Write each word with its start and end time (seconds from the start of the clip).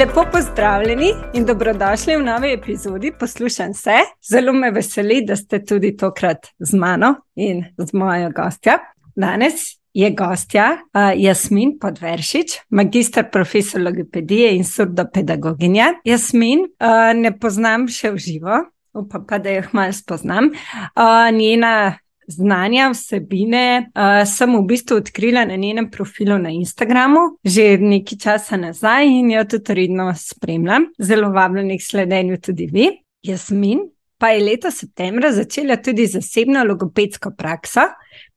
Lepo 0.00 0.24
pozdravljeni 0.32 1.10
in 1.34 1.44
dobrodošli 1.44 2.16
v 2.16 2.22
novi 2.24 2.52
epizodi 2.52 3.12
Poslušam 3.20 3.74
se. 3.74 3.90
Zelo 4.30 4.52
me 4.52 4.70
veseli, 4.70 5.24
da 5.26 5.36
ste 5.36 5.64
tudi 5.64 5.96
tokrat 5.96 6.46
z 6.58 6.76
mano 6.76 7.14
in 7.34 7.64
z 7.78 7.92
mojo 7.92 8.30
gostjo. 8.36 8.72
Danes 9.16 9.52
je 9.94 10.10
gostja 10.10 10.70
uh, 10.72 11.12
Jasmin 11.16 11.78
Podveršič, 11.80 12.56
magistr 12.70 13.28
profesor 13.32 13.82
logopedije 13.82 14.54
in 14.56 14.64
surdopedagoginja. 14.64 15.92
Jasmin 16.04 16.60
uh, 16.60 17.12
ne 17.14 17.36
poznam 17.38 17.84
še 17.88 18.14
v 18.14 18.24
živo, 18.24 18.62
upam 18.96 19.26
pa, 19.28 19.38
da 19.38 19.50
jo 19.50 19.68
malo 19.72 19.92
spoznam. 19.92 20.48
Uh, 20.96 21.28
njena 21.32 21.98
znanja, 22.30 22.90
vsebine 22.94 23.90
uh, 23.90 24.22
sem 24.28 24.56
v 24.56 24.64
bistvu 24.66 25.00
odkrila 25.02 25.44
na 25.44 25.56
njenem 25.56 25.90
profilu 25.90 26.38
na 26.38 26.50
Instagramu 26.50 27.20
že 27.44 27.76
nekaj 27.78 28.18
časa 28.18 28.56
nazaj 28.56 29.06
in 29.06 29.30
jo 29.30 29.44
tudi 29.44 29.74
redno 29.74 30.12
spremljam. 30.16 30.90
Zelo 30.98 31.30
vabljenih 31.32 31.82
sledenju 31.84 32.40
tudi 32.40 32.66
vi. 32.72 32.90
Jasmin 33.22 33.80
pa 34.20 34.28
je 34.28 34.44
leto 34.44 34.70
septembra 34.70 35.32
začela 35.32 35.76
tudi 35.76 36.06
zasebno 36.06 36.64
logopedsko 36.64 37.32
prakso. 37.38 37.88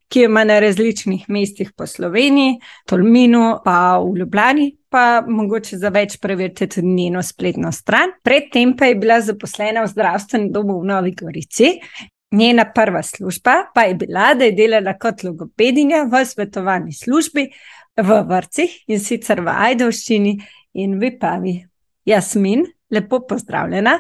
Ki 0.08 0.20
jo 0.20 0.30
ima 0.30 0.44
na 0.44 0.60
različnih 0.60 1.24
mestih 1.28 1.72
po 1.74 1.88
Sloveniji, 1.88 2.60
Tolminu, 2.86 3.58
pa 3.66 3.98
v 3.98 4.20
Ljubljani, 4.20 4.68
pa 4.90 5.24
mogoče 5.28 5.78
za 5.82 5.90
več 5.90 6.20
preverite 6.22 6.68
tudi 6.70 6.88
njeno 6.88 7.24
spletno 7.24 7.72
stran. 7.72 8.14
Predtem 8.24 8.76
pa 8.78 8.92
je 8.92 8.96
bila 8.96 9.18
zaposlena 9.22 9.82
v 9.84 9.90
zdravstvenem 9.90 10.52
domu 10.54 10.78
v 10.82 10.92
Novi 10.92 11.16
Gorici 11.18 11.72
Njena 12.34 12.66
prva 12.76 13.04
služba 13.04 13.52
pa 13.74 13.82
je 13.82 13.96
bila, 13.96 14.34
da 14.34 14.46
je 14.46 14.56
delala 14.58 14.96
kot 14.98 15.24
logopedinja 15.24 16.04
v 16.10 16.26
svetovalni 16.26 16.94
službi 16.94 17.50
v 17.98 18.22
vrcih 18.30 18.74
in 18.88 19.00
sicer 19.00 19.42
v 19.42 19.54
Ajdovščini 19.54 20.34
in 20.82 20.98
v 21.00 21.12
Pavi. 21.20 21.60
Jasmin, 22.06 22.66
lepo 22.92 23.22
pozdravljena. 23.30 24.00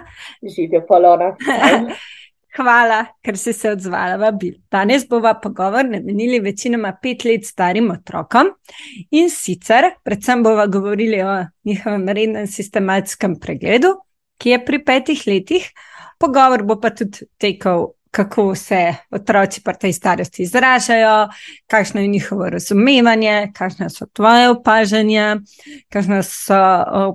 Živijo 0.55 0.81
polona. 0.87 1.35
Hvala, 2.57 2.99
ker 3.25 3.37
si 3.37 3.53
se 3.53 3.71
odzvala 3.73 4.31
bil. 4.37 4.59
Danes 4.71 5.07
bova 5.09 5.33
pogovor 5.41 5.85
namenili 5.89 6.39
večinoma 6.39 6.91
pet 7.01 7.25
let 7.25 7.45
starim 7.45 7.89
otrokom 7.91 8.51
in 9.11 9.29
sicer 9.29 9.93
predvsem 10.03 10.43
bova 10.43 10.67
govorili 10.67 11.21
o 11.21 11.39
njihovem 11.65 12.09
rednem 12.09 12.47
sistematskem 12.47 13.39
pregledu, 13.41 13.95
ki 14.37 14.49
je 14.49 14.65
pri 14.65 14.83
petih 14.85 15.23
letih. 15.27 15.65
Pogovor 16.19 16.63
bo 16.63 16.79
pa 16.81 16.93
tudi 16.93 17.25
tekel 17.41 17.87
kako 18.13 18.55
se 18.55 18.93
otroci 19.11 19.61
pri 19.63 19.73
tej 19.81 19.93
starosti 19.93 20.43
izražajo, 20.43 21.29
kakšno 21.67 22.01
je 22.01 22.07
njihovo 22.07 22.49
razumevanje, 22.49 23.51
kakšne 23.57 23.89
so 23.89 24.05
tvoje 24.13 24.49
opažanja, 24.49 25.37
kakšne 25.89 26.19
so 26.23 26.59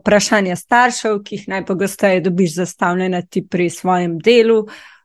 vprašanja 0.00 0.56
staršev, 0.56 1.20
ki 1.22 1.36
jih 1.36 1.48
najpogosteje 1.54 2.20
dobiš 2.20 2.54
zastavljene 2.54 3.22
ti 3.30 3.46
pri 3.46 3.70
svojem 3.70 4.19
delu. 4.19 4.64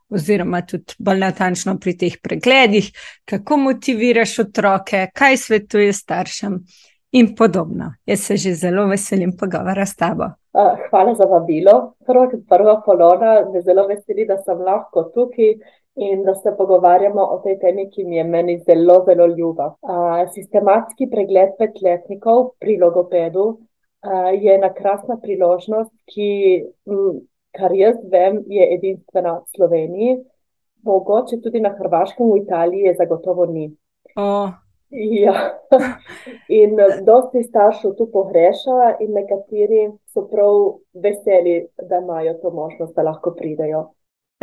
Oziroma, 0.09 0.61
tudi 0.61 0.97
bolj 0.99 1.19
natančno 1.19 1.77
pri 1.81 1.93
teh 1.97 2.17
pregledih, 2.21 2.89
kako 3.25 3.57
motiviraš 3.57 4.39
otroke, 4.39 5.07
kaj 5.13 5.37
svetuješ 5.37 6.01
staršem, 6.01 6.59
in 7.13 7.35
podobno. 7.35 7.93
Jaz 8.05 8.19
se 8.19 8.37
že 8.37 8.55
zelo 8.55 8.87
veselim 8.87 9.31
pogovora 9.39 9.85
s 9.85 9.95
tabo. 9.95 10.25
Hvala 10.89 11.13
za 11.15 11.25
vabilo. 11.25 11.93
Prvo, 12.05 12.27
prva 12.49 12.81
polona, 12.85 13.45
me 13.53 13.61
zelo 13.61 13.87
veseli, 13.87 14.25
da 14.25 14.37
sem 14.37 14.57
lahko 14.57 15.03
tukaj 15.13 15.53
in 15.95 16.23
da 16.23 16.33
se 16.35 16.53
pogovarjamo 16.57 17.21
o 17.21 17.37
tej 17.43 17.59
temi, 17.59 17.89
ki 17.89 18.03
mi 18.03 18.17
je 18.17 18.23
meni 18.23 18.57
zelo, 18.65 19.03
zelo 19.05 19.27
ljuba. 19.27 19.73
Sistematski 20.33 21.09
pregled 21.09 21.53
petletnikov 21.59 22.55
pri 22.59 22.77
logopedu 22.81 23.45
je 24.33 24.55
ena 24.55 24.73
krasna 24.73 25.17
priložnost, 25.21 25.93
ki, 26.09 26.65
kar 27.55 27.75
jaz 27.77 28.01
vem, 28.11 28.41
je 28.47 28.67
edinstvena 28.75 29.37
v 29.39 29.55
Sloveniji, 29.55 30.17
mogoče 30.83 31.39
tudi 31.41 31.61
na 31.63 31.75
Hrvaškem, 31.77 32.31
v 32.31 32.41
Italiji, 32.43 32.89
je 32.89 32.97
zagotovo 32.99 33.45
ni. 33.45 33.69
Oh. 34.17 34.49
Ja, 34.93 35.33
in 36.61 36.77
dosti 37.05 37.43
staršev 37.43 37.95
tu 37.97 38.09
pogreša, 38.13 38.97
in 39.01 39.15
nekateri 39.15 39.87
so 40.13 40.27
prav 40.29 40.79
veseli, 40.93 41.67
da 41.89 42.01
imajo 42.03 42.35
to 42.41 42.51
možnost, 42.51 42.95
da 42.95 43.07
lahko 43.07 43.33
pridejo. 43.37 43.87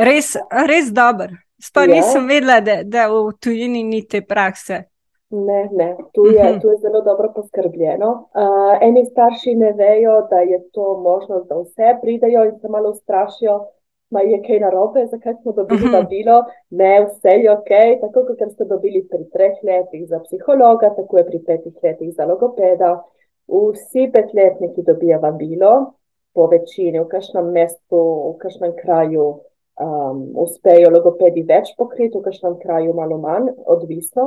Res, 0.01 0.35
res 0.69 0.93
dober. 0.97 1.35
Sploh 1.61 1.89
ja. 1.89 1.99
nisem 1.99 2.29
vedela, 2.29 2.61
da, 2.65 2.81
da 2.85 3.09
v 3.13 3.35
tujini 3.41 3.83
ni 3.85 4.01
te 4.09 4.23
prakse. 4.25 4.87
Ne, 5.31 5.69
ne, 5.71 5.97
tu 6.13 6.25
je, 6.27 6.43
mhm. 6.43 6.61
tu 6.61 6.71
je 6.73 6.77
zelo 6.83 7.03
dobro 7.07 7.29
poskrbljeno. 7.35 8.09
Uh, 8.35 8.79
eni 8.83 9.05
starši 9.07 9.55
ne 9.55 9.73
vejo, 9.79 10.17
da 10.31 10.41
je 10.41 10.59
to 10.75 10.97
možnost, 11.05 11.47
da 11.49 11.61
vse 11.61 11.99
pridejo 12.03 12.45
in 12.49 12.57
se 12.59 12.69
malo 12.69 12.91
ustrašijo, 12.91 13.61
da 14.11 14.25
je 14.27 14.41
kaj 14.43 14.59
narobe, 14.65 15.05
zakaj 15.07 15.37
smo 15.43 15.53
dobili 15.53 15.87
mhm. 15.87 15.95
vabilo. 15.95 16.41
Ne, 16.71 17.05
vse 17.05 17.37
je 17.45 17.53
ok, 17.53 17.71
tako 18.01 18.25
kot 18.27 18.43
ste 18.55 18.65
dobili 18.65 19.05
pri 19.11 19.29
treh 19.31 19.61
letih 19.63 20.09
za 20.09 20.19
psihologa, 20.25 20.91
tako 20.97 21.19
je 21.19 21.27
pri 21.27 21.43
petih 21.47 21.77
letih 21.83 22.15
za 22.17 22.27
logopeda. 22.27 22.97
Vsi 23.51 24.11
petletniki 24.13 24.83
dobijo 24.87 25.21
vabilo, 25.21 25.93
po 26.35 26.47
večini, 26.47 27.01
v 27.01 27.07
kažem 27.11 27.53
mestu, 27.53 28.03
v 28.35 28.35
kažem 28.43 28.75
kraju 28.83 29.41
um, 29.79 30.25
uspejo 30.45 30.91
logopedi 30.91 31.45
več 31.47 31.75
pokriti, 31.79 32.19
v 32.19 32.25
kažem 32.27 32.59
kraju 32.63 32.97
malo 32.97 33.21
manj, 33.23 33.53
odvisno, 33.67 34.27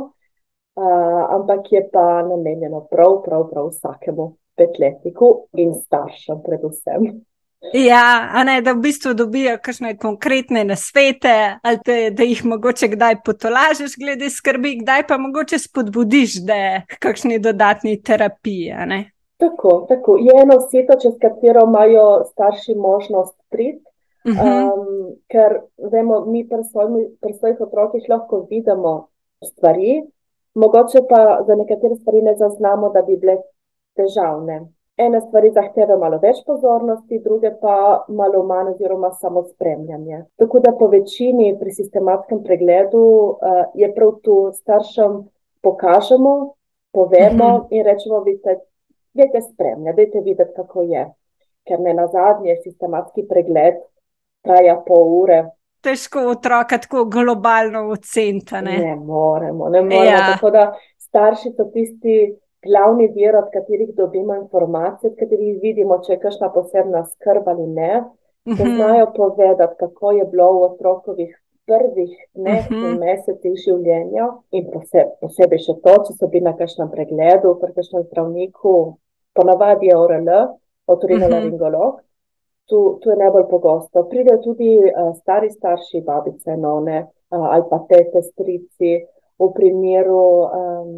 uh, 0.77 1.21
ampak 1.35 1.71
je 1.71 1.83
pa 1.91 2.23
namenjeno 2.27 2.85
prav, 2.91 3.21
prav, 3.25 3.49
prav 3.51 3.69
vsakemu 3.73 4.31
petletniku 4.55 5.33
in 5.57 5.73
staršem, 5.73 6.41
predvsem. 6.45 7.13
Ja, 7.73 8.43
ne, 8.43 8.57
da 8.61 8.73
v 8.75 8.81
bistvu 8.83 9.13
dobijo 9.15 9.55
kakšne 9.63 9.93
konkretne 9.97 10.65
nasvete, 10.67 11.31
ali 11.63 11.79
te, 11.85 11.95
da 12.11 12.25
jih 12.27 12.43
mogoče 12.45 12.89
kdaj 12.91 13.21
potolažiš, 13.23 13.95
glede 13.99 14.27
skrbi, 14.29 14.75
kdaj 14.81 15.05
pa 15.07 15.17
mogoče 15.17 15.59
spodbudiš, 15.63 16.41
da 16.43 16.57
je 16.59 16.73
kakšni 16.99 17.39
dodatni 17.39 17.95
terapiji. 18.03 18.75
Tako, 19.39 19.85
tako. 19.89 20.17
Je 20.19 20.35
eno 20.41 20.59
seto, 20.67 20.99
čez 21.01 21.15
katero 21.21 21.63
imajo 21.67 22.25
starši 22.31 22.75
možnost 22.75 23.35
priti. 23.49 23.92
Um, 24.23 25.15
ker 25.27 25.57
vemo, 25.91 26.21
mi 26.25 26.45
pri 26.47 27.33
svojih 27.33 27.61
otrokih 27.61 28.05
lahko 28.09 28.45
vidimo 28.49 29.07
stvari, 29.43 30.03
mogoče 30.55 31.01
pa 31.09 31.43
za 31.47 31.55
nekatere 31.55 31.95
stvari 31.95 32.21
ne 32.21 32.35
zaznamo, 32.35 32.89
da 32.89 33.01
bi 33.01 33.17
bile 33.17 33.37
težavne. 33.99 34.61
Ene 34.97 35.19
stvari 35.21 35.49
zahtevajo 35.51 35.97
malo 35.99 36.19
več 36.21 36.39
pozornosti, 36.45 37.19
druge 37.19 37.51
pa 37.61 38.05
malo 38.07 38.43
manj, 38.47 38.75
oziroma 38.75 39.11
samo 39.11 39.43
spremljanje. 39.43 40.23
Tako 40.39 40.59
da 40.59 40.71
po 40.79 40.87
večini 40.87 41.55
pri 41.59 41.71
sistematskem 41.73 42.43
pregledu 42.43 43.01
uh, 43.03 43.63
je 43.73 43.89
prav 43.95 44.19
tu 44.23 44.51
staršem 44.53 45.23
pokažemo, 45.61 46.53
povemo 46.91 47.55
uh 47.55 47.61
-huh. 47.61 47.67
in 47.71 47.85
rečemo, 47.85 48.19
vidite, 48.19 48.59
vidite 49.13 49.41
spremljati, 49.41 50.01
vidite 50.01 50.21
videti, 50.21 50.53
kako 50.55 50.81
je. 50.81 51.09
Ker 51.67 51.79
ne 51.79 51.93
na 51.93 52.07
zadnje 52.07 52.55
sistematski 52.63 53.27
pregled 53.27 53.75
traja 54.43 54.77
pol 54.87 55.11
ure. 55.21 55.39
Težko 55.83 56.27
otroka 56.31 56.79
tako 56.79 57.05
globalno 57.11 57.87
oceniti. 57.91 58.55
Ne? 58.63 58.77
ne 58.79 58.95
moremo, 58.95 59.69
ne 59.69 59.81
moremo. 59.81 60.05
Ja. 60.07 60.33
Tako 60.33 60.51
da 60.55 60.69
starši 61.07 61.51
so 61.57 61.67
tisti 61.73 62.17
glavni 62.63 63.09
vir, 63.15 63.35
od 63.35 63.49
katerih 63.53 63.91
dobimo 63.95 64.35
informacije, 64.35 65.11
od 65.11 65.17
katerih 65.19 65.59
vidimo, 65.61 65.99
če 66.05 66.15
je 66.15 66.19
kakšna 66.23 66.51
posebna 66.55 67.03
skrb 67.11 67.49
ali 67.55 67.67
ne. 67.67 68.03
Da 68.45 68.59
mhm. 68.59 68.75
znajo 68.75 69.05
povedati, 69.15 69.75
kako 69.79 70.11
je 70.11 70.25
bilo 70.31 70.49
v 70.53 70.63
otrokovih 70.63 71.35
prvih 71.65 72.15
dneh 72.35 72.65
in 72.71 72.79
mhm. 72.79 72.97
mesecih 72.99 73.53
življenja, 73.55 74.25
in 74.51 74.65
posebej, 74.71 75.13
posebej 75.23 75.61
še 75.63 75.77
to, 75.83 75.93
če 76.07 76.15
so 76.17 76.27
bili 76.31 76.43
na 76.43 76.51
kakšnem 76.57 76.89
pregledu, 76.91 77.53
pri 77.61 77.71
kakšnem 77.75 78.03
zdravniku, 78.09 78.73
ponavadi 79.35 79.91
je 79.91 79.99
ORL, 79.99 80.33
otorinolaringolog. 80.91 81.93
Mhm 82.01 82.12
tu, 82.69 82.99
tu 83.01 83.09
je 83.09 83.17
najbolj 83.19 83.47
pogosto. 83.49 84.05
Pridejo 84.09 84.41
tudi 84.43 84.75
uh, 84.79 85.13
stari 85.19 85.51
starši, 85.51 86.03
babice, 86.05 86.57
none 86.57 86.99
uh, 87.03 87.47
ali 87.53 87.67
pa 87.69 87.83
tete, 87.89 88.21
strici. 88.21 89.01
V 89.41 89.49
primeru 89.55 90.45
um, 90.45 90.91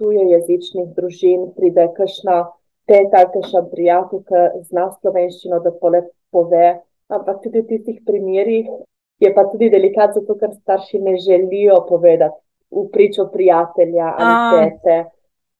tuje 0.00 0.22
jezičnih 0.30 0.88
družin 0.96 1.50
pride 1.54 1.90
kakšna 1.94 2.38
teta, 2.88 3.26
kakšna 3.30 3.66
prijateljka 3.70 4.46
zna 4.70 4.88
slovenščino, 4.96 5.60
da 5.60 5.70
to 5.76 5.92
lepo 5.92 6.16
pove. 6.30 6.80
Ampak 7.10 7.42
tudi 7.44 7.62
v 7.62 7.68
tistih 7.68 8.00
primerih 8.06 8.70
je 9.20 9.30
pa 9.34 9.44
tudi 9.50 9.70
delikat, 9.70 10.14
zato 10.14 10.36
ker 10.38 10.54
starši 10.54 11.02
ne 11.04 11.16
želijo 11.20 11.82
povedati 11.88 12.38
v 12.70 12.86
pričo 12.92 13.26
prijatelja 13.32 14.14
ali 14.18 14.70
tete 14.70 14.98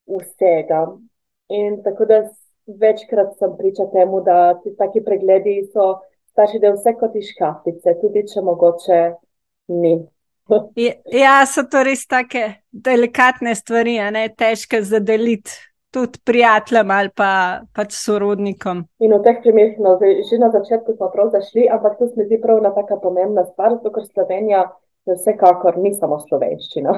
vsega. 0.06 0.86
In 1.48 1.82
tako 1.82 2.06
da 2.06 2.22
večkrat 2.66 3.36
sem 3.38 3.56
priča 3.58 3.86
temu, 3.92 4.20
da 4.24 4.54
ti 4.62 4.74
taki 4.78 5.04
pregledi 5.04 5.62
so 5.72 6.00
starši, 6.32 6.58
da 6.58 6.70
je 6.70 6.76
vse 6.76 6.94
kot 7.00 7.16
iz 7.16 7.32
škatlice, 7.34 7.96
tudi 8.00 8.26
če 8.28 8.42
mogoče 8.46 9.00
ni. 9.80 9.96
ja, 11.24 11.40
so 11.46 11.64
to 11.70 11.82
res 11.86 12.06
take 12.10 12.44
delikatne 12.70 13.54
stvari, 13.54 13.98
ne 14.10 14.28
težke 14.36 14.82
za 14.82 15.00
deliti. 15.00 15.66
tudi 15.90 16.18
prijateljem 16.24 16.90
ali 16.90 17.10
pa 17.16 17.60
pač 17.74 17.96
sorodnikom. 17.98 18.84
In 19.02 19.14
v 19.16 19.22
teh 19.24 19.40
primerih, 19.42 19.78
no, 19.82 19.96
že 19.98 20.38
na 20.38 20.50
začetku 20.54 20.94
smo 20.96 21.10
prav 21.10 21.32
zašli, 21.34 21.66
ampak 21.66 21.98
to 21.98 22.06
se 22.06 22.14
mi 22.16 22.26
zdi 22.28 22.38
prav 22.38 22.60
ena 22.62 22.70
taka 22.74 23.00
pomembna 23.02 23.42
stvar, 23.48 23.74
zato 23.78 23.90
ker 23.90 24.06
Slovenija 24.06 24.68
vsekakor 25.10 25.78
ni 25.82 25.94
samo 25.94 26.20
slovenščina. 26.28 26.94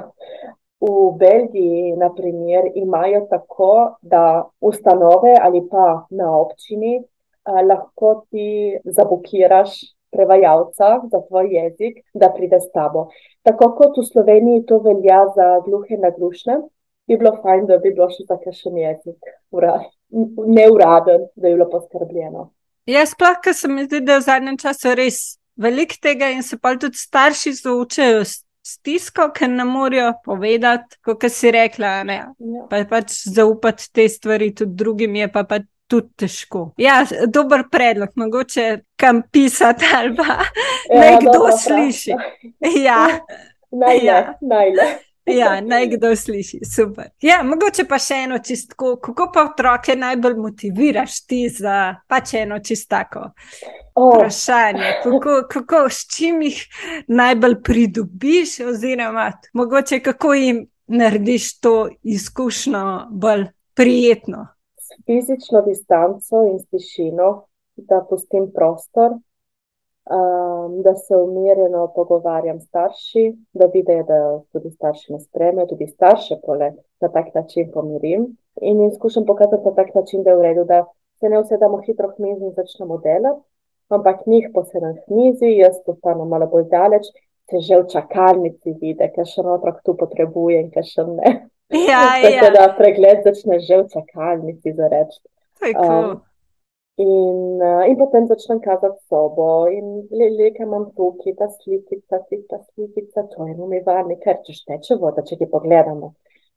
V 0.83 1.15
Belgiji, 1.19 1.97
na 1.97 2.09
primer, 2.11 2.71
imajo 2.75 3.27
tako, 3.31 3.97
da 4.03 4.45
ustanove 4.61 5.37
ali 5.41 5.63
pa 5.71 6.07
na 6.11 6.33
občini 6.37 6.97
eh, 6.99 7.63
lahko 7.69 8.25
ti 8.31 8.79
zabukiraš 8.85 9.79
prevajalca 10.13 11.01
za 11.13 11.21
tvoj 11.29 11.49
jezik, 11.51 12.03
da 12.15 12.33
pride 12.37 12.61
s 12.61 12.73
tabo. 12.73 13.09
Tako 13.43 13.71
kot 13.79 13.99
v 13.99 14.07
Sloveniji 14.13 14.67
to 14.67 14.79
velja 14.79 15.23
za 15.37 15.61
gluhe 15.65 15.95
in 15.95 16.03
naglušne, 16.05 16.59
bi 17.07 17.17
bilo 17.17 17.37
fajn, 17.43 17.67
da 17.67 17.79
bi 17.79 17.95
bilo 17.95 18.11
še 18.11 18.27
za 18.29 18.37
kakšen 18.43 18.77
jezik, 18.79 19.33
neuraden, 20.59 21.29
da 21.35 21.49
bi 21.49 21.55
bilo 21.55 21.69
poskrbljeno. 21.71 22.51
Jaz 22.91 23.15
sploh, 23.15 23.39
ker 23.43 23.55
se 23.55 23.71
mi 23.71 23.87
zdi, 23.87 24.03
da 24.03 24.19
je 24.19 24.23
v 24.23 24.27
zadnjem 24.27 24.59
času 24.59 24.95
res 24.99 25.21
veliko 25.57 25.99
tega 26.03 26.33
in 26.35 26.43
se 26.43 26.59
pa 26.59 26.75
tudi 26.77 26.99
starši 26.99 27.53
zaučajo 27.55 28.25
stisko, 28.63 29.29
ker 29.35 29.51
ne 29.51 29.65
morejo 29.65 30.13
povedati, 30.25 30.99
kot 31.05 31.27
si 31.31 31.51
rekla. 31.51 31.93
Ja. 32.09 32.27
Pa 32.71 32.85
pač 32.89 33.25
zaupati 33.27 33.91
te 33.93 34.09
stvari 34.09 34.53
tudi 34.55 34.77
drugim, 34.79 35.17
je 35.17 35.29
pa 35.33 35.45
pač 35.49 35.69
tudi 35.93 36.09
težko. 36.25 36.71
Ja, 36.81 37.03
dober 37.29 37.67
predlog, 37.71 38.15
mogoče 38.17 38.67
kam 38.97 39.23
pisati 39.33 39.85
ali 39.95 40.15
pa 40.17 40.39
ja, 40.39 41.01
nekdo 41.01 41.51
sliši. 41.59 42.15
Ja, 42.85 43.07
najle, 43.83 44.05
ja. 44.05 44.21
najle. 44.41 44.87
Ja, 45.27 45.61
naj 45.61 45.87
kdo 45.93 46.17
sliši, 46.17 46.59
super. 46.77 47.13
Ja, 47.23 47.43
mogoče 47.47 47.85
pa 47.89 47.99
še 48.03 48.25
eno 48.25 48.39
čistko, 48.43 48.97
kako 49.03 49.29
pa 49.35 49.45
otroke 49.53 49.95
najbolj 49.97 50.35
motiviraš 50.43 51.21
ti 51.31 51.45
za 51.49 51.95
pač 52.11 52.35
eno 52.41 52.59
čistako 52.59 53.29
oh. 53.95 54.17
vprašanje, 54.17 54.97
kako, 55.05 55.37
kako, 55.51 55.85
s 55.91 56.09
čim 56.17 56.43
jih 56.43 56.59
najbolj 57.07 57.61
pridobiš, 57.63 58.59
oziroma 58.67 59.31
mogoče 59.55 60.01
kako 60.03 60.35
jim 60.35 60.65
narediš 60.87 61.61
to 61.61 61.77
izkušnjo 62.03 62.83
bolj 63.11 63.47
prijetno 63.75 64.49
fizično 65.07 65.63
distanco 65.63 66.37
in 66.51 66.59
tišino, 66.71 67.47
da 67.77 68.07
pustim 68.11 68.51
prostor, 68.55 69.11
um, 70.11 70.83
da 70.83 70.95
se 70.95 71.17
umirjeno 71.17 71.93
pogovarjam 71.95 72.61
s 72.61 72.65
starši, 72.65 73.37
da 73.53 73.67
vidijo, 73.67 74.03
da 74.03 74.41
tudi 74.53 74.71
starši 74.71 75.13
me 75.13 75.21
spremljajo, 75.21 75.67
tudi 75.67 75.87
starše 75.87 76.35
pole 76.47 76.73
na 77.01 77.09
tak 77.09 77.35
način 77.35 77.71
pomirim. 77.75 78.37
In 78.61 78.81
jim 78.81 78.93
skušam 78.95 79.27
pokazati 79.27 79.65
na 79.65 79.75
tak 79.75 79.95
način, 79.95 80.23
da 80.23 80.31
je 80.31 80.37
v 80.37 80.43
redu, 80.43 80.65
da 80.65 80.85
se 81.21 81.29
ne 81.29 81.41
usedamo 81.41 81.81
hitro 81.87 82.09
v 82.09 82.23
mizi 82.23 82.45
in 82.45 82.53
začnemo 82.53 82.99
delati, 82.99 83.41
ampak 83.89 84.27
njih 84.27 84.49
posedam 84.55 84.93
v 84.93 85.15
mizi, 85.15 85.57
jaz 85.57 85.77
postanem 85.87 86.29
malo 86.29 86.47
bolj 86.47 86.65
daleč. 86.65 87.07
Se 87.51 87.59
že 87.61 87.77
v 87.77 87.87
čakalnici 87.91 88.73
vidi, 88.81 89.09
kaj 89.15 89.25
še 89.27 89.43
otrok 89.43 89.81
tu 89.85 89.97
potrebuje 89.99 90.61
in 90.61 90.71
kaj 90.71 90.85
še 90.89 91.05
ne. 91.05 91.33
Ja, 91.75 92.03
Tako 92.23 92.47
ja. 92.47 92.51
da 92.55 92.69
pregled 92.79 93.27
začne 93.27 93.59
že 93.61 93.83
v 93.83 93.89
čakalnici 93.93 94.73
za 94.73 94.89
reči. 94.89 95.21
Um, 95.63 96.23
in, 96.97 97.59
uh, 97.61 97.85
in 97.89 97.97
potem 97.97 98.27
začnem 98.27 98.61
kazati 98.61 99.01
sobo 99.09 99.67
in 99.73 100.07
le, 100.11 100.29
le, 100.37 100.51
kaj 100.57 100.67
imam 100.67 100.91
tukaj, 100.97 101.35
ta 101.39 101.49
slikica, 101.49 102.21
ta 102.51 102.59
slikica, 102.73 103.27
to 103.33 103.47
je 103.49 103.57
umivalnik, 103.57 104.21
ker 104.25 104.41
če 104.47 104.59
teče 104.69 104.99
voda, 105.01 105.25
če 105.25 105.41
ti 105.41 105.49
pogledamo. 105.51 106.15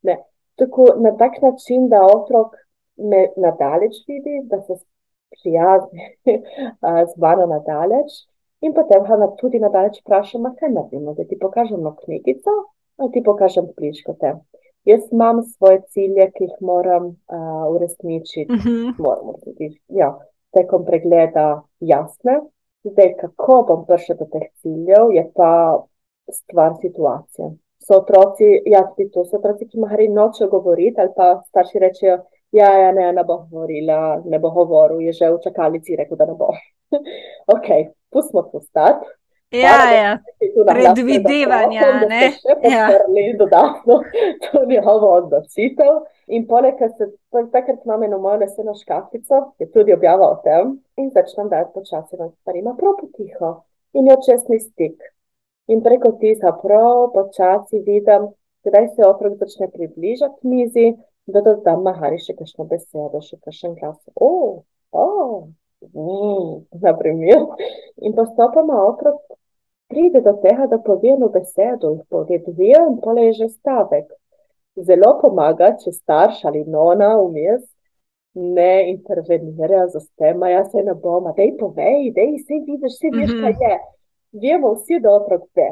Ne. 0.10 0.20
Tako 0.60 0.94
na 1.04 1.12
tak 1.20 1.42
način, 1.44 1.90
da 1.92 2.06
otrok 2.08 2.56
me 2.98 3.26
nadaleč 3.38 3.98
vidi, 4.08 4.40
da 4.52 4.62
se 4.64 4.78
prijazni 5.42 6.08
z 7.12 7.20
mano 7.20 7.48
nadaleč. 7.52 8.24
In 8.64 8.74
potem 8.74 9.04
ga 9.04 9.28
tudi 9.40 9.60
nadalje 9.60 10.00
vprašam, 10.00 10.48
kaj 10.60 10.72
naredimo, 10.72 11.14
da 11.14 11.26
ti 11.28 11.38
pokažem 11.40 11.84
na 11.84 11.92
knjigico, 11.96 12.54
ali 12.98 13.12
ti 13.12 13.24
pokažem 13.24 13.68
pliškote. 13.76 14.32
Jaz 14.86 15.02
imam 15.12 15.44
svoje 15.44 15.82
cilje, 15.90 16.32
ki 16.36 16.44
jih 16.44 16.58
moram 16.62 17.06
uh, 17.06 17.76
uresničiti, 17.76 18.54
uh 18.54 18.60
mhm. 18.60 18.70
-huh. 18.70 18.94
moramo 18.98 19.34
tudi 19.44 19.80
ja, 19.88 20.20
tekom 20.54 20.86
pregleda 20.86 21.62
jasne. 21.80 22.40
Zdaj, 22.84 23.16
kako 23.22 23.66
bom 23.68 23.86
prišel 23.86 24.16
do 24.20 24.26
teh 24.26 24.48
ciljev, 24.62 25.12
je 25.12 25.32
pa 25.36 25.84
stvar 26.32 26.72
situacije. 26.82 27.52
So 27.88 27.98
otroci, 27.98 28.62
ja, 28.66 28.82
tudi 28.96 29.10
to 29.12 29.26
so 29.26 29.38
otroci, 29.38 29.68
ki 29.68 29.80
mahari 29.80 30.08
nočejo 30.10 30.50
govoriti, 30.50 31.02
ali 31.02 31.10
pa 31.16 31.42
starši 31.48 31.80
rečejo, 31.80 32.18
ja, 32.52 32.70
ja, 32.80 32.92
ne, 32.92 33.14
ne 33.14 33.24
bo 33.24 33.38
govorila, 33.38 34.22
ne 34.26 34.40
bo 34.40 34.50
govoril, 34.50 35.02
je 35.02 35.14
že 35.14 35.30
v 35.32 35.42
čakalnici 35.44 35.96
rekel, 35.96 36.18
da 36.18 36.26
ne 36.26 36.34
bo. 36.34 36.50
ok, 37.56 37.68
pustimo 38.10 38.42
to 38.42 38.62
stati. 38.62 39.06
Ja, 39.52 39.92
ja. 39.94 40.18
predvidevanja. 40.74 41.82
Ne, 42.10 42.32
ja. 42.64 42.90
dodatno 43.38 44.02
to 44.44 44.66
njihovo 44.66 45.14
odločitev. 45.14 46.02
In 46.28 46.48
poleg 46.48 46.78
tega, 46.80 47.10
takrat 47.52 47.86
imamo 47.86 48.06
eno 48.06 48.18
mojo 48.18 48.40
leseno 48.42 48.74
škatlico, 48.76 49.42
ki 49.58 49.64
je 49.64 49.72
tudi 49.72 49.94
objavila 49.94 50.32
o 50.32 50.40
tem, 50.44 50.78
in 50.98 51.12
začnem 51.14 51.50
dati 51.50 51.72
počasi 51.74 52.18
na 52.18 52.30
stvari, 52.30 52.60
ima 52.60 52.74
prav 52.74 52.98
potiho 53.02 53.52
in 53.94 54.08
je 54.08 54.16
čestni 54.26 54.60
stik. 54.60 55.04
In 55.68 55.84
preko 55.84 56.12
tisa 56.22 56.52
prav 56.62 57.12
počasi 57.14 57.80
vidim, 57.86 58.28
kdaj 58.66 58.88
se 58.96 59.08
otrok 59.08 59.38
začne 59.38 59.70
približati 59.72 60.48
mizi, 60.48 60.94
da 61.26 61.42
do 61.42 61.56
tam 61.66 61.86
mahari 61.86 62.18
še 62.22 62.36
kakšno 62.38 62.66
besedo, 62.70 63.22
še 63.22 63.38
kakšen 63.42 63.78
glas. 63.80 63.98
O, 64.16 64.64
o, 64.92 65.06
mm, 65.06 65.54
na 66.81 66.94
primer. 66.98 67.45
In 68.01 68.13
postopoma 68.13 68.81
otrok 68.86 69.22
pride 69.88 70.22
do 70.22 70.33
tega, 70.42 70.68
da 70.68 70.80
pove 70.80 71.13
eno 71.13 71.30
besedo, 71.30 71.92
jih 71.95 72.04
pove 72.10 72.39
dve 72.48 72.74
in 72.74 73.00
pole 73.04 73.30
je 73.30 73.33
že 73.33 73.50
stavek. 73.50 74.12
Zelo 74.75 75.19
pomaga, 75.22 75.75
če 75.80 75.92
starš 75.92 76.44
ali 76.45 76.66
nona 76.68 77.13
vmes 77.22 77.63
ne 78.36 78.91
intervenira 78.91 79.88
za 79.88 80.00
stema, 80.00 80.50
jaz 80.50 80.72
se 80.72 80.84
ne 80.84 80.94
bom, 80.94 81.24
da 81.36 81.41
je 81.41 81.58
povej, 81.58 82.12
da 82.15 82.22
je 82.22 82.34
vse 82.36 82.60
vidiš, 82.67 82.98
vse 82.98 83.12
veš, 83.15 83.32
kaj 83.41 83.55
je. 83.63 83.77
Vemo 84.41 84.74
vsi, 84.74 85.00
da 85.00 85.13
otrok 85.15 85.46
ve. 85.55 85.70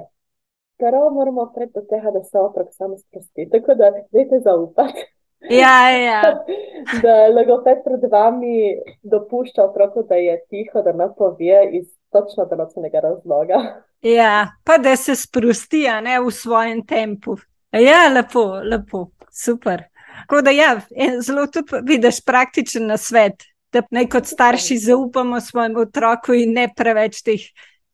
Prvo 0.79 1.09
moramo 1.09 1.49
pred 1.55 1.73
do 1.75 1.81
tega, 1.89 2.11
da 2.11 2.23
se 2.23 2.39
otrok 2.39 2.71
samo 2.71 2.97
sprosti, 2.97 3.49
tako 3.51 3.75
da 3.75 3.91
dajte 4.11 4.39
zaupati. 4.39 5.12
Ja, 5.49 5.89
ja. 5.89 6.21
da 7.03 7.15
logoped 7.35 7.83
pred 7.83 8.11
vami 8.11 8.75
dopušča 9.03 9.63
otroku, 9.63 10.03
da 10.09 10.15
je 10.15 10.37
tiho, 10.49 10.81
da 10.81 10.91
ne 10.91 11.07
pove 11.17 11.63
iz 11.71 11.87
točno 12.11 12.47
določenega 12.51 13.03
razloga. 13.03 13.63
Ja, 14.03 14.49
pa 14.67 14.75
da 14.83 14.97
se 14.99 15.13
sprosti, 15.15 15.85
ne 16.03 16.17
v 16.19 16.31
svojem 16.35 16.81
tempu. 16.83 17.37
Ja, 17.71 18.09
lepo, 18.11 18.41
lepo, 18.59 19.05
super. 19.31 19.85
Tako 20.25 20.41
da, 20.43 20.51
ja, 20.51 20.73
zelo 21.23 21.45
tudi 21.47 21.79
vidiš 21.87 22.19
praktičen 22.27 22.89
na 22.91 22.97
svet, 22.99 23.45
da 23.71 23.79
naj 23.95 24.09
kot 24.11 24.27
starši 24.27 24.75
zaupamo 24.89 25.39
svojemu 25.39 25.85
otroku 25.85 26.35
in 26.35 26.51
ne 26.57 26.67
preveč 26.75 27.21
teh 27.23 27.45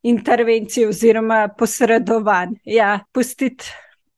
intervencij 0.02 0.90
oziroma 0.90 1.44
posredovanj. 1.60 2.58
Ja, 2.66 2.96
pustiti 3.14 3.70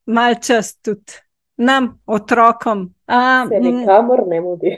mal 0.05 0.39
čas 0.39 0.77
tudi 0.79 1.19
nam, 1.57 1.99
otrokom. 2.05 2.93
A, 3.07 3.45
se 3.49 3.59
nikamor 3.59 4.23
ne 4.27 4.41
mudi. 4.41 4.75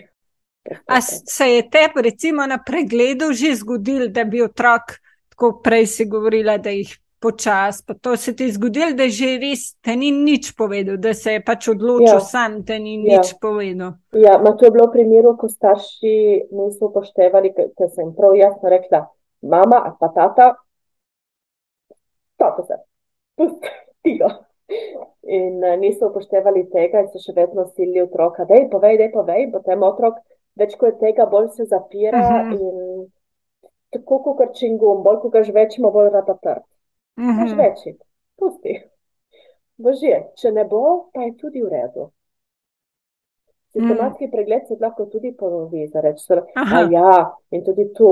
A 0.88 1.02
se 1.02 1.46
je 1.46 1.70
tebi, 1.70 2.02
recimo, 2.02 2.46
na 2.48 2.58
pregledu 2.66 3.34
že 3.34 3.56
zgodil, 3.56 4.08
da 4.12 4.24
bi 4.24 4.42
otrok, 4.42 4.98
tako 5.30 5.60
prej 5.64 5.88
si 5.88 6.06
govorila, 6.06 6.58
da 6.58 6.70
jih 6.70 6.98
počasi. 7.24 7.84
To 8.02 8.18
se 8.18 8.36
ti 8.36 8.44
je 8.44 8.54
zgodilo, 8.58 8.92
da 8.94 9.08
že 9.08 9.38
res 9.40 9.76
te 9.82 9.96
ni 9.96 10.12
nič 10.12 10.52
povedal, 10.58 10.98
da 10.98 11.14
se 11.14 11.38
je 11.38 11.44
pač 11.44 11.68
odločil 11.72 12.20
ja. 12.20 12.20
sam, 12.20 12.62
da 12.68 12.80
ni 12.80 12.98
ja. 13.00 13.20
nič 13.20 13.36
povedal. 13.42 13.96
Ja, 14.12 14.38
ma 14.44 14.56
to 14.56 14.68
je 14.68 14.72
bilo 14.76 14.88
v 14.88 14.96
primeru, 14.98 15.36
ko 15.40 15.48
starši 15.48 16.16
niso 16.52 16.92
upoštevali, 16.92 17.54
ker 17.56 17.92
sem 17.96 18.12
prav 18.16 18.36
jasno 18.36 18.72
rekla, 18.72 19.06
mama, 19.42 19.84
a 19.88 19.96
pa 20.00 20.12
tata, 20.16 20.50
tako 22.40 22.68
se, 22.68 22.82
pustijo. 23.40 24.32
In 25.24 25.64
uh, 25.64 25.76
niso 25.80 26.10
upoštevali 26.10 26.66
tega, 26.72 27.04
in 27.04 27.10
so 27.12 27.22
še 27.24 27.36
vedno 27.36 27.66
silili 27.72 28.02
otroka, 28.04 28.46
da 28.46 28.60
je 28.60 28.70
povej, 28.70 28.98
da 29.00 29.08
je 29.08 29.12
povej, 29.14 29.46
potem 29.54 29.84
otrok, 29.88 30.18
več 30.60 30.76
kot 30.80 30.94
je 30.94 31.00
tega, 31.06 31.28
bolj 31.32 31.52
se 31.58 31.66
zapira 31.66 32.20
uh 32.20 32.32
mhm. 32.32 32.54
-huh. 32.54 32.60
in 32.60 33.12
tako 33.94 34.36
kot 34.38 34.56
čingum, 34.56 35.04
bolj 35.04 35.22
ko 35.22 35.30
ga 35.30 35.44
že 35.44 35.52
večimo, 35.52 35.92
bolj 35.92 36.10
rata 36.10 36.34
trd. 36.34 36.64
Mm 37.18 37.30
-hmm. 37.30 37.58
Več, 37.58 37.98
pusti. 38.40 38.82
Božje, 39.78 40.20
če 40.36 40.52
ne 40.52 40.66
bo, 40.66 41.10
pa 41.14 41.22
je 41.22 41.38
tudi 41.38 41.62
v 41.62 41.70
redu. 41.70 42.12
Sistematski 43.74 44.28
mm. 44.28 44.32
pregled 44.32 44.68
se 44.68 44.78
lahko 44.80 45.06
tudi 45.06 45.32
ponovi, 45.38 45.88
da 45.94 46.02
rečeš, 46.02 46.28
da 46.28 46.82
ja, 46.92 47.14
in 47.52 47.64
tudi 47.66 47.88
tu, 47.94 48.12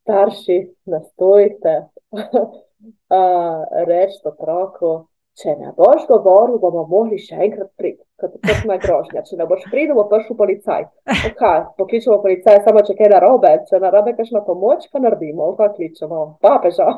starši, 0.00 0.58
nastojite, 0.84 1.74
reči 3.90 4.20
otroku, 4.24 4.92
če 5.40 5.54
ne 5.58 5.72
boš 5.76 6.04
govoril, 6.08 6.58
bomo 6.62 6.84
mogli 6.90 7.18
še 7.18 7.38
enkrat 7.46 7.70
priti. 7.78 8.02
kot, 8.20 8.36
kot 8.46 8.62
na 8.68 8.76
grožnja. 8.80 9.24
Če 9.26 9.38
ne 9.40 9.46
boš 9.50 9.64
pridel, 9.70 9.96
bo 9.98 10.06
prišel 10.10 10.36
policaj. 10.38 10.86
Okay, 11.30 11.64
pokličemo 11.78 12.20
policaj, 12.22 12.60
samo 12.66 12.84
če 12.86 12.96
kaj 12.98 13.10
narobe, 13.12 13.50
če 13.68 13.80
narobe 13.82 14.14
kakšno 14.18 14.44
pomoč, 14.46 14.86
pa 14.92 15.02
naredimo, 15.02 15.52
pa 15.58 15.70
kličemo, 15.74 16.24
papeža. 16.44 16.88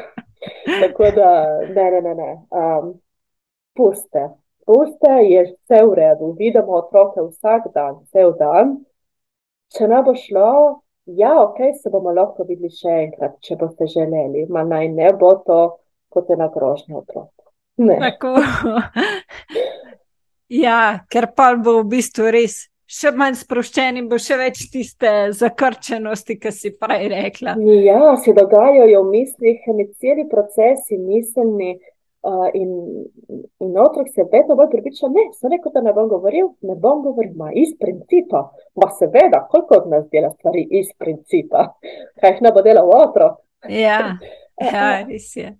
Tako 0.82 1.10
da, 1.16 1.32
ne, 1.70 1.88
ne, 1.94 2.00
ne. 2.02 2.14
ne. 2.18 2.30
Um, 2.50 2.94
puste, 3.78 4.28
puste, 4.66 5.12
je 5.28 5.44
vse 5.52 5.82
v 5.86 5.98
redu. 6.00 6.32
Vidimo 6.38 6.80
otroke 6.80 7.22
vsak 7.28 7.70
dan, 7.76 8.00
cel 8.12 8.34
dan. 8.40 8.80
Če 9.72 9.86
ne 9.88 10.02
bo 10.04 10.16
šlo, 10.18 10.48
ja, 11.16 11.36
ok, 11.40 11.62
se 11.78 11.92
bomo 11.94 12.12
lahko 12.12 12.44
videli 12.48 12.72
še 12.74 12.98
enkrat, 13.06 13.38
če 13.46 13.56
boste 13.60 13.88
želeli. 13.88 14.44
Ma 14.50 14.66
naj 14.66 14.90
ne 14.92 15.14
bo 15.16 15.36
to 15.46 15.62
kot 16.12 16.28
ena 16.34 16.50
grožnja 16.52 16.98
otrok. 16.98 17.30
Tako. 17.76 18.36
Ja, 20.52 21.00
ker 21.08 21.30
pa 21.32 21.54
bo 21.56 21.78
v 21.80 21.88
bistvu 21.94 22.28
res 22.28 22.66
še 22.92 23.12
manj 23.16 23.38
sproščen 23.40 23.96
in 23.96 24.08
bo 24.10 24.18
še 24.20 24.36
več 24.36 24.66
tiste 24.72 25.32
zakrčenosti, 25.38 26.36
ki 26.42 26.52
si 26.52 26.72
prej 26.76 27.08
rekla. 27.12 27.54
Ja, 27.80 28.12
se 28.20 28.34
dogajajo 28.36 29.00
v 29.06 29.14
mislih, 29.14 29.62
celi 30.02 30.26
procesi 30.28 30.98
miselni 31.00 31.70
uh, 31.78 32.50
in, 32.52 32.74
in 33.64 33.80
otrok 33.80 34.12
se 34.12 34.26
vedno 34.28 34.58
bolj 34.58 34.68
pripriča, 34.74 35.08
ne, 35.14 35.30
sem 35.38 35.54
rekel, 35.54 35.72
da 35.72 35.84
ne 35.86 35.96
bom 35.96 36.10
govoril, 36.12 36.52
ne 36.68 36.76
bom 36.76 37.00
govoril, 37.06 37.32
ma 37.40 37.48
iz 37.56 37.72
principa. 37.80 38.50
Ma 38.76 38.92
seveda, 38.98 39.46
koliko 39.48 39.80
od 39.80 39.88
nas 39.94 40.04
dela 40.12 40.34
stvari 40.36 40.66
iz 40.82 40.92
principa, 41.00 41.70
kaj 42.20 42.36
jih 42.36 42.44
ne 42.44 42.52
bo 42.52 42.66
delal 42.66 42.92
otrok. 42.98 43.40
Ja, 43.72 44.18
ja, 44.68 44.88
res 45.08 45.32
je 45.38 45.56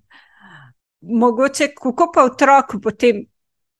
mogoče, 1.02 1.68
kako 1.74 2.10
pa 2.14 2.24
otroku 2.24 2.80
potem 2.82 3.26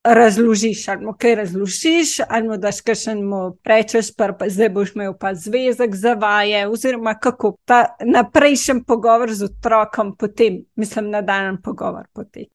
razložiš, 0.03 0.87
ali 0.87 1.05
mu 1.05 1.13
kaj 1.17 1.35
razložiš, 1.35 2.19
ali 2.29 2.47
mu 2.47 2.57
daš 2.57 2.81
kakšen 2.81 3.23
mu 3.23 3.57
rečeš, 3.65 4.11
pa 4.17 4.49
zdaj 4.49 4.69
boš 4.69 4.95
imel 4.95 5.13
pa 5.19 5.33
zvezek 5.33 5.95
za 5.95 6.13
vaje, 6.13 6.67
oziroma 6.67 7.15
kako 7.19 7.55
ta 7.65 7.95
naprejšen 8.05 8.83
pogovor 8.83 9.31
z 9.31 9.45
otrokom 9.45 10.15
potem, 10.17 10.65
mislim, 10.75 11.09
nadaljen 11.09 11.57
pogovor 11.63 12.07
potem. 12.13 12.45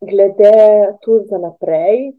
Glede 0.00 0.52
tu 1.02 1.22
za 1.30 1.38
naprej, 1.38 2.12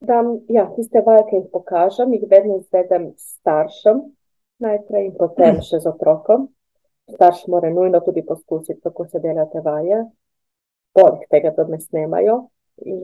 da 0.00 0.22
ja, 0.48 0.66
tiste 0.76 1.00
vaje, 1.06 1.24
ki 1.30 1.36
jih 1.36 1.46
pokažem, 1.52 2.12
jih 2.12 2.26
vedno 2.30 2.58
izvedem 2.60 3.12
staršem 3.16 4.02
najprej 4.58 5.06
in 5.06 5.16
potem 5.18 5.62
še 5.64 5.80
z 5.80 5.88
otrokom. 5.88 6.50
Starš 7.14 7.46
mora 7.48 7.70
nujno 7.70 8.00
tudi 8.00 8.22
poskusiti, 8.24 8.80
kako 8.80 9.08
se 9.08 9.20
delajo 9.20 9.48
te 9.52 9.60
vaje 9.64 10.04
poleg 10.94 11.26
tega, 11.30 11.52
da 11.56 11.66
me 11.68 11.80
snemajo. 11.80 12.44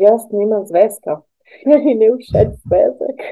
Jaz 0.00 0.24
nimam 0.34 0.64
zvezka, 0.66 1.20
mi 1.66 1.94
ne 1.94 2.08
všeč 2.18 2.50
zvezek. 2.64 3.22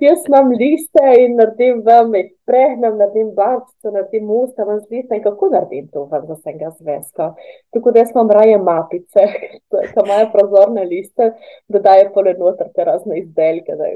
Jaz 0.00 0.26
imam 0.28 0.50
liste 0.60 1.04
in 1.22 1.36
naredim 1.40 1.80
vam, 1.86 2.14
jih 2.16 2.30
prehnem, 2.48 2.96
naredim 3.00 3.30
barvce, 3.36 3.92
naredim 3.92 4.30
usta, 4.32 4.66
vam 4.68 4.80
z 4.80 4.90
liste 4.92 5.16
in 5.16 5.24
kako 5.24 5.50
naredim 5.52 5.88
to 5.92 6.04
vam 6.10 6.26
za 6.28 6.36
vsega 6.40 6.72
zvezka. 6.78 7.30
Tako 7.74 7.92
da 7.92 8.04
jaz 8.04 8.12
imam 8.14 8.30
raje 8.38 8.58
mapice, 8.58 9.26
ki 9.70 10.04
imajo 10.04 10.30
prozorne 10.32 10.84
liste, 10.84 11.32
da 11.68 11.82
daje 11.88 12.10
pole 12.14 12.34
noter 12.38 12.72
te 12.74 12.84
razne 12.84 13.20
izdelke. 13.22 13.76
Da, 13.80 13.90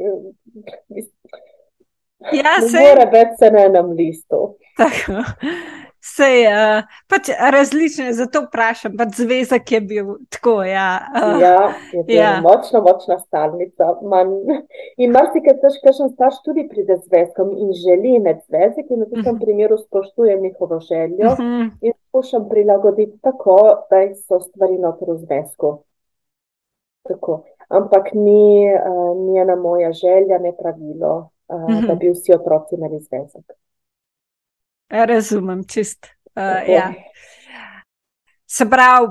ja, 2.32 2.58
se... 2.60 2.76
Ne 2.76 2.84
more 2.88 3.08
več 3.12 3.38
se 3.38 3.50
na 3.50 3.68
enem 3.70 3.96
listu. 3.98 4.44
Tako. 4.80 5.24
Vse 6.02 6.26
je 6.26 6.50
uh, 6.50 6.82
pač 7.06 7.28
različno, 7.54 8.08
zato 8.18 8.40
vprašam. 8.48 8.96
Pač 8.98 9.20
zvezek 9.20 9.70
je 9.72 9.80
bil 9.80 10.08
tako. 10.34 10.56
Ja, 10.66 10.88
uh, 11.14 11.36
ja 11.40 11.58
je 11.92 12.02
bil 12.08 12.16
ja. 12.16 12.32
močna, 12.42 12.80
močna 12.82 13.20
stalnica. 13.20 13.92
Man, 14.02 14.32
in 15.02 15.14
marsikaj 15.14 15.60
tež, 15.62 15.78
kakšen 15.84 16.10
starš 16.16 16.40
tudi 16.48 16.66
pride 16.70 16.98
z 16.98 17.06
zvezkom 17.06 17.54
in 17.54 17.70
želi 17.84 18.16
imeti 18.18 18.42
zvezek, 18.48 18.90
in 18.90 19.04
v 19.04 19.08
tem 19.12 19.20
uh 19.20 19.26
mhm. 19.26 19.30
-huh. 19.30 19.40
primeru 19.44 19.78
spoštujem 19.78 20.42
njihovo 20.42 20.80
željo 20.80 21.30
uh 21.30 21.38
mhm. 21.38 21.62
-huh. 21.62 21.70
in 21.80 21.92
skušam 22.08 22.48
prilagoditi 22.48 23.18
tako, 23.22 23.86
da 23.90 24.02
so 24.14 24.40
stvari 24.40 24.78
noter 24.78 25.14
v 25.14 25.18
zvezku. 25.22 25.84
Tako. 27.02 27.44
Ampak 27.68 28.12
ni, 28.14 28.68
uh, 28.74 29.40
ena 29.40 29.56
moja 29.56 29.92
želja, 29.92 30.38
ne 30.38 30.52
pravilo, 30.56 31.30
uh, 31.48 31.56
uh 31.56 31.68
-huh. 31.68 31.86
da 31.86 31.94
bi 31.94 32.10
vsi 32.10 32.34
otroci 32.34 32.74
imeli 32.74 33.00
zvezek. 33.00 33.62
Razumem, 34.92 35.64
čist. 35.64 36.06
Uh, 36.36 36.68
ja. 36.68 36.92
Se 38.46 38.66
pravi, 38.68 39.08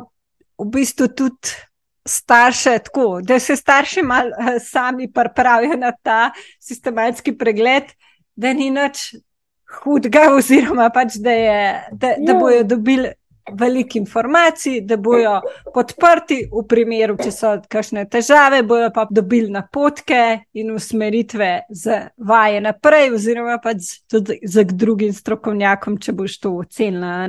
v 0.57 0.65
bistvu 0.69 1.07
tudi 1.07 1.55
starše, 2.05 2.77
tako, 2.85 3.21
da 3.21 3.39
se 3.39 3.55
starši 3.55 4.01
malo 4.05 4.29
uh, 4.29 4.55
sami 4.61 5.11
pripravijo 5.11 5.77
na 5.77 5.91
ta 6.03 6.31
sistematski 6.59 7.33
pregled, 7.37 7.89
da 8.35 8.53
ni 8.53 8.69
nič 8.69 9.15
hudega, 9.81 10.29
oziroma 10.37 10.89
pač, 10.93 11.17
da, 11.17 11.31
je, 11.31 11.63
da, 11.91 12.13
da 12.19 12.31
ja. 12.33 12.39
bojo 12.39 12.63
dobili 12.63 13.13
veliko 13.51 13.97
informacij, 13.97 14.81
da 14.81 14.97
bodo 14.97 15.39
podprti 15.73 16.43
v 16.51 16.63
primeru, 16.67 17.17
če 17.17 17.31
so 17.31 17.53
kakšne 17.71 18.05
težave, 18.11 18.61
bodo 18.67 18.91
pa 18.93 19.07
dobili 19.09 19.51
napotke 19.51 20.45
in 20.53 20.71
usmeritve 20.75 21.51
za 21.69 22.03
vaje 22.17 22.61
naprej, 22.61 23.13
oziroma 23.15 23.57
pa 23.63 23.73
tudi 24.11 24.39
za 24.43 24.63
drugim 24.63 25.13
strokovnjakom, 25.13 25.97
če 25.97 26.13
boš 26.13 26.39
to 26.39 26.55
ocenila. 26.61 27.27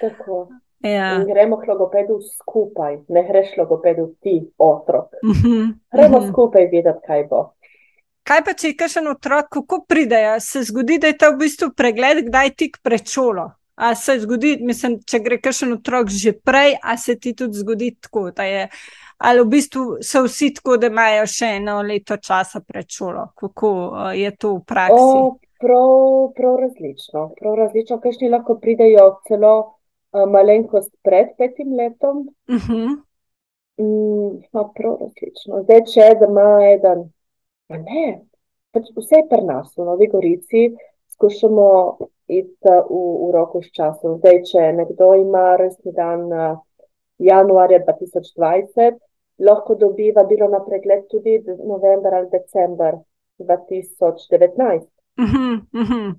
Tako. 0.00 0.48
Ja. 0.80 1.24
Gremo 1.24 1.58
k 1.60 1.68
logopedu 1.68 2.16
skupaj, 2.24 3.02
ne 3.08 3.22
greš 3.28 3.52
logopedu 3.58 4.14
ti, 4.24 4.40
otrok. 4.58 5.12
Uh 5.22 5.30
mhm, 5.30 5.48
-huh. 5.48 5.72
Gremo 5.92 6.16
uh 6.16 6.22
mhm. 6.22 6.30
-huh. 6.30 6.32
skupaj 6.32 6.66
videti, 6.66 7.06
kaj 7.06 7.24
bo. 7.24 7.52
Kaj 8.22 8.44
pa 8.44 8.52
če 8.52 8.68
je 8.68 8.76
kakšen 8.76 9.08
otrok, 9.08 9.48
kako 9.48 9.84
pridejo? 9.88 10.40
Se 10.40 10.62
zgodi, 10.62 10.98
da 10.98 11.06
je 11.06 11.18
to 11.18 11.30
v 11.32 11.36
bistvu 11.36 11.70
pregled, 11.76 12.26
kdaj 12.26 12.50
tik 12.50 12.78
pred 12.82 13.06
šolo. 13.08 13.50
A 13.80 13.94
se 13.94 14.18
zgodi, 14.20 14.58
mislim, 14.60 14.98
če 15.08 15.22
gre 15.24 15.38
kakšen 15.40 15.72
otrok 15.78 16.10
že 16.12 16.34
prej, 16.36 16.74
a 16.82 16.98
se 17.00 17.14
ti 17.16 17.32
tudi 17.32 17.56
zgodi 17.62 17.94
tako, 17.96 18.26
da 18.36 18.44
je. 18.44 18.66
Ali 19.24 19.40
v 19.40 19.48
bistvu 19.52 19.84
so 20.04 20.22
vsi 20.26 20.50
tako, 20.56 20.76
da 20.80 20.90
imajo 20.92 21.24
še 21.28 21.48
eno 21.58 21.78
leto 21.84 22.18
časa 22.20 22.60
pred 22.60 22.88
šolo? 22.88 23.30
Kako 23.40 23.70
je 24.16 24.30
to 24.36 24.52
v 24.58 24.60
praksi? 24.68 25.00
O, 25.00 25.38
prav, 25.60 25.92
prav 26.36 26.58
različno. 26.60 27.26
Prav 27.40 27.56
različno, 27.62 28.00
kajšni 28.04 28.30
lahko 28.32 28.58
pridejo 28.60 29.06
celo 29.28 29.54
uh, 29.60 30.26
malenkost 30.28 30.92
pred 31.04 31.32
petim 31.40 31.72
letom. 31.80 32.26
Uh 32.48 32.54
mhm. 32.54 32.76
-huh. 32.76 32.94
mm, 33.80 34.42
no, 34.52 34.68
prav 34.76 34.96
različno. 35.00 35.62
Zdaj, 35.64 35.84
če 35.92 36.12
ima 36.28 36.48
eden, 36.74 37.08
ne, 37.68 38.06
pač 38.72 38.92
vse 38.96 39.24
je 39.24 39.28
pri 39.32 39.42
nas, 39.44 39.72
v 39.76 39.88
Novi 39.88 40.08
Gorici, 40.12 40.68
skušamo 41.16 41.68
iti 42.30 42.72
v, 42.88 43.02
v 43.26 43.30
roku 43.34 43.62
s 43.62 43.70
časom. 43.74 44.18
Zdaj, 44.22 44.42
če 44.50 44.72
nekdo 44.78 45.12
ima 45.18 45.56
resni 45.58 45.92
dan 45.96 46.28
januarja 47.20 47.82
2020, 47.84 48.98
lahko 49.40 49.74
dobi 49.74 50.12
vabilo 50.12 50.48
na 50.48 50.60
pregled 50.64 51.06
tudi 51.10 51.40
novembra 51.66 52.20
ali 52.22 52.30
decembra 52.32 52.92
2019. 53.38 54.86
Uh 55.18 55.24
-huh, 55.24 55.60
uh 55.72 55.90
-huh. 55.90 56.14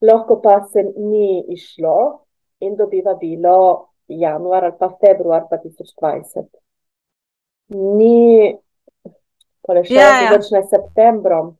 Lahko 0.00 0.40
pa 0.42 0.62
se 0.72 0.82
ni 0.96 1.44
išlo 1.48 2.20
in 2.60 2.76
dobi 2.76 3.02
vabilo 3.02 3.86
januar 4.08 4.64
ali 4.64 4.74
pa 4.78 4.90
februar 5.00 5.42
2020. 5.50 6.44
Ni, 7.68 8.58
ko 9.60 9.72
le 9.72 9.84
še 9.84 9.94
yeah, 9.94 10.22
yeah. 10.22 10.32
začne 10.32 10.62
septembrom. 10.62 11.59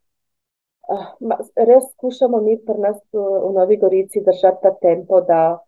Ah, 0.91 1.15
res 1.55 1.85
skušamo 1.93 2.41
mi 2.43 2.57
pri 2.67 2.79
nas 2.83 2.97
v 3.13 3.53
Novi 3.55 3.77
Gorici 3.79 4.23
držati 4.27 4.63
ta 4.63 4.73
tempo, 4.83 5.21
da 5.21 5.59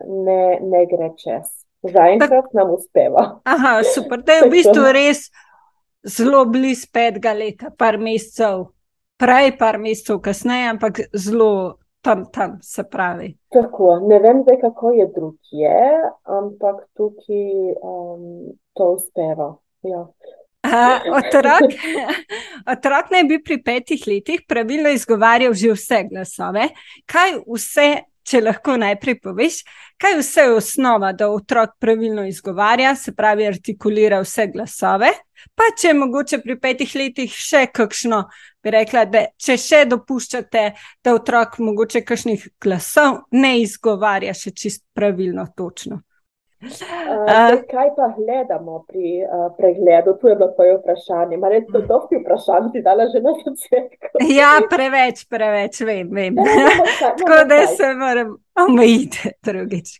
ne, 0.00 0.58
ne 0.62 0.86
gre 0.86 1.10
čez. 1.16 1.50
Zaenkrat 1.82 2.52
nam 2.54 2.70
uspeva. 2.74 3.40
Aha, 3.44 3.82
super. 3.94 4.22
Da 4.22 4.38
je 4.38 4.46
v 4.46 4.50
bistvu 4.54 4.92
res 4.94 5.26
zelo 6.06 6.44
blizu 6.46 6.88
petega 6.94 7.34
leta, 7.34 7.72
par 7.78 7.98
mesecev, 7.98 8.68
prej, 9.18 9.56
par 9.58 9.78
mesecev 9.82 10.20
kasneje, 10.22 10.70
ampak 10.70 11.00
zelo 11.12 11.78
tam, 12.02 12.24
tam 12.32 12.58
se 12.62 12.84
pravi. 12.84 13.32
Tako, 13.52 13.96
ne 14.08 14.18
vem 14.18 14.42
zdaj, 14.42 14.60
kako 14.60 14.90
je 14.90 15.06
drugje, 15.14 15.76
ampak 16.24 16.86
tukaj 16.96 17.74
um, 17.82 18.56
to 18.72 18.92
uspeva. 18.96 19.56
Ja. 19.82 20.06
Otrok, 20.62 21.74
otrok 22.72 23.10
naj 23.10 23.24
bi 23.26 23.38
pri 23.42 23.58
petih 23.62 24.04
letih 24.06 24.44
pravilno 24.48 24.92
izgovarjal 24.94 25.54
že 25.54 25.72
vse 25.74 26.04
glasove. 26.10 26.68
Kaj 27.06 27.34
vse, 27.42 27.88
če 28.22 28.40
lahko 28.44 28.76
najprej 28.78 29.18
poveš, 29.20 29.62
kaj 29.98 30.20
vse 30.20 30.46
je 30.46 30.54
osnova, 30.54 31.10
da 31.12 31.28
otrok 31.34 31.74
pravilno 31.82 32.24
izgovarja, 32.30 32.94
se 32.96 33.14
pravi, 33.14 33.46
artikulira 33.46 34.22
vse 34.22 34.46
glasove. 34.54 35.10
Pa 35.58 35.66
če 35.74 35.88
je 35.90 35.98
mogoče 35.98 36.38
pri 36.44 36.54
petih 36.62 36.94
letih 36.94 37.34
še 37.34 37.64
kakšno, 37.74 38.22
bi 38.62 38.70
rekla, 38.70 39.04
da 39.10 39.24
če 39.34 39.58
še 39.58 39.82
dopuščate, 39.90 40.64
da 41.02 41.16
otrok 41.18 41.58
mogoče 41.58 42.04
kakšnih 42.06 42.46
glasov 42.62 43.24
ne 43.34 43.56
izgovarja 43.64 44.36
še 44.38 44.54
čist 44.54 44.86
pravilno, 44.94 45.48
točno. 45.58 46.04
Uh, 46.62 47.58
kaj 47.70 47.88
pa 47.96 48.06
gledamo 48.16 48.84
pri 48.88 49.24
uh, 49.26 49.50
pregledu? 49.56 50.14
Tu 50.20 50.28
je 50.28 50.36
bilo 50.36 50.48
tvoje 50.54 50.76
vprašanje. 50.78 51.36
Ma 51.36 51.48
res, 51.48 51.64
to 51.72 51.78
je 52.10 52.20
vprašanje, 52.20 52.68
ti 52.72 52.82
dala 52.82 53.08
že 53.10 53.20
na 53.20 53.32
začetku. 53.34 54.22
Ja, 54.38 54.60
preveč, 54.70 55.24
preveč, 55.26 55.80
vem. 55.80 56.08
vem. 56.14 56.36
Tako 57.18 57.44
da 57.50 57.66
se 57.66 57.94
moram 57.94 58.36
omejiti 58.54 59.32
drugič. 59.46 59.98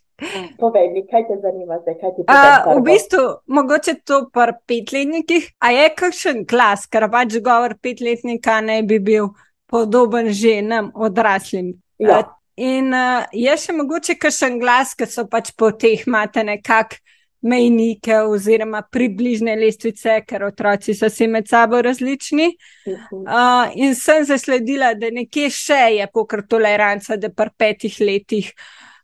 Povej 0.59 0.87
mi, 0.93 1.03
kaj 1.07 1.27
te 1.27 1.35
zanima 1.41 1.81
zdaj? 1.81 1.99
Uh, 2.23 2.77
v 2.77 2.83
bistvu, 2.85 3.23
mogoče 3.47 3.93
to 4.07 4.29
par 4.33 4.53
petletnikih. 4.67 5.49
A 5.59 5.73
je 5.75 5.89
kakšen 5.99 6.45
glas, 6.47 6.87
ker 6.87 7.09
pač 7.11 7.41
govor 7.43 7.75
petletnika 7.81 8.61
ne 8.61 8.79
bi 8.87 9.01
bil 9.03 9.33
podoben 9.67 10.31
ženam 10.31 10.93
odraslim? 10.95 11.73
Ja. 11.99 12.23
In 12.61 12.93
uh, 12.93 13.25
je 13.33 13.53
še 13.57 13.73
mogoče 13.73 14.17
kakšen 14.21 14.59
glas, 14.61 14.93
ki 14.93 15.07
so 15.09 15.25
pač 15.29 15.49
po 15.57 15.71
teh 15.71 16.05
imate 16.05 16.43
nekakšne 16.45 17.01
mejnike 17.43 18.21
oziroma 18.21 18.81
približne 18.91 19.55
lestvice, 19.59 20.21
ker 20.27 20.45
otroci 20.47 20.95
so 20.95 21.09
si 21.11 21.27
med 21.27 21.47
sabo 21.49 21.81
različni. 21.83 22.53
Uh, 22.87 23.73
in 23.75 23.95
sem 23.99 24.23
zasledila, 24.25 24.93
da 24.95 25.11
nekje 25.11 25.49
še 25.51 25.81
je 25.97 26.07
pokr 26.13 26.45
toleranca, 26.47 27.17
da 27.19 27.29
pa 27.29 27.49
petih 27.57 27.99
letih 27.99 28.53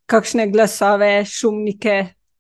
kakšne 0.09 0.47
glasove, 0.53 1.11
šumnike, 1.27 1.97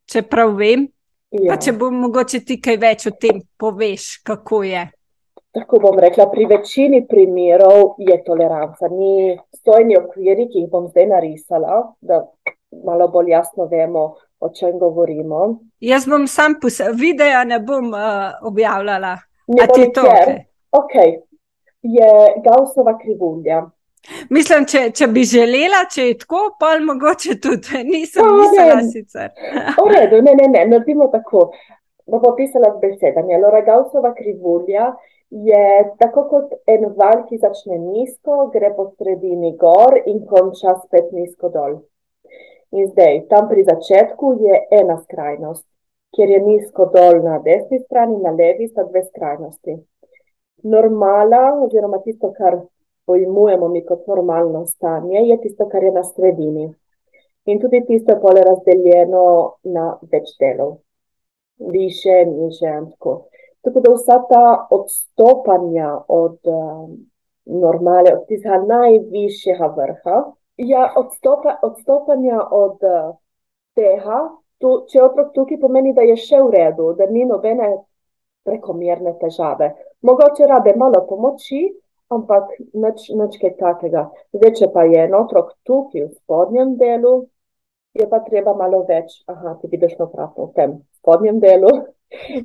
čeprav 0.09 0.55
vem. 0.57 0.87
Ja. 1.35 1.51
Pa 1.51 1.59
če 1.61 1.75
bo 1.77 1.91
mogoče 1.93 2.41
ti 2.47 2.57
kaj 2.63 2.79
več 2.81 3.05
o 3.05 3.13
tem 3.13 3.43
poveš, 3.59 4.15
kako 4.25 4.63
je. 4.65 4.87
Tako 5.51 5.79
bom 5.79 5.99
rekla, 5.99 6.29
pri 6.29 6.45
večini 6.45 7.07
primerov 7.07 7.95
je 7.97 8.23
toleranca. 8.23 8.87
Ni 8.91 9.37
stojni 9.55 9.97
okviri, 9.97 10.45
ki 10.51 10.59
jih 10.59 10.69
bom 10.69 10.87
zdaj 10.87 11.07
narisala, 11.09 11.79
da 12.01 12.21
malo 12.85 13.07
bolj 13.07 13.31
jasno 13.31 13.65
vemo, 13.65 14.03
o 14.39 14.49
čem 14.49 14.77
govorimo. 14.79 15.57
Jaz 15.79 16.05
bom 16.07 16.27
sam 16.27 16.59
posebej, 16.61 16.93
video 17.01 17.43
ne 17.43 17.59
bom 17.59 17.89
uh, 17.93 18.37
objavljala. 18.41 19.17
Ne 19.47 19.67
bom 19.67 19.89
to. 19.93 20.01
Okay. 20.01 20.37
ok, 20.71 20.95
je 21.81 22.11
Gaussova 22.45 22.97
krivulja. 23.01 23.65
Mislim, 24.29 24.65
če, 24.69 24.85
če 24.95 25.07
bi 25.11 25.25
želela, 25.27 25.83
če 25.91 26.11
je 26.11 26.17
tako, 26.21 26.45
pa 26.59 26.75
mogoče 26.83 27.39
tudi 27.41 27.83
nisem 27.91 28.25
no, 28.25 28.37
mislila 28.43 28.79
sicer. 28.85 29.33
v 29.81 29.89
redu, 29.95 30.21
ne, 30.27 30.37
ne, 30.37 30.47
ne, 30.47 30.65
naredimo 30.71 31.09
tako. 31.13 31.49
Bom 32.09 32.23
opisala 32.25 32.71
z 32.73 32.81
besedami. 32.81 33.37
Lora 33.37 33.61
Gaussova 33.65 34.13
krivulja 34.17 34.93
je 35.29 35.95
tako 35.99 36.23
kot 36.29 36.53
en 36.67 36.85
val, 36.97 37.23
ki 37.29 37.37
začne 37.37 37.77
nizko, 37.77 38.49
gre 38.53 38.73
po 38.75 38.89
sredini 38.97 39.55
gor 39.57 39.99
in 40.05 40.25
konča 40.25 40.75
spet 40.85 41.11
nizko 41.13 41.51
dol. 41.53 41.79
In 42.71 42.89
zdaj, 42.89 43.25
tam 43.29 43.47
pri 43.49 43.63
začetku 43.65 44.33
je 44.45 44.59
ena 44.81 44.97
skrajnost, 44.97 45.65
kjer 46.13 46.33
je 46.35 46.41
nizko 46.45 46.89
dol 46.93 47.21
na 47.25 47.39
desni 47.45 47.79
strani, 47.79 48.17
na 48.21 48.33
levi 48.33 48.67
sta 48.67 48.85
dve 48.89 49.05
skrajnosti. 49.05 49.77
Normala, 50.63 51.43
oziroma 51.63 52.01
tisto, 52.05 52.33
kar 52.37 52.59
pojmujemo 53.05 53.67
mi 53.67 53.85
kot 53.85 54.07
normalno 54.07 54.65
stanje, 54.65 55.23
je 55.29 55.41
tisto, 55.41 55.69
kar 55.69 55.83
je 55.83 55.91
na 55.91 56.03
sredini. 56.03 56.67
In 57.45 57.59
tudi 57.59 57.85
tisto 57.87 58.13
je 58.13 58.21
pole 58.21 58.41
razdeljeno 58.45 59.25
na 59.73 59.85
več 60.11 60.35
delov, 60.41 60.77
više, 61.57 62.25
niže 62.29 62.73
in 62.81 62.89
tako. 62.91 63.15
Tako 63.61 63.79
da 63.79 63.93
vsa 63.93 64.17
ta 64.29 64.67
odstopanja 64.71 65.89
od 66.07 66.37
um, 66.47 66.91
normale, 67.45 68.13
od 68.13 68.27
tistega 68.27 68.61
najvišjega 68.67 69.67
vrha, 69.77 70.19
ja, 70.57 70.93
odstopa, 70.95 71.57
odstopanja 71.61 72.39
od 72.51 72.85
uh, 72.87 73.17
tega, 73.75 74.21
tu, 74.63 74.71
če 74.91 75.03
otrok 75.03 75.33
tukaj 75.35 75.59
pomeni, 75.59 75.93
da 75.93 76.07
je 76.07 76.15
še 76.19 76.39
v 76.43 76.53
redu, 76.55 76.93
da 76.95 77.09
ni 77.11 77.25
nobene 77.27 77.73
prekomerne 78.47 79.15
težave. 79.19 79.73
Mogoče 80.07 80.47
rabe 80.47 80.73
malo 80.79 81.03
pomoči, 81.09 81.65
ampak 82.15 82.55
nič, 82.73 83.09
nič 83.11 83.37
kaj 83.41 83.55
takega. 83.59 84.07
Zdaj, 84.35 84.55
če 84.61 84.71
pa 84.73 84.87
je 84.87 85.03
en 85.03 85.19
otrok 85.19 85.53
tukaj 85.67 86.07
v 86.07 86.11
spodnjem 86.15 86.77
delu, 86.79 87.27
je 87.99 88.07
pa 88.07 88.23
treba 88.23 88.55
malo 88.55 88.85
več, 88.87 89.19
aha, 89.27 89.57
ti 89.59 89.67
vidiš 89.67 89.97
na 89.99 90.07
prav 90.07 90.35
v 90.37 90.51
tem 90.55 90.77
spodnjem 91.01 91.43
delu 91.43 91.71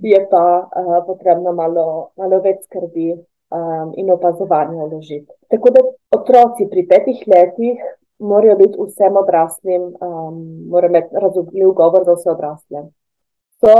je 0.03 0.27
pa 0.31 0.45
uh, 0.63 0.97
potrebno 1.07 1.53
malo, 1.53 2.11
malo 2.17 2.41
več 2.45 2.65
skrbi 2.69 3.13
um, 3.15 3.93
in 3.97 4.11
opazovanja 4.13 4.89
vložiti. 4.91 5.31
Tako 5.49 5.71
da 5.71 5.85
otroci 6.17 6.69
pri 6.71 6.87
petih 6.89 7.23
letih 7.27 7.79
morajo 8.19 8.57
biti 8.57 8.79
vsem 8.81 9.17
odraslim, 9.17 9.89
um, 10.01 10.43
morajo 10.71 10.91
imeti 10.91 11.23
razumljiv 11.23 11.73
govor 11.73 12.05
za 12.05 12.19
vse 12.19 12.31
odrasle. 12.31 12.85
So 13.63 13.79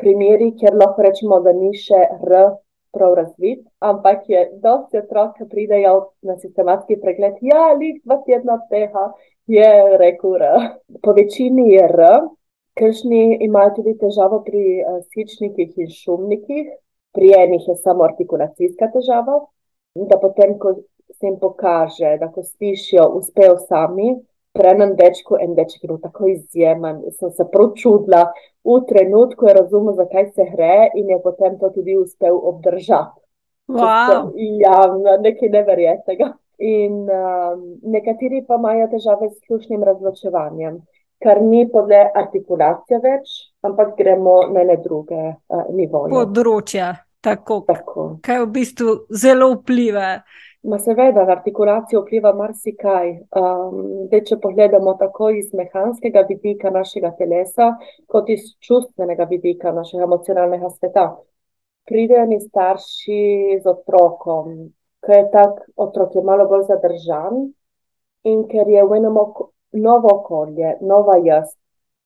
primeri, 0.00 0.52
kjer 0.58 0.74
lahko 0.74 1.02
rečemo, 1.06 1.40
da 1.44 1.52
ni 1.52 1.72
še 1.76 2.00
R. 2.24 2.50
Prav 2.90 3.12
razvit, 3.14 3.60
ampak 3.86 4.24
je 4.26 4.40
dosti 4.58 4.98
otrok, 4.98 5.36
ki 5.36 5.44
pridejo 5.46 5.92
na 6.26 6.34
sistematski 6.40 6.96
pregled. 6.98 7.36
Ja, 7.46 7.68
lik 7.78 8.00
dva 8.02 8.16
tedna 8.26 8.56
tega 8.66 9.04
je 9.46 9.68
rekel 10.00 10.34
R. 10.40 10.48
Po 10.98 11.14
večini 11.14 11.68
je 11.70 11.84
R, 11.86 12.08
Kršni 12.80 13.38
imajo 13.44 13.74
tudi 13.76 13.96
težavo 14.00 14.40
pri 14.46 14.62
uh, 14.80 15.02
sičnikih 15.12 15.76
in 15.76 15.90
šumnikih, 15.92 16.70
pri 17.12 17.32
enih 17.36 17.68
je 17.68 17.76
samo 17.76 18.06
artikulacijska 18.08 18.88
težava. 18.94 19.40
Da 20.10 20.16
potem, 20.22 20.56
ko 20.58 20.74
se 21.18 21.26
jim 21.26 21.36
pokaže, 21.40 22.16
da 22.20 22.30
ko 22.32 22.42
slišijo, 22.46 23.08
uspejo 23.18 23.56
sami, 23.68 24.14
prenem 24.56 24.94
dečku 24.98 25.38
en 25.40 25.54
deček 25.54 25.84
je 25.84 25.88
bil 25.88 25.98
tako 26.02 26.28
izjemen. 26.30 27.02
Sem 27.18 27.30
se 27.30 27.46
prav 27.52 27.72
čudila 27.76 28.26
v 28.64 28.76
trenutku, 28.88 29.48
je 29.48 29.54
razumel, 29.54 29.96
zakaj 29.98 30.30
se 30.34 30.46
gre 30.52 30.90
in 30.94 31.10
je 31.10 31.18
potem 31.22 31.58
to 31.58 31.70
tudi 31.74 31.96
uspel 31.98 32.38
obdržati. 32.52 33.20
Wow. 33.70 34.32
Ja, 34.34 34.78
nekaj 35.22 35.48
neverjetnega. 35.48 36.32
In 36.60 37.06
um, 37.08 37.60
nekateri 37.88 38.42
pa 38.46 38.58
imajo 38.58 38.88
težave 38.92 39.30
s 39.30 39.38
slušnim 39.46 39.84
razločevanjem 39.84 40.80
kar 41.22 41.42
ni 41.42 41.66
podle 41.72 42.00
artikulacije 42.14 43.00
več, 43.04 43.32
ampak 43.66 43.96
gremo 43.98 44.40
na 44.52 44.64
ne 44.64 44.76
druge 44.80 45.20
uh, 45.20 45.64
nivoje. 45.76 46.12
Področja, 46.14 46.92
tako, 47.24 47.62
tako. 47.68 48.06
Kaj 48.24 48.44
v 48.44 48.48
bistvu 48.54 48.94
zelo 49.12 49.52
vpliva. 49.58 50.14
Ma 50.68 50.76
seveda, 50.80 51.24
artikulacija 51.32 52.02
vpliva 52.02 52.34
marsikaj. 52.36 53.12
Um, 53.36 54.08
de, 54.12 54.20
če 54.28 54.36
pogledamo 54.42 54.92
tako 55.00 55.30
iz 55.32 55.54
mehanskega 55.56 56.26
vidika 56.28 56.72
našega 56.72 57.14
telesa, 57.16 57.70
kot 58.12 58.28
iz 58.32 58.50
čustvenega 58.60 59.24
vidika 59.30 59.72
našega 59.76 60.04
emocionalnega 60.04 60.68
sveta. 60.74 61.06
Pridejo 61.88 62.26
mi 62.28 62.36
starši 62.40 63.22
z 63.62 63.72
otrokom, 63.72 64.68
ki 65.04 65.16
je 65.16 65.24
tak 65.32 65.64
otrok 65.80 66.14
je 66.14 66.22
malo 66.28 66.44
bolj 66.48 66.68
zadržan 66.68 67.48
in 68.28 68.44
ker 68.52 68.68
je 68.68 68.84
v 68.84 69.00
enem 69.00 69.16
novo 69.72 70.08
okolje, 70.20 70.76
nova 70.80 71.16
jaz, 71.24 71.52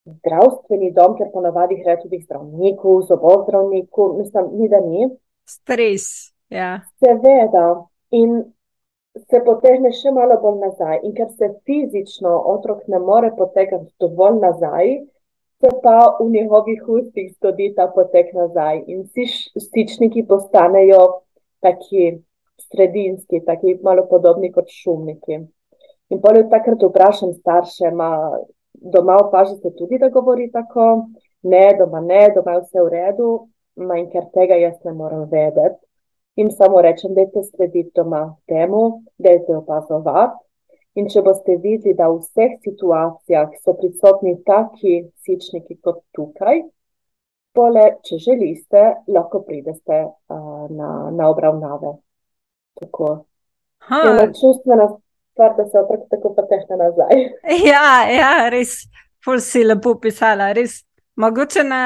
zdravstveni 0.05 0.93
dom, 0.93 1.17
ker 1.19 1.31
ponavadi 1.33 1.79
gre 1.81 1.97
tudi 2.03 2.21
zdravniku, 2.25 3.01
zobozdravniku, 3.09 4.15
mislim, 4.19 4.51
ni 4.59 4.69
da 4.69 4.81
ni. 4.81 5.09
Stres, 5.49 6.35
ja. 6.53 6.81
Seveda. 7.01 7.85
In 8.11 8.43
se 9.31 9.41
potegne 9.47 9.93
še 9.95 10.13
malo 10.15 10.37
bolj 10.43 10.61
nazaj. 10.67 11.01
In 11.07 11.15
ker 11.17 11.31
se 11.33 11.51
fizično 11.67 12.35
otrok 12.55 12.85
ne 12.93 13.01
more 13.01 13.33
potegniti 13.39 13.93
dovolj 14.03 14.41
nazaj, 14.43 14.95
se 15.63 15.71
pa 15.83 15.97
v 16.21 16.29
njegovih 16.31 16.89
ustih 16.99 17.33
zgodi 17.37 17.73
ta 17.77 17.89
potek 17.95 18.33
nazaj. 18.37 18.83
In 18.87 19.05
vsi 19.07 19.27
stičniki 19.67 20.27
postanejo 20.29 21.03
taki 21.65 22.19
sredinski, 22.69 23.41
taki 23.47 23.79
malo 23.83 24.07
podobni 24.11 24.53
kot 24.53 24.69
šumniki. 24.69 25.41
In 26.13 26.21
potem 26.21 26.51
takrat 26.51 26.83
vprašam 26.83 27.33
starše, 27.33 27.91
ma 27.91 28.11
doma 28.75 29.17
opažate 29.23 29.71
tudi, 29.79 29.99
da 29.99 30.09
govori 30.09 30.51
tako, 30.53 31.09
ne, 31.43 31.65
doma 31.79 32.01
ne, 32.01 32.29
doma 32.35 32.59
je 32.59 32.65
vse 32.67 32.85
v 32.85 32.93
redu, 32.93 33.31
ma 33.77 33.99
in 33.99 34.11
ker 34.13 34.29
tega 34.35 34.59
jaz 34.61 34.77
ne 34.85 34.93
morem 34.93 35.25
vedeti. 35.31 35.81
In 36.37 36.51
samo 36.51 36.81
rečem, 36.83 37.15
da 37.15 37.21
je 37.21 37.31
to 37.31 37.43
slediti 37.43 37.91
doma 37.95 38.37
temu, 38.51 39.03
da 39.19 39.31
je 39.31 39.45
to 39.47 39.59
opazovati. 39.63 40.41
In 40.95 41.09
če 41.11 41.23
boste 41.27 41.57
videli, 41.59 41.95
da 41.99 42.09
v 42.11 42.21
vseh 42.23 42.59
situacijah 42.63 43.55
so 43.63 43.75
prisotni 43.79 44.37
taki 44.47 45.01
sičniki 45.27 45.79
kot 45.83 46.03
tukaj, 46.15 46.61
pole, 47.55 47.87
če 48.07 48.19
želite, 48.23 48.83
lahko 49.11 49.43
pridete 49.47 50.01
uh, 50.05 50.67
na, 50.71 50.91
na 51.15 51.31
obravnave. 51.31 51.97
Tako. 52.79 53.11
Ha, 53.89 54.03
čustvena 54.39 54.89
stvar, 55.35 55.55
da 55.59 55.67
se 55.69 55.79
otrok 55.83 56.09
tako 56.11 56.35
potehne 56.39 56.81
nazaj. 56.81 57.23
Ja, 57.71 57.87
ja, 58.11 58.49
res, 58.49 58.85
ful 59.25 59.43
si 59.43 59.65
lepo 59.67 59.99
pisala, 60.01 60.53
res. 60.57 60.81
Mogoče 61.21 61.63
na, 61.67 61.83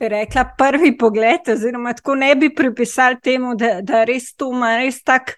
bi 0.00 0.08
rekla, 0.08 0.46
prvi 0.58 0.94
pogled, 0.98 1.48
oziroma 1.52 1.92
tako 1.96 2.14
ne 2.20 2.30
bi 2.36 2.48
pripisali 2.54 3.20
temu, 3.20 3.56
da, 3.60 3.80
da 3.84 4.04
res 4.08 4.32
to 4.36 4.52
ima 4.52 4.76
res 4.80 5.02
tak 5.04 5.36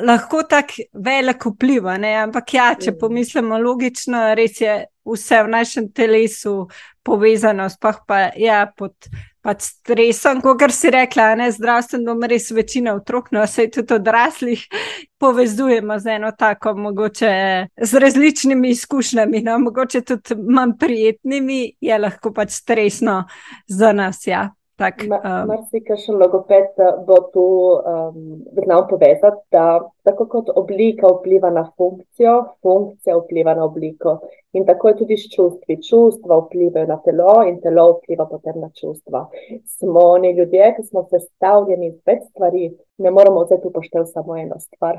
lahko 0.00 0.42
tako 0.48 0.86
velik 0.94 1.44
vpliv. 1.46 1.88
Ampak 1.88 2.54
ja, 2.54 2.72
če 2.80 2.92
mm. 2.92 2.98
pomislimo 3.00 3.58
logično, 3.60 4.26
res 4.38 4.60
je 4.60 4.78
vse 5.04 5.42
v 5.44 5.52
našem 5.52 5.90
telesu 5.92 6.56
povezano, 7.04 7.68
sploh 7.68 8.00
pa 8.08 8.28
ja, 8.40 8.64
pod 8.76 8.94
pač 9.44 9.68
stresom, 9.68 10.40
kot 10.44 10.64
si 10.72 10.90
rekla, 10.92 11.34
ne 11.38 11.50
zdravstveno, 11.52 12.06
dom 12.08 12.24
res 12.28 12.48
večina 12.56 12.94
otrok, 12.96 13.30
no 13.36 13.44
se 13.46 13.68
tudi 13.72 13.98
odraslih 13.98 14.64
povezujemo 15.22 15.98
z 16.00 16.16
eno 16.16 16.32
tako, 16.38 16.74
mogoče 16.86 17.32
z 17.76 18.02
različnimi 18.04 18.72
izkušnjami, 18.72 19.44
no 19.44 19.58
mogoče 19.66 20.00
tudi 20.00 20.40
manj 20.48 20.76
prijetnimi, 20.80 21.62
je 21.80 21.98
lahko 21.98 22.32
pač 22.32 22.56
stresno 22.56 23.24
za 23.68 23.92
nas. 23.92 24.26
Ja. 24.26 24.48
Marsikaj 24.78 25.98
še 26.02 26.12
logoped 26.18 26.80
eh, 26.82 26.94
bo 27.06 27.18
tu 27.30 27.44
um, 27.78 28.16
znal 28.58 28.86
povedati, 28.90 29.38
da 29.54 29.80
tako 30.02 30.26
kot 30.26 30.48
oblika 30.50 31.06
vpliva 31.12 31.50
na 31.54 31.62
funkcijo, 31.76 32.32
funkcija 32.62 33.16
vpliva 33.20 33.54
na 33.54 33.68
obliko. 33.68 34.18
In 34.58 34.66
tako 34.66 34.90
je 34.90 34.96
tudi 35.02 35.16
s 35.18 35.30
čustvi. 35.30 35.78
Čustva 35.82 36.40
vplivajo 36.42 36.88
na 36.90 36.96
telo 37.04 37.36
in 37.46 37.60
telo 37.62 37.86
vpliva 37.98 38.26
potem 38.30 38.58
na 38.62 38.70
čustva. 38.74 39.28
Smo 39.78 40.08
oni 40.16 40.32
ljudje, 40.34 40.72
ki 40.76 40.82
smo 40.88 41.04
sestavljeni 41.10 41.92
iz 41.92 42.00
več 42.06 42.26
stvari, 42.32 42.72
ne 42.98 43.10
moramo 43.14 43.44
vzeti 43.44 43.70
upoštev 43.70 44.08
samo 44.10 44.36
eno 44.38 44.58
stvar. 44.62 44.98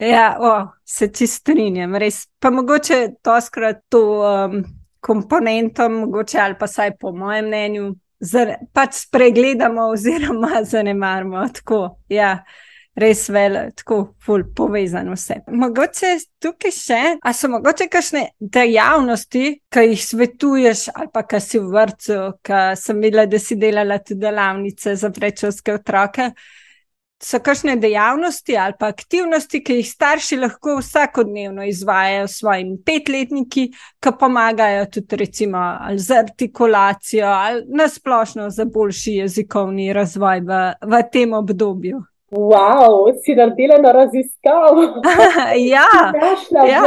Ja, 0.00 0.36
o, 0.40 0.54
se 0.84 1.08
čisto 1.12 1.44
strinjam, 1.44 1.96
res. 2.00 2.24
Pa 2.40 2.50
mogoče 2.50 3.20
to 3.22 3.36
skrat 3.40 3.84
to 3.88 4.00
um, 4.20 4.64
komponentom, 5.00 6.00
mogoče 6.06 6.40
ali 6.40 6.56
pa 6.58 6.66
saj 6.66 6.96
po 7.00 7.12
mojem 7.12 7.46
mnenju 7.52 7.92
pač 8.72 9.06
spregledamo, 9.06 9.88
oziroma 9.94 10.62
zanemarimo. 10.72 11.42
Tako, 11.54 11.80
ja, 12.12 12.38
res 13.00 13.26
vele, 13.32 13.68
tako 13.76 14.00
ful 14.22 14.44
povezano 14.56 15.16
vse. 15.16 15.40
Mogoče 15.50 16.14
tukaj 16.42 16.74
še, 16.74 17.00
a 17.18 17.32
so 17.34 17.50
mogoče 17.50 17.88
kakšne 17.90 18.24
dejavnosti, 18.38 19.46
ki 19.72 19.86
jih 19.90 20.04
svetuješ, 20.08 20.88
ali 20.94 21.10
pa 21.14 21.24
ki 21.26 21.40
si 21.42 21.62
v 21.62 21.72
vrtu, 21.74 22.20
ki 22.44 22.66
sem 22.80 23.00
videla, 23.02 23.26
da 23.30 23.40
si 23.42 23.58
delala 23.60 23.98
tudi 24.02 24.22
delavnice 24.22 24.94
za 25.00 25.10
prečovske 25.14 25.74
otroke 25.80 26.30
so 27.24 27.40
kakšne 27.40 27.76
dejavnosti 27.80 28.56
ali 28.56 28.74
pa 28.78 28.90
aktivnosti, 28.92 29.62
ki 29.64 29.78
jih 29.80 29.88
starši 29.88 30.36
lahko 30.36 30.76
vsakodnevno 30.78 31.64
izvajajo 31.64 32.26
s 32.28 32.38
svojimi 32.38 32.76
petletniki, 32.84 33.68
ki 34.00 34.12
pomagajo 34.20 34.86
tudi 34.92 35.16
recimo 35.16 35.62
z 35.96 36.18
artikulacijo 36.18 37.26
ali 37.26 37.64
nasplošno 37.68 38.50
za 38.50 38.64
boljši 38.64 39.12
jezikovni 39.22 39.92
razvoj 39.92 40.40
v, 40.40 40.64
v 40.82 41.02
tem 41.12 41.32
obdobju. 41.32 42.02
Wow, 42.34 43.12
si 43.24 43.34
naredila 43.34 43.78
na 43.78 43.92
raziskav. 43.92 44.76
ja, 45.74 45.86
ja. 46.62 46.66
ja, 46.66 46.82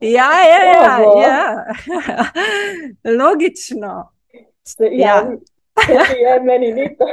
ja, 0.18 0.30
ja, 0.50 0.98
ja. 1.22 1.64
logično. 3.18 4.10
Ja, 4.80 5.26
ja. 5.88 6.32
je 6.32 6.40
meni 6.40 6.72
ni 6.76 6.96
to. 6.96 7.06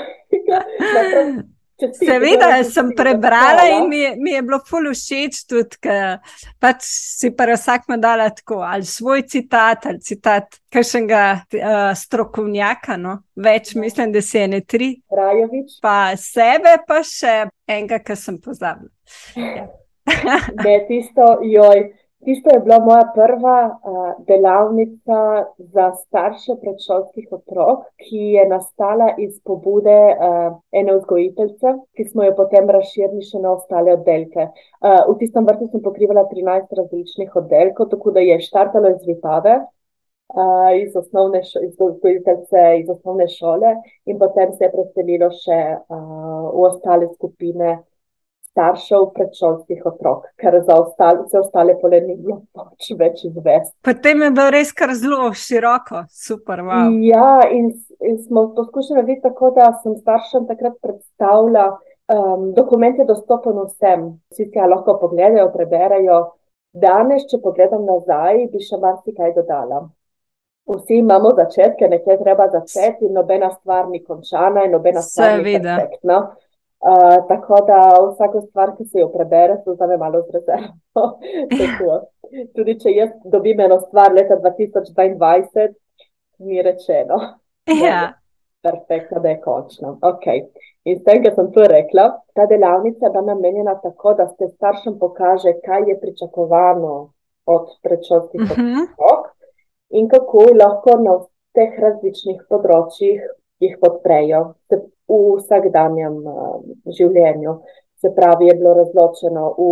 Seveda 1.97 2.63
sem 2.67 2.91
prebrala 2.95 3.65
in 3.69 3.89
mi 3.89 3.99
je, 3.99 4.15
mi 4.17 4.31
je 4.31 4.41
bilo 4.45 4.59
ful 4.67 4.89
všeč 4.91 5.41
tudi, 5.49 5.79
ker 5.81 6.19
pač 6.61 6.85
si 6.85 7.31
pa 7.35 7.47
vsak 7.49 7.89
ima 7.89 7.97
dala 8.01 8.29
tako 8.29 8.61
ali 8.65 8.85
svoj 8.85 9.25
citat 9.29 9.85
ali 9.89 9.99
citat 9.99 10.59
kakšnega 10.71 11.23
uh, 11.35 11.91
strokovnjaka, 11.97 12.97
no? 12.97 13.17
več 13.35 13.75
mislim, 13.75 14.11
da 14.11 14.21
se 14.21 14.39
je 14.39 14.47
ne 14.47 14.61
tri. 14.61 14.91
Rajovič. 15.11 15.79
Pa 15.81 16.13
sebe, 16.19 16.77
pa 16.87 17.01
še 17.05 17.47
enega, 17.67 18.01
ki 18.03 18.17
sem 18.19 18.37
pozabila. 18.41 18.91
Ja. 19.35 19.67
ne, 20.65 20.75
tisto, 20.87 21.37
joj. 21.45 21.89
Tisto 22.25 22.49
je 22.53 22.59
bila 22.59 22.79
moja 22.79 23.05
prva 23.15 23.57
uh, 23.67 24.25
delavnica 24.27 25.19
za 25.57 25.85
starše 26.03 26.53
predšolskih 26.61 27.27
otrok, 27.37 27.87
ki 28.03 28.21
je 28.35 28.43
nastala 28.49 29.07
iz 29.17 29.39
pobude 29.43 29.97
uh, 30.13 30.53
ene 30.71 30.95
vzgojiteljice, 30.99 31.73
ki 31.97 32.05
smo 32.11 32.27
jo 32.27 32.35
potem 32.37 32.69
razširili 32.69 33.25
še 33.25 33.41
na 33.41 33.55
ostale 33.57 33.95
oddelke. 33.97 34.47
Uh, 34.51 35.01
v 35.09 35.17
tistem 35.23 35.49
vrtu 35.49 35.71
sem 35.71 35.81
pokrivala 35.81 36.27
13 36.29 36.77
različnih 36.81 37.35
oddelkov, 37.41 37.89
tako 37.95 38.13
da 38.13 38.25
je 38.27 38.39
štartalo 38.45 38.93
iz 38.93 39.01
Vipave, 39.09 39.57
uh, 40.37 40.69
iz 40.77 40.95
osnovne 40.95 41.41
iz 41.41 41.73
vzgojiteljice 41.79 42.65
iz 42.83 42.89
osnovne 42.89 43.27
šole 43.27 43.75
in 44.05 44.19
potem 44.19 44.53
se 44.53 44.69
je 44.69 44.75
preselilo 44.77 45.33
še 45.41 45.61
uh, 45.73 46.51
v 46.53 46.67
ostale 46.69 47.09
skupine 47.15 47.79
staršev 48.51 49.05
predšolskih 49.15 49.85
otrok, 49.87 50.25
ker 50.39 50.57
za 50.65 50.75
ostale, 50.75 51.23
vse 51.25 51.39
ostale 51.39 51.77
pole 51.79 52.01
ni 52.03 52.17
bilo 52.19 52.41
pač 52.55 52.91
več 52.99 53.23
izvesti. 53.29 53.73
Potem 53.87 54.25
je 54.25 54.31
bilo 54.35 54.49
res 54.51 54.73
kar 54.75 54.93
zelo 54.97 55.29
široko, 55.43 56.03
super. 56.11 56.63
Wow. 56.67 56.91
Ja, 57.05 57.47
in, 57.47 57.71
in 58.03 58.19
smo 58.25 58.49
poskušali 58.57 58.99
narediti 58.99 59.23
tako, 59.29 59.53
da 59.55 59.71
sem 59.83 59.95
staršem 60.01 60.49
takrat 60.51 60.75
predstavljala, 60.83 61.79
um, 62.11 62.51
dokument 62.57 62.99
je 62.99 63.07
dostopen 63.07 63.63
vsem, 63.69 64.11
vsi 64.33 64.43
si 64.43 64.51
ga 64.51 64.67
lahko 64.67 64.99
pogledajo, 64.99 65.49
preberejo. 65.55 66.21
Danes, 66.71 67.25
če 67.27 67.41
pogledam 67.43 67.83
nazaj, 67.87 68.45
bi 68.51 68.61
še 68.63 68.79
marsikaj 68.79 69.33
dodala. 69.35 69.81
Vsi 70.71 71.01
imamo 71.01 71.33
začetke, 71.35 71.87
nekaj 71.91 72.19
treba 72.21 72.45
začeti, 72.51 73.07
in 73.09 73.17
nobena 73.17 73.49
stvar 73.51 73.89
ni 73.91 73.99
končana, 74.03 74.63
in 74.67 74.71
nobena 74.75 75.01
stvar 75.03 75.41
ni 75.41 75.57
perfektna. 75.57 76.21
Uh, 76.81 77.27
tako 77.27 77.59
da 77.67 77.79
vsako 78.11 78.41
stvar, 78.41 78.71
ki 78.77 78.85
se 78.85 78.99
jo 78.99 79.11
prebere, 79.13 79.59
se 79.63 79.71
vzame 79.71 79.97
malo 79.97 80.21
z 80.21 80.31
rezervo. 80.33 81.03
Tudi 82.55 82.77
če 82.81 82.93
jaz 82.95 83.11
dobim 83.33 83.59
eno 83.59 83.77
stvar 83.83 84.13
leta 84.13 84.39
2022, 84.41 85.67
mi 86.39 86.61
rečeno. 86.61 87.19
Ja. 87.85 88.01
Perfektno, 88.61 89.21
da 89.21 89.29
je 89.29 89.41
končno. 89.41 89.97
Okay. 90.01 90.41
In 90.89 90.97
s 90.99 91.03
tem, 91.05 91.21
kar 91.23 91.35
sem 91.37 91.51
tu 91.53 91.65
rekla, 91.69 92.07
ta 92.33 92.47
delavnica 92.49 93.09
je 93.13 93.21
namenjena 93.25 93.75
tako, 93.83 94.13
da 94.17 94.27
se 94.27 94.49
staršem 94.55 94.97
pokaže, 94.99 95.53
kaj 95.65 95.85
je 95.89 95.99
pričakovano 96.01 96.95
od 97.45 97.69
predšolskih 97.83 98.41
uh 98.41 98.57
-huh. 98.57 98.81
otrok 98.81 99.29
in 99.89 100.09
kako 100.09 100.45
lahko 100.63 100.97
na 101.05 101.13
vseh 101.21 101.79
različnih 101.79 102.41
področjih 102.49 103.21
jih 103.59 103.77
podprejo 103.81 104.53
v 105.11 105.37
vsakdanjem 105.39 106.19
uh, 106.23 106.59
življenju. 106.87 107.55
Se 108.01 108.11
pravi, 108.15 108.47
je 108.49 108.57
bilo 108.57 108.73
razločeno 108.79 109.47
v 109.57 109.71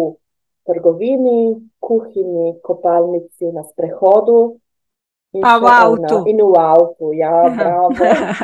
trgovini, 0.69 1.56
kuhinji, 1.80 2.60
kopalnici, 2.62 3.52
na 3.56 3.63
sprehodu. 3.63 4.60
In 5.34 5.45
v 5.45 5.69
avtu. 5.69 6.23
In 6.30 6.41
v 6.41 6.58
avtu, 6.58 7.13
ja, 7.17 7.34
bravo. 7.56 7.93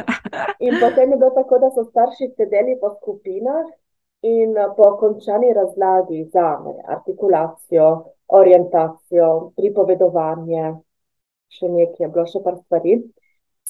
In 0.66 0.78
potem 0.82 1.12
je 1.12 1.18
bilo 1.18 1.32
tako, 1.36 1.60
da 1.62 1.70
so 1.74 1.86
starši 1.86 2.32
sedeli 2.38 2.78
po 2.82 2.96
skupinah 2.98 3.66
in 4.26 4.58
eh, 4.58 4.70
po 4.78 4.98
končani 4.98 5.54
razlagi 5.54 6.24
za 6.34 6.58
me, 6.64 6.74
artikulacijo, 6.96 7.90
orientacijo, 8.28 9.52
pripovedovanje, 9.58 10.64
še 11.54 11.70
nekaj, 11.70 12.06
je 12.06 12.10
bilo 12.10 12.26
še 12.32 12.42
par 12.46 12.58
stvari 12.64 12.98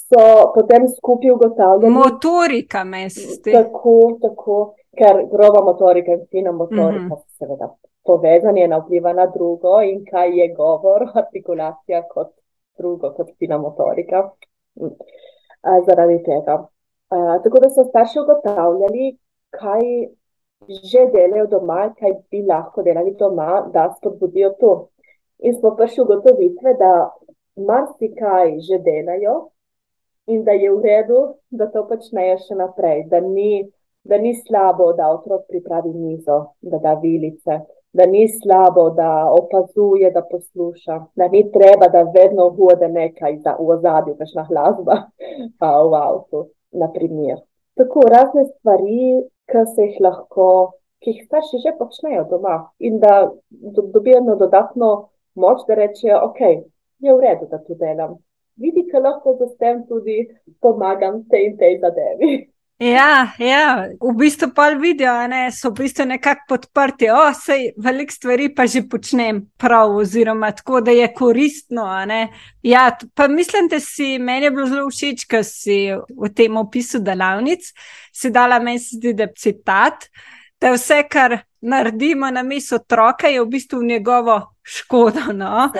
so 0.07 0.51
potem 0.55 0.87
skupaj 0.97 1.31
ugotavljali. 1.31 1.93
Motorika, 1.93 2.83
mesti. 2.83 3.51
Tako, 3.51 4.17
tako, 4.21 4.57
ker 4.97 5.23
groba 5.31 5.63
motorika 5.65 6.11
in 6.11 6.25
fina 6.31 6.51
motorika, 6.51 6.99
mm 6.99 7.09
-hmm. 7.11 7.37
seveda, 7.39 7.69
povezanje 8.05 8.63
ena 8.63 8.77
vpliva 8.77 9.13
na 9.13 9.25
drugo 9.25 9.81
in 9.81 10.05
kaj 10.11 10.39
je 10.39 10.53
govor, 10.53 11.07
artikulacija 11.23 12.03
kot 12.13 12.31
drugo, 12.77 13.13
kot 13.17 13.29
fina 13.39 13.57
motorika. 13.57 14.29
A, 15.61 15.81
zaradi 15.87 16.23
tega. 16.23 16.67
A, 17.09 17.39
tako 17.43 17.59
da 17.59 17.69
so 17.69 17.83
starši 17.83 18.19
ugotavljali, 18.19 19.17
kaj 19.49 19.81
že 20.69 21.05
delajo 21.13 21.47
doma, 21.47 21.93
kaj 21.99 22.11
bi 22.31 22.41
lahko 22.41 22.83
delali 22.83 23.15
doma, 23.19 23.69
da 23.73 23.93
spodbudijo 23.97 24.49
to. 24.59 24.87
In 25.39 25.53
smo 25.53 25.75
prišli 25.75 26.03
ugotovitve, 26.03 26.73
da 26.73 27.11
marsikaj 27.55 28.59
že 28.59 28.77
delajo, 28.77 29.49
in 30.27 30.43
da 30.43 30.51
je 30.51 30.71
v 30.71 30.81
redu, 30.81 31.21
da 31.49 31.67
to 31.71 31.85
počnejo 31.87 32.37
še 32.47 32.57
naprej, 32.57 33.05
da 33.11 33.19
ni, 33.21 33.63
da 34.03 34.17
ni 34.17 34.33
slabo, 34.41 34.91
da 34.97 35.11
otrok 35.13 35.45
pripravi 35.49 35.93
mizo, 35.93 36.39
da 36.61 36.79
da 36.81 36.95
vilice, 37.01 37.59
da 37.95 38.05
ni 38.05 38.25
slabo, 38.29 38.89
da 38.97 39.09
opazuje, 39.31 40.11
da 40.11 40.25
posluša, 40.31 40.99
da 41.15 41.27
ni 41.31 41.45
treba, 41.51 41.87
da 41.87 42.03
vedno 42.15 42.49
vode 42.57 42.89
nekaj 42.91 43.39
za, 43.43 43.55
v 43.59 43.69
ozadju, 43.77 44.17
kakšna 44.19 44.47
glasba 44.49 44.97
v 45.91 46.01
avtu, 46.01 46.47
na 46.75 46.89
primer. 46.91 47.39
Tako 47.79 48.07
razne 48.11 48.45
stvari, 48.49 49.23
ki 49.51 49.63
se 49.75 49.89
jih 49.89 50.01
lahko, 50.01 50.49
ki 51.03 51.13
jih 51.13 51.25
starši 51.27 51.61
že 51.63 51.75
počnejo 51.79 52.23
doma 52.29 52.55
in 52.79 52.99
da 52.99 53.29
dobijo 53.93 54.35
dodatno 54.39 55.09
moč, 55.35 55.63
da 55.67 55.75
rečejo, 55.77 56.19
ok, 56.29 56.39
je 56.99 57.13
v 57.13 57.19
redu, 57.21 57.47
da 57.51 57.59
to 57.59 57.75
delam, 57.79 58.17
vidi, 58.57 58.87
da 58.91 58.99
lahko 58.99 59.37
z 59.39 59.57
tem 59.59 59.85
tudi 59.87 60.27
pomagam 60.61 61.23
tej 61.29 61.51
in 61.51 61.57
tej 61.57 61.79
zadevi. 61.79 62.55
Ja, 62.79 63.31
ja, 63.39 63.87
v 64.01 64.11
bistvu 64.19 64.49
pa 64.55 64.65
vidijo, 64.75 65.13
da 65.31 65.45
so 65.51 65.69
v 65.69 65.85
bistvu 65.85 66.05
nekako 66.09 66.43
podprti. 66.49 67.07
O, 67.07 67.21
sej, 67.31 67.69
veliko 67.79 68.11
stvari 68.11 68.49
pa 68.55 68.65
že 68.67 68.81
počnem 68.91 69.45
prav, 69.57 69.95
oziroma 69.95 70.51
tako, 70.51 70.81
da 70.81 70.91
je 70.91 71.07
koristno. 71.13 71.87
Ja, 72.63 72.97
pa 73.15 73.27
mislim, 73.27 73.69
da 73.71 73.79
si 73.79 74.19
meni 74.19 74.45
je 74.45 74.51
bilo 74.51 74.67
zelo 74.67 74.89
všeč, 74.91 75.23
ker 75.23 75.43
si 75.47 75.95
v 75.95 76.31
tem 76.35 76.57
opisu 76.57 76.99
delavnic 76.99 77.71
si 78.11 78.29
dala 78.29 78.59
meni 78.59 78.83
zdi, 78.83 79.13
da 79.13 79.31
citat, 79.31 80.09
da 80.59 80.75
vse, 80.75 80.99
kar 81.07 81.45
naredimo 81.65 82.29
na 82.31 82.43
mestu 82.43 82.75
otroka, 82.75 83.27
je 83.27 83.41
v 83.41 83.47
bistvu 83.49 83.83
njegovo 83.83 84.37
škodo. 84.63 85.33
No? 85.33 85.71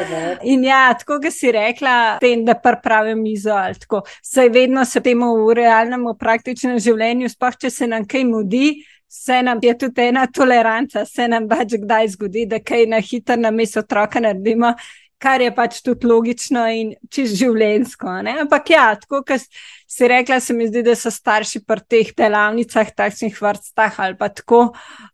In 0.43 0.63
ja, 0.63 0.93
tako 0.93 1.19
ga 1.19 1.32
si 1.32 1.52
rekla, 1.52 2.17
tem, 2.19 2.45
da 2.45 2.58
pripravim 2.60 3.21
mizo 3.21 3.54
ali 3.54 3.80
tako. 3.80 4.02
Saj 4.21 4.50
vedno 4.50 4.86
se 4.86 5.02
temu 5.02 5.32
v 5.45 5.54
realnem, 5.54 6.08
v 6.10 6.17
praktičnem 6.19 6.80
življenju, 6.80 7.30
sploh 7.30 7.58
če 7.62 7.69
se 7.69 7.88
nam 7.88 8.06
kaj 8.08 8.28
mudi. 8.30 8.67
Se 9.15 9.38
nam 9.45 9.62
je 9.63 9.71
tudi 9.80 10.10
ena 10.10 10.26
toleranca, 10.28 11.06
se 11.06 11.28
nam 11.32 11.45
pač 11.48 11.78
kdaj 11.80 12.10
zgodi, 12.17 12.48
da 12.52 12.58
kaj 12.60 12.84
na 12.89 12.98
hitro 13.00 13.38
na 13.39 13.52
mesto 13.54 13.80
otroka 13.80 14.19
naredimo, 14.19 14.74
kar 15.21 15.41
je 15.41 15.51
pač 15.56 15.80
tudi 15.86 16.08
logično 16.08 16.65
in 16.75 16.93
čez 17.12 17.34
življensko. 17.39 18.12
Ampak 18.36 18.69
ja, 18.73 18.86
tako 18.99 19.21
kot 19.28 19.47
si 19.88 20.10
rekla, 20.12 20.39
se 20.43 20.54
mi 20.54 20.67
zdi, 20.67 20.84
da 20.86 20.95
so 20.99 21.12
starši 21.13 21.62
pri 21.65 21.84
teh 21.89 22.12
delavnicah, 22.17 22.91
takšnih 22.97 23.38
vrstah 23.41 23.99
ali 24.04 24.17
pa 24.19 24.30
tako, 24.34 24.62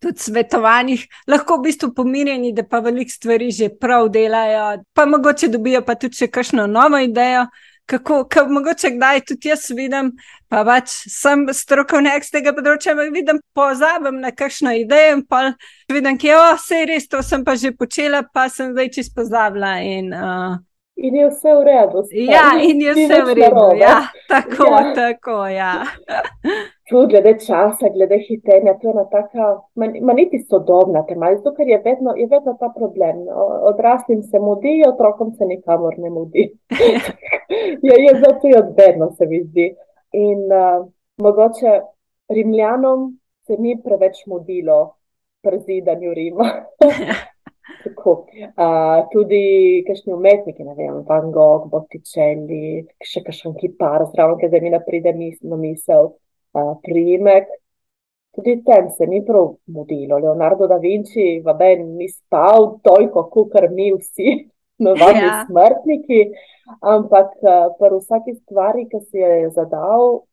tudi 0.02 0.26
svetovanjih, 0.26 1.06
lahko 1.30 1.60
v 1.60 1.68
bistvu 1.70 1.92
pomirjeni, 1.98 2.54
da 2.58 2.66
pa 2.68 2.82
veliko 2.84 3.14
stvari 3.14 3.52
že 3.56 3.70
prav 3.70 4.10
delajo, 4.14 4.82
pa 4.94 5.06
mogoče 5.06 5.52
dobijo 5.54 5.84
pa 5.86 5.96
tudi 6.00 6.24
še 6.24 6.32
kakšno 6.32 6.68
novo 6.68 7.02
idejo 7.02 7.48
kako, 7.92 8.24
kako 8.32 8.54
mogoče 8.58 8.94
kdaj 8.96 9.22
tudi 9.28 9.52
jaz 9.52 9.68
vidim, 9.76 10.14
pa 10.48 10.64
pač 10.68 10.94
sem 11.12 11.44
strokovnjak 11.54 12.26
z 12.28 12.36
tega 12.38 12.56
področja, 12.56 12.96
ampak 12.96 13.12
vidim, 13.16 13.42
pozabim 13.58 14.22
na 14.24 14.32
kakšno 14.32 14.74
idejo 14.80 15.18
in 15.18 15.24
pa 15.28 15.44
vidim, 15.92 16.18
da 16.18 16.28
je 16.32 16.42
vse 16.56 16.82
res, 16.90 17.08
to 17.12 17.24
sem 17.26 17.44
pa 17.48 17.58
že 17.60 17.74
počela, 17.76 18.24
pa 18.24 18.48
sem 18.50 18.72
zdaj 18.72 18.92
čisto 18.96 19.20
pozabila. 19.22 19.78
In, 19.84 20.14
uh, 20.16 20.60
In 21.02 21.16
je 21.16 21.28
vse 21.30 21.54
v 21.58 21.64
redu. 21.66 22.04
Ja, 22.30 22.48
in 22.70 22.82
je 22.82 22.94
vse 22.94 23.22
v 23.26 23.34
redu. 23.34 23.66
Ja, 23.82 23.98
tako, 24.30 24.70
ja. 24.70 24.94
tako. 24.96 25.38
Ja. 25.48 25.74
Tu, 26.90 27.08
glede 27.08 27.34
časa, 27.40 27.90
glede 27.90 28.20
hitenja, 28.28 28.76
to 28.78 28.88
je 28.88 28.94
ena 28.94 29.06
taka, 29.10 29.46
ma 29.76 30.14
niti 30.14 30.42
sodobna 30.44 31.06
tema, 31.08 31.32
zato 31.36 31.56
ker 31.56 31.68
je 31.68 31.80
vedno, 31.86 32.14
je 32.20 32.28
vedno 32.28 32.54
ta 32.60 32.70
problem. 32.76 33.24
Odraslim 33.72 34.22
se 34.24 34.40
mudi, 34.40 34.82
otrokom 34.88 35.34
se 35.34 35.46
nikamor 35.46 35.98
ne 35.98 36.10
mudi. 36.10 36.44
je, 37.88 37.96
je 38.06 38.14
zato 38.20 38.48
je 38.48 38.60
odvedno, 38.60 39.12
se 39.18 39.26
mi 39.26 39.44
zdi. 39.44 39.72
In 40.12 40.46
uh, 40.52 40.86
mogoče 41.18 41.80
Rimljanom 42.30 43.18
se 43.48 43.58
ni 43.58 43.78
preveč 43.84 44.26
mudilo 44.28 44.96
pri 45.42 45.60
zidanju 45.60 46.14
Rima. 46.14 46.52
Tako, 47.84 48.14
uh, 48.58 49.08
tudi 49.12 49.42
kakšni 49.88 50.14
umetniki, 50.14 50.64
ne 50.66 50.74
vem, 50.78 51.02
Van 51.08 51.32
Gogh, 51.34 51.68
Botticelli, 51.72 52.82
še 53.06 53.24
kakšen 53.26 53.56
kipar, 53.60 54.06
zraven, 54.14 54.40
ki 54.42 54.50
zdaj 54.50 54.64
mi 54.66 54.72
pride 54.86 55.14
na 55.16 55.60
misel, 55.62 56.14
uh, 56.58 56.74
primek. 56.86 57.50
Tudi 58.36 58.62
tem 58.64 58.90
se 58.96 59.08
ni 59.12 59.22
prav 59.28 59.58
mudilo. 59.68 60.18
Leonardo 60.24 60.68
da 60.68 60.78
Vinci, 60.80 61.42
vaben, 61.46 61.98
ni 62.00 62.08
spal 62.10 62.80
toliko, 62.86 63.26
kot 63.34 63.54
mi 63.72 63.92
vsi, 63.94 64.38
novami 64.86 65.22
ja. 65.22 65.46
smrtniki, 65.46 66.22
ampak 66.82 67.38
uh, 67.46 67.70
pri 67.78 67.96
vsaki 68.00 68.36
stvari, 68.42 68.88
ki 68.90 69.06
si 69.06 69.22
je 69.22 69.50
zadal, 69.58 70.24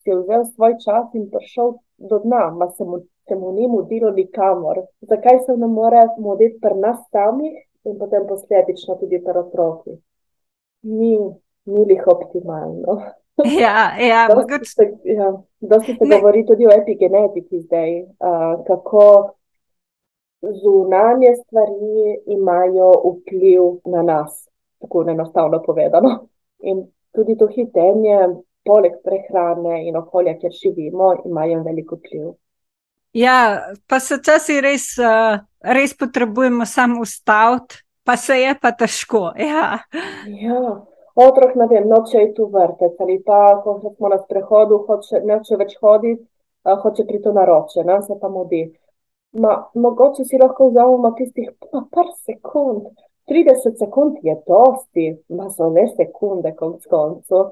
si 0.00 0.12
je 0.12 0.20
vzel 0.22 0.48
svoj 0.54 0.78
čas 0.80 1.12
in 1.14 1.28
prišel 1.32 1.76
do 2.08 2.22
dna, 2.24 2.50
ma 2.56 2.70
se 2.72 2.84
mu 2.84 3.02
se 3.28 3.34
mu 3.34 3.52
ni 3.52 3.68
mudilo 3.68 4.10
nikamor. 4.10 4.82
Zakaj 5.00 5.38
se 5.46 5.56
ne 5.56 5.66
more 5.66 6.02
muditi 6.18 6.60
pri 6.60 6.74
nas 6.74 6.98
samih 7.10 7.56
in 7.84 7.98
potem 7.98 8.26
posledično 8.26 8.94
tudi 9.00 9.22
pri 9.24 9.38
otrokih? 9.38 9.98
Ni, 10.82 11.18
ni 11.64 11.86
jih 11.88 12.06
optimalno. 12.06 13.00
Ja, 13.60 13.96
ja, 13.96 14.28
dosti 14.28 14.64
se, 14.68 14.84
ja, 15.04 15.32
dosti 15.60 15.94
se 15.96 16.08
govori 16.10 16.42
tudi 16.46 16.66
o 16.66 16.70
epigenetiki 16.70 17.60
zdaj, 17.60 18.02
uh, 18.02 18.64
kako 18.66 19.04
zunanje 20.40 21.34
stvari 21.36 22.20
imajo 22.26 22.92
vpliv 22.92 23.62
na 23.84 24.02
nas, 24.02 24.48
tako 24.80 25.04
enostavno 25.08 25.62
povedano. 25.66 26.26
In 26.60 26.84
tudi 27.12 27.36
to 27.36 27.46
hitenje, 27.46 28.18
poleg 28.64 28.92
prehrane 29.04 29.88
in 29.88 29.96
okolja, 29.96 30.36
kjer 30.38 30.52
živimo, 30.52 31.14
imajo 31.24 31.62
veliko 31.62 31.96
vpliv. 31.96 32.32
Ja, 33.12 33.66
pa 33.88 33.98
se 34.00 34.20
časi 34.22 34.60
res, 34.62 34.92
uh, 35.02 35.40
res 35.66 35.96
potrebujemo 35.98 36.66
samo 36.66 37.00
ustaviti, 37.02 37.82
pa 38.06 38.16
se 38.16 38.36
je 38.38 38.54
pa 38.62 38.70
težko. 38.72 39.32
Ja. 39.50 39.78
Ja. 40.26 40.60
Otrok, 41.14 41.56
ne 41.58 41.66
vem, 41.66 41.88
noče 41.90 42.22
iti 42.22 42.42
v 42.42 42.52
vrtec 42.54 43.00
ali 43.02 43.16
pa, 43.26 43.58
ko 43.64 43.80
smo 43.96 44.08
na 44.08 44.18
sprehodu, 44.20 44.78
hoče, 44.86 45.20
neče 45.26 45.58
več 45.58 45.74
hoditi, 45.82 46.22
uh, 46.64 46.78
hoče 46.82 47.04
priti 47.08 47.32
na 47.34 47.44
roče, 47.44 47.82
nam 47.84 48.04
se 48.06 48.14
pa 48.20 48.30
mudi. 48.30 48.62
Ma, 49.42 49.56
mogoče 49.74 50.24
si 50.24 50.38
lahko 50.38 50.68
vzamemo 50.70 51.10
tistih 51.18 51.50
pa 51.66 51.82
par 51.90 52.12
sekund, 52.26 52.86
30 53.30 53.74
sekund 53.78 54.22
je 54.22 54.36
dosti, 54.46 55.08
ma 55.34 55.50
so 55.50 55.66
le 55.70 55.88
sekunde 55.96 56.54
konc 56.54 56.86
koncu. 56.86 57.42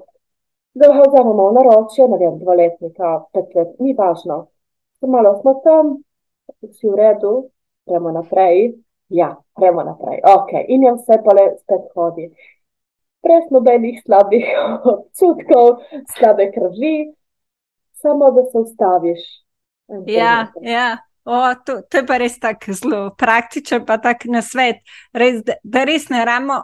Da 0.79 0.93
ga 0.95 1.03
vzamemo 1.03 1.51
na 1.59 1.67
roče, 1.67 2.07
ne 2.15 2.21
vem, 2.23 2.39
dvoletnika, 2.39 3.13
petlet, 3.35 3.75
ni 3.83 3.97
važno 3.99 4.47
malo 5.07 5.39
smo 5.41 5.61
tam, 5.65 5.97
vsi 6.63 6.89
v 6.89 6.97
redu, 6.97 7.51
gremo 7.87 8.11
naprej. 8.11 8.75
Ja, 9.09 9.37
gremo 9.57 9.83
naprej. 9.83 10.21
Okay. 10.25 10.65
In 10.69 10.83
je 10.83 10.93
vse 10.93 11.21
pa 11.25 11.33
le 11.33 11.51
spet 11.63 11.87
hodi. 11.95 12.29
Brez 13.23 13.51
nobenih 13.51 14.03
slabih 14.05 14.45
občutkov, 14.93 15.81
slabe 16.17 16.51
krvi, 16.53 17.13
samo 17.93 18.31
da 18.31 18.45
se 18.45 18.59
ustaviš. 18.59 19.23
Ja, 20.07 20.53
ja. 20.63 20.97
O, 21.25 21.55
to, 21.65 21.83
to 21.83 21.99
je 21.99 22.07
pa 22.07 22.17
res 22.17 22.39
tako 22.41 22.73
zelo 22.73 22.99
praktičen, 23.19 23.85
pa 23.87 23.99
tako 24.01 24.31
na 24.33 24.41
svet. 24.43 24.81
Res, 25.13 25.43
da, 25.45 25.59
da 25.63 25.83
res 25.85 26.09
ne 26.09 26.23
ramo, 26.25 26.63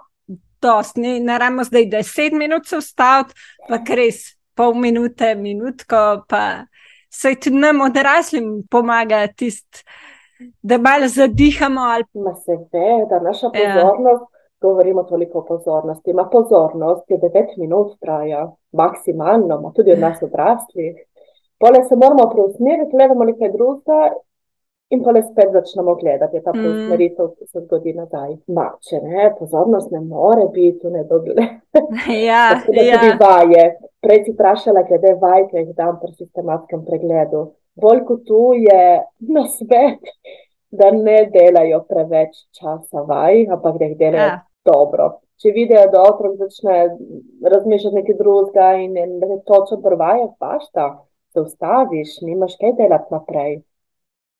dost, 0.62 0.96
ne, 0.96 1.18
ne 1.20 1.36
ramo 1.38 1.64
zdaj 1.64 1.84
10 1.92 2.38
minut 2.38 2.68
se 2.68 2.78
ustaviti, 2.80 3.36
pa 3.68 3.80
res 3.92 4.22
pol 4.56 4.72
minute, 4.80 5.34
minutko, 5.36 6.24
pa 6.28 6.64
se 7.20 7.34
tudi 7.34 7.56
nam 7.56 7.80
odraslim 7.80 8.62
pomaga, 8.70 9.26
tist, 9.26 9.84
da 10.62 10.78
malo 10.78 11.08
zadihamo. 11.08 11.80
Ali... 11.80 12.04
Se 12.44 12.56
ve, 12.72 13.06
da 13.10 13.20
naša 13.20 13.46
ja. 13.46 13.52
pozornost, 13.52 14.24
ja. 14.32 14.40
govorimo 14.60 15.02
toliko 15.02 15.38
o 15.38 15.44
pozornosti, 15.44 16.10
ima 16.10 16.24
pozornost, 16.32 17.10
je 17.10 17.18
9 17.18 17.58
minut 17.58 17.98
traja, 18.00 18.50
maksimalno, 18.72 19.72
tudi 19.76 19.92
od 19.92 19.98
nas 19.98 20.22
odraslih. 20.22 20.94
Pole 21.58 21.84
se 21.88 21.96
moramo 21.96 22.30
preusmeriti, 22.32 22.96
gledamo 22.96 23.24
nekaj 23.24 23.52
drugega 23.52 24.00
in 24.92 25.02
pa 25.02 25.10
le 25.10 25.22
spet 25.22 25.52
začnemo 25.52 25.94
gledati, 25.94 26.40
ta 26.44 26.52
mm. 26.52 26.60
preusmeritev 26.60 27.26
mm. 27.26 27.48
se 27.50 27.64
zgodi 27.64 27.94
nazaj. 27.96 28.36
Ma, 28.56 28.68
če 28.84 29.00
ne, 29.02 29.30
pozornost 29.38 29.90
ne 29.94 30.00
more 30.04 30.46
biti 30.54 30.86
v 30.86 30.94
nedogled. 30.98 31.42
Ja, 32.28 32.60
da 32.66 32.82
ja. 32.82 33.00
tudi 33.00 33.16
vaje. 33.20 33.64
Prej 34.04 34.20
si 34.24 34.32
vprašala, 34.34 34.84
glede 34.86 35.14
vaj, 35.20 35.48
ki 35.50 35.62
jih 35.62 35.72
dam 35.74 35.96
pri 36.00 36.12
sistematskem 36.12 36.84
pregledu. 36.86 37.48
Bolj 37.80 38.04
kot 38.06 38.22
tu 38.28 38.42
je 38.54 38.82
na 39.34 39.42
svet, 39.50 40.12
da 40.70 40.90
ne 40.94 41.24
delajo 41.34 41.80
preveč 41.88 42.36
časa 42.54 43.02
vaj, 43.08 43.46
ampak 43.56 43.80
da 43.80 43.88
jih 43.88 43.98
delajo 43.98 44.28
ja. 44.28 44.38
dobro. 44.66 45.08
Če 45.42 45.50
vidijo, 45.56 45.82
da 45.90 46.04
otrok 46.06 46.36
začne 46.38 46.76
razmišljati 47.42 47.98
nekaj 47.98 48.18
drugega 48.20 48.68
in 48.84 48.94
da 48.94 49.32
je 49.32 49.40
točno 49.48 49.80
prvaje, 49.82 50.28
paš 50.38 50.68
ta, 50.72 50.86
se 51.34 51.42
ustaviš, 51.42 52.20
nimaš 52.22 52.54
kaj 52.60 52.76
delati 52.78 53.10
naprej. 53.14 53.56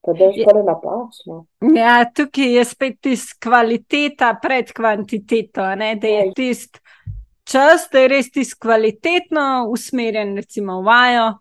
To 0.05 0.13
je 0.13 0.33
škoda 0.43 0.63
napačno. 0.63 1.47
Ja, 1.75 2.05
tukaj 2.05 2.57
je 2.57 2.65
spet 2.65 2.99
tisti 3.01 3.39
kvaliteta 3.41 4.35
pred 4.43 4.73
kvantiteto, 4.73 5.75
ne? 5.81 5.95
da 5.97 6.09
je 6.09 6.33
tisti 6.37 6.81
čas, 7.45 7.89
da 7.93 8.03
je 8.05 8.09
res 8.09 8.31
tisti 8.33 8.61
kvalitetno 8.61 9.67
usmerjen, 9.73 10.37
recimo, 10.37 10.83
vajo. 10.83 11.33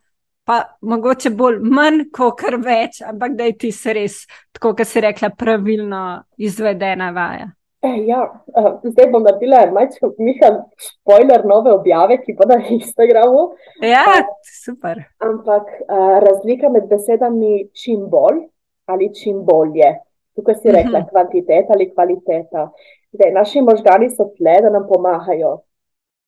Pa 0.44 0.58
mogoče 0.82 1.30
bolj 1.30 1.60
manj, 1.64 2.02
kot 2.12 2.36
kar 2.42 2.58
več, 2.60 3.00
ampak 3.08 3.36
da 3.40 3.48
je 3.48 3.58
ti 3.60 3.70
res, 3.96 4.26
tako 4.52 4.74
kot 4.76 4.88
si 4.88 5.04
rekla, 5.04 5.30
pravilno 5.40 6.24
izvedena 6.36 7.12
vaja. 7.16 7.48
E, 7.84 7.92
ja, 8.08 8.20
uh, 8.56 8.68
zdaj 8.84 9.10
bom 9.12 9.24
naredila 9.24 9.66
majčko, 9.76 10.14
Miha, 10.20 10.50
spoiler 10.80 11.44
nove 11.48 11.72
objave, 11.72 12.20
ki 12.24 12.36
bo 12.36 12.48
na 12.48 12.60
Instagramu. 12.76 13.42
Ja, 13.84 14.04
uh, 14.20 14.36
super. 14.64 15.04
Ampak 15.24 15.68
uh, 15.84 16.20
razlika 16.24 16.72
med 16.72 16.88
besedami 16.92 17.70
čim 17.76 18.08
bolj 18.12 18.44
ali 18.86 19.14
čim 19.16 19.44
bolje. 19.46 19.96
Tukaj 20.36 20.56
si 20.56 20.72
rekla, 20.72 21.00
uh 21.00 21.04
mhm. 21.04 21.06
-huh. 21.06 21.10
kvantiteta 21.10 21.74
ali 21.74 21.94
kvaliteta. 21.94 22.72
Zdaj, 23.12 23.32
naši 23.32 23.62
možgani 23.62 24.10
so 24.10 24.26
tle, 24.38 24.62
da 24.62 24.70
nam 24.70 24.88
pomagajo. 24.88 25.58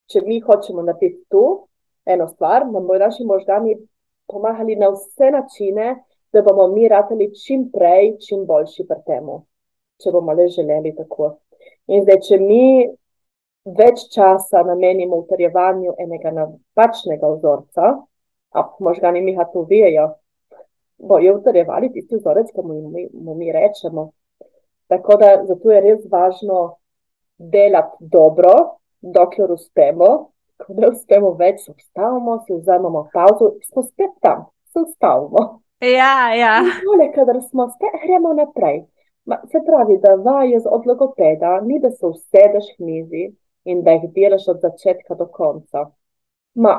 Če 0.06 0.22
mi 0.26 0.40
hočemo 0.40 0.82
narediti 0.82 1.24
tu 1.30 1.68
eno 2.06 2.28
stvar, 2.28 2.66
nam 2.72 2.88
bodo 2.88 3.00
naši 3.00 3.24
možgani 3.24 3.78
pomagali 4.28 4.76
na 4.76 4.90
vse 4.90 5.32
načine, 5.32 6.04
da 6.34 6.42
bomo 6.42 6.68
mi 6.68 6.88
ratali 6.88 7.32
čim 7.36 7.72
prej, 7.72 8.18
čim 8.28 8.46
boljši 8.46 8.86
pri 8.88 8.98
temu, 9.06 9.46
če 10.04 10.12
bomo 10.12 10.34
le 10.34 10.48
želeli 10.48 10.96
tako. 10.96 11.38
In 11.88 12.04
zdaj, 12.04 12.20
če 12.28 12.40
mi 12.42 12.90
več 13.66 14.08
časa 14.14 14.64
namenimo 14.64 15.18
utrjevanju 15.24 15.96
enega 15.98 16.32
napačnega 16.32 17.30
vzorca, 17.38 17.94
a 18.52 18.64
možgani 18.80 19.22
mi 19.22 19.36
ga 19.36 19.48
to 19.54 19.66
vejo, 19.70 20.10
bojo 20.98 21.36
utrjevali 21.38 21.92
tisti 21.94 22.16
vzorec, 22.16 22.52
ki 22.52 22.62
mu, 22.64 22.80
mu, 23.14 23.36
mi 23.36 23.52
rečemo. 23.52 24.12
Tako 24.88 25.18
da 25.18 25.30
zato 25.48 25.72
je 25.72 25.82
res 25.82 26.02
važno 26.12 26.78
delati 27.38 27.98
dobro, 28.00 28.54
dokler 29.02 29.52
uspemo. 29.52 30.10
Ko 30.58 30.74
ne 30.78 30.88
uspemo 30.94 31.34
več, 31.36 31.66
se 31.66 31.72
ustavimo, 31.72 32.38
se 32.48 32.56
vzamemo 32.56 33.08
pauzo, 33.14 33.52
smo 33.68 33.84
spet 33.84 34.14
tam, 34.24 34.46
se 34.72 34.80
ustavimo. 34.80 35.46
Ja, 35.84 36.32
ja. 36.36 36.54
Tole, 36.84 37.10
kadar 37.12 37.42
smo 37.50 37.68
spet, 37.74 37.98
gremo 38.06 38.32
naprej. 38.34 38.86
Ma, 39.26 39.42
se 39.52 39.60
pravi, 39.66 39.98
da 40.00 40.16
vaje 40.16 40.60
z 40.60 40.72
odlogopeda 40.72 41.60
ni, 41.62 41.80
da 41.80 41.92
se 41.92 42.06
usedeš 42.08 42.72
v 42.80 42.86
mizi 42.86 43.26
in 43.66 43.82
da 43.84 43.98
jih 43.98 44.08
delaš 44.16 44.48
od 44.54 44.62
začetka 44.62 45.18
do 45.20 45.28
konca. 45.28 45.90
Ma, 46.56 46.76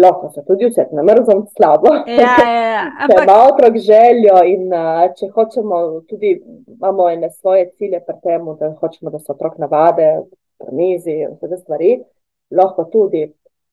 lahko 0.00 0.30
se 0.34 0.44
tudi 0.46 0.68
vse 0.68 0.86
na 0.92 1.02
mrzlo 1.02 1.46
slabo. 1.56 1.92
Ja, 2.06 2.36
ja, 2.48 2.62
ja. 2.70 2.84
Ampak... 3.02 3.22
Ima 3.22 3.36
otrok 3.52 3.76
željo 3.76 4.36
in 4.46 4.72
uh, 4.72 5.06
če 5.18 5.30
hočemo, 5.34 6.00
tudi 6.08 6.34
imamo 6.66 7.10
ene 7.10 7.30
svoje 7.30 7.70
cilje 7.76 8.00
pri 8.06 8.16
tem, 8.22 8.46
da 8.60 8.72
hočemo, 8.80 9.10
da 9.10 9.18
se 9.18 9.32
otrok 9.32 9.58
navade, 9.58 10.08
prenizi 10.58 11.20
in 11.22 11.36
vse 11.36 11.48
te 11.48 11.60
stvari, 11.62 11.96
lahko 12.50 12.88
tudi. 12.92 13.26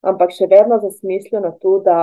Ampak 0.05 0.33
še 0.35 0.47
vedno 0.49 0.79
za 0.79 0.91
smislu 0.91 1.41
na 1.41 1.51
to, 1.51 1.79
da 1.85 1.99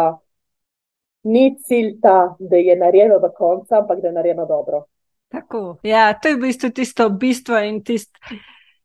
ni 1.22 1.52
cilj 1.58 2.00
ta, 2.02 2.34
da 2.38 2.56
je 2.56 2.76
narejeno 2.76 3.18
do 3.22 3.30
konca, 3.30 3.78
ampak 3.78 4.00
da 4.00 4.08
je 4.08 4.16
narejeno 4.16 4.46
dobro. 4.46 4.84
Tako. 5.32 5.76
Ja, 5.82 6.12
to 6.18 6.28
je 6.28 6.36
v 6.36 6.48
bistvu 6.48 6.70
tisto 6.70 7.08
bistvo 7.08 7.58
in 7.62 7.80
tisto 7.84 8.18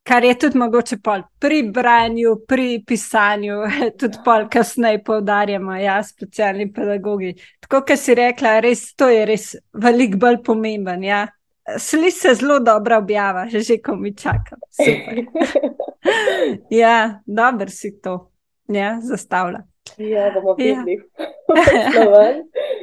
kar 0.08 0.24
je 0.24 0.40
tudi 0.40 0.58
mogoče 0.58 0.98
pri 1.40 1.64
branju, 1.64 2.36
pri 2.48 2.84
pisanju, 2.88 3.56
tudi 4.00 4.18
pol 4.26 4.48
kasneje 4.50 5.04
poudarjamo, 5.04 5.76
ja, 5.76 6.04
specialni 6.04 6.72
pedagogi. 6.74 7.34
Tako, 7.60 7.82
kot 7.88 8.00
si 8.00 8.16
rekla, 8.16 8.60
res, 8.64 8.94
to 8.96 9.10
je 9.10 9.26
res 9.26 9.56
veliko 9.74 10.18
bolj 10.18 10.40
pomemben. 10.46 11.04
Ja. 11.04 11.28
Sli 11.78 12.12
se 12.12 12.32
zelo 12.40 12.60
dobro 12.64 12.98
objava, 12.98 13.48
že, 13.52 13.60
že 13.60 13.82
ko 13.84 13.96
mi 13.96 14.14
čakam. 14.16 14.60
ja, 16.84 17.20
dobro 17.26 17.70
si 17.70 17.92
to 18.02 18.32
ja, 18.68 19.00
zastavlja. 19.02 19.60
Ja, 19.98 20.32
bomo 20.32 20.56
ja. 20.58 20.58
videli. 20.58 21.04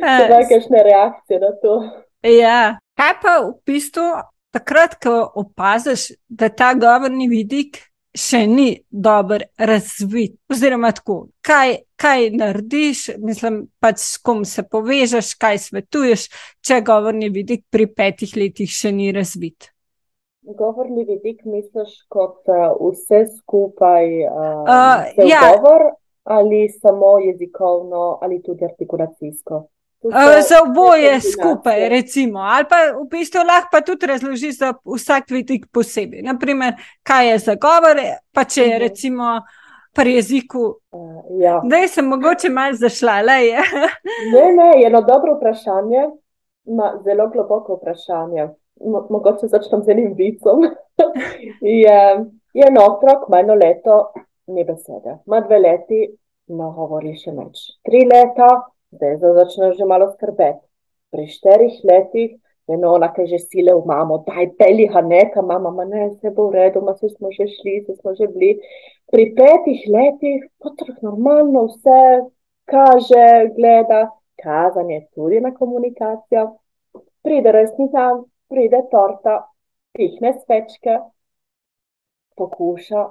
Ja. 0.04 0.28
Kakšne 0.48 0.82
reakcije 0.84 1.40
na 1.40 1.50
to? 1.62 1.74
Ja, 2.22 2.76
kaj 2.96 3.12
pa 3.22 3.38
v 3.40 3.52
bistvu 3.64 4.04
takrat, 4.54 4.94
ko 5.02 5.16
opaziš, 5.42 6.12
da 6.28 6.48
ta 6.48 6.72
govorni 6.78 7.26
vidik 7.30 7.82
še 8.14 8.44
ni 8.46 8.68
dobro 8.88 9.42
razvit, 9.58 10.36
oziroma 10.50 10.92
tako, 10.94 11.16
kaj, 11.42 11.74
kaj 11.98 12.28
narediš, 12.38 13.08
mislim, 13.18 13.64
pač 13.82 13.98
s 14.04 14.22
kom 14.22 14.44
se 14.46 14.62
povežeš, 14.70 15.32
kaj 15.40 15.58
svetuješ, 15.66 16.28
če 16.62 16.80
govorni 16.86 17.32
vidik 17.34 17.66
pri 17.74 17.88
petih 17.90 18.36
letih 18.38 18.70
še 18.70 18.94
ni 18.94 19.10
razvit. 19.14 19.70
Govorni 20.44 21.06
vidik 21.08 21.42
misliš 21.48 22.04
kot 22.12 22.46
uh, 22.52 22.70
vse 22.78 23.24
skupaj, 23.40 24.08
uh, 24.28 24.62
uh, 24.62 25.26
ja. 25.26 25.42
govor 25.56 25.90
ali 26.24 26.68
samo 26.72 27.18
jezikovno 27.20 28.18
ali 28.22 28.42
tudi 28.44 28.64
artikulacijsko? 28.64 29.64
Za 30.48 30.56
oboje 30.68 31.20
skupaj, 31.20 31.88
recimo. 31.88 32.38
ali 32.38 32.64
pa 32.68 32.76
v 32.92 33.08
bistvu 33.10 33.40
lahko 33.40 33.80
tudi 33.86 34.06
razloži 34.06 34.52
za 34.52 34.74
vsak 34.84 35.30
vidik 35.30 35.66
posebej. 35.72 36.22
Naprimer, 36.22 36.74
kaj 37.02 37.30
je 37.30 37.38
za 37.38 37.54
govor, 37.54 37.96
pa 38.32 38.44
če 38.44 38.62
je 38.62 38.76
mhm. 38.76 38.82
recimo 38.82 39.40
pri 39.94 40.14
jeziku. 40.14 40.64
Uh, 40.92 41.22
ja. 41.40 41.60
Da, 41.64 41.88
sem 41.88 42.04
mogoče 42.04 42.50
malo 42.50 42.76
zašla. 42.76 43.22
ne, 44.34 44.44
ne, 44.58 44.68
je 44.80 44.86
eno 44.86 45.00
dobro 45.00 45.36
vprašanje, 45.36 46.10
Ma, 46.64 46.94
zelo 47.04 47.28
globoko 47.28 47.76
vprašanje. 47.76 48.48
Mo, 48.80 49.06
mogoče 49.10 49.46
začnem 49.46 49.82
z 49.82 49.90
enim 49.90 50.14
vicom. 50.16 50.64
je, 51.84 51.98
je 52.54 52.68
eno 52.68 52.84
otrok, 52.84 53.28
ima 53.28 53.40
eno 53.40 53.54
leto, 53.54 54.12
ne 54.46 54.64
besede. 54.64 55.18
Ima 55.26 55.40
dve 55.40 55.58
leti, 55.58 56.00
no 56.48 56.70
govori 56.72 57.12
še 57.20 57.36
več. 57.36 57.60
Tri 57.84 58.04
leta 58.08 58.48
zdaj 58.96 59.34
začne 59.40 59.72
že 59.78 59.84
malo 59.84 60.10
skrbeti. 60.12 60.64
Pri 61.10 61.26
štirih 61.30 61.76
letih 61.84 62.30
je 62.68 62.76
no, 62.80 62.94
ona, 62.96 63.10
ki 63.12 63.26
že 63.28 63.38
sile 63.38 63.74
v 63.76 63.84
mamo, 63.86 64.22
daj 64.26 64.46
peli 64.58 64.86
ga 64.88 65.02
neka, 65.04 65.42
mama, 65.42 65.70
ma 65.70 65.84
ne, 65.84 66.08
vse 66.14 66.32
bo 66.36 66.48
v 66.48 66.56
redu, 66.58 66.80
ma 66.80 66.94
se 66.96 67.08
smo 67.12 67.28
že 67.30 67.46
šli, 67.46 67.84
se 67.86 67.96
smo 68.00 68.14
že 68.16 68.28
bili. 68.32 68.56
Pri 69.12 69.24
petih 69.36 69.84
letih 69.96 70.48
otrok 70.64 71.02
normalno 71.02 71.66
vse 71.68 72.00
kaže, 72.64 73.52
gleda, 73.56 74.08
kazanje 74.40 75.06
tudi 75.14 75.40
na 75.40 75.52
komunikacijo. 75.54 76.56
Pride 77.24 77.52
resnica, 77.52 78.22
pride 78.48 78.80
torta, 78.90 79.36
pihne 79.92 80.32
svečke, 80.40 80.98
pokuša. 82.36 83.04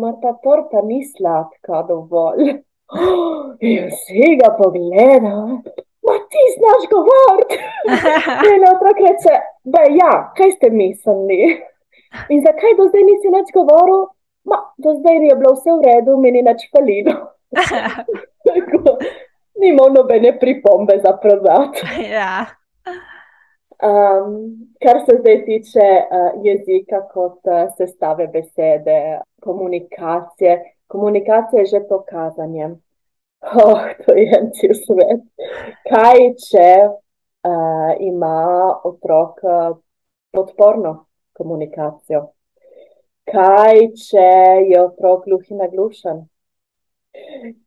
Ma 0.00 0.12
ta 0.20 0.32
torta 0.44 0.82
ni 0.82 1.00
sladka 1.06 1.82
dovolj. 1.88 2.60
In 3.68 3.86
vsi 3.90 4.36
ga 4.40 4.50
pogledajo, 4.58 5.44
da 6.04 6.14
ti 6.32 6.42
znaš 6.56 6.82
govoriti. 6.94 7.56
In 8.54 8.66
otrok 8.72 8.98
reče, 9.06 9.34
da 9.64 9.80
ja, 10.00 10.12
kaj 10.36 10.50
ste 10.56 10.70
mislili. 10.70 11.60
In 12.28 12.42
zakaj 12.44 12.76
do 12.78 12.88
zdaj 12.88 13.06
nisi 13.08 13.32
več 13.34 13.52
govoril? 13.54 14.04
Ma, 14.44 14.58
do 14.78 14.94
zdaj 14.98 15.22
je 15.28 15.36
bilo 15.40 15.54
vse 15.54 15.72
v 15.72 15.86
redu, 15.88 16.18
meni 16.20 16.42
neč 16.44 16.66
falilo. 16.72 17.14
Nima 19.60 19.88
nobene 19.94 20.34
pripombe 20.38 20.98
za 21.02 21.14
prodati. 21.22 21.86
Ja. 22.10 22.44
Um, 23.84 24.36
kar 24.82 25.00
se 25.06 25.16
zdaj 25.20 25.44
tiče 25.44 25.86
uh, 26.04 26.44
jezika, 26.44 27.02
kot 27.12 27.40
uh, 27.48 27.64
sestave 27.78 28.26
besede, 28.32 29.20
komunikacije, 29.42 30.58
komunikacija 30.86 31.60
je 31.60 31.66
že 31.66 31.80
to 31.88 32.04
kazanje. 32.08 32.70
Oh, 33.44 33.80
to 34.06 34.14
je 34.16 34.28
en 34.38 34.50
cel 34.56 34.74
svet. 34.74 35.24
Kaj, 35.88 36.20
če 36.48 36.68
uh, 36.88 37.90
ima 38.00 38.36
otrok 38.84 39.42
uh, 39.44 39.76
podporno 40.32 40.94
komunikacijo? 41.36 42.22
Kaj, 43.28 43.80
če 44.00 44.28
je 44.70 44.80
otrok 44.80 45.26
gluh 45.28 45.44
in 45.50 45.60
naglušen? 45.60 46.22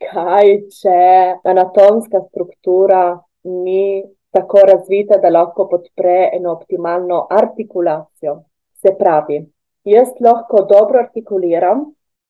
Kaj, 0.02 0.48
če 0.80 0.98
anatomska 1.46 2.24
struktura 2.30 3.04
ni 3.44 4.04
tako 4.34 4.66
razvita, 4.70 5.22
da 5.22 5.30
lahko 5.30 5.68
podpre 5.70 6.18
eno 6.34 6.52
optimalno 6.58 7.22
artikulacijo? 7.32 8.36
Se 8.82 8.94
pravi, 8.98 9.40
jaz 9.88 10.10
lahko 10.22 10.66
dobro 10.70 11.00
artikuliram, 11.06 11.86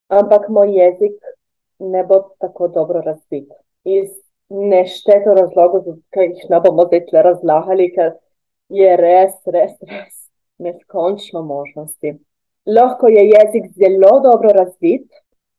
ampak 0.07 0.49
moj 0.49 0.71
jezik 0.77 1.17
ne 1.79 2.03
bo 2.03 2.21
tako 2.39 2.67
dobro 2.67 3.01
razvit. 3.05 3.49
Iz 3.83 4.09
nešteto 4.49 5.33
razlogov, 5.33 5.83
ki 6.13 6.29
jih 6.29 6.47
ne 6.49 6.59
bomo 6.63 6.87
zdaj 6.87 7.05
tle 7.09 7.23
razlagali, 7.23 7.89
ker 7.95 8.15
je 8.69 8.95
res, 8.99 9.35
res, 9.45 9.75
res 9.81 10.13
neskončno 10.63 11.43
možnosti. 11.43 12.17
Lahko 12.67 13.07
je 13.07 13.23
jezik 13.29 13.69
zelo 13.75 14.19
dobro 14.23 14.51
razvit, 14.55 15.07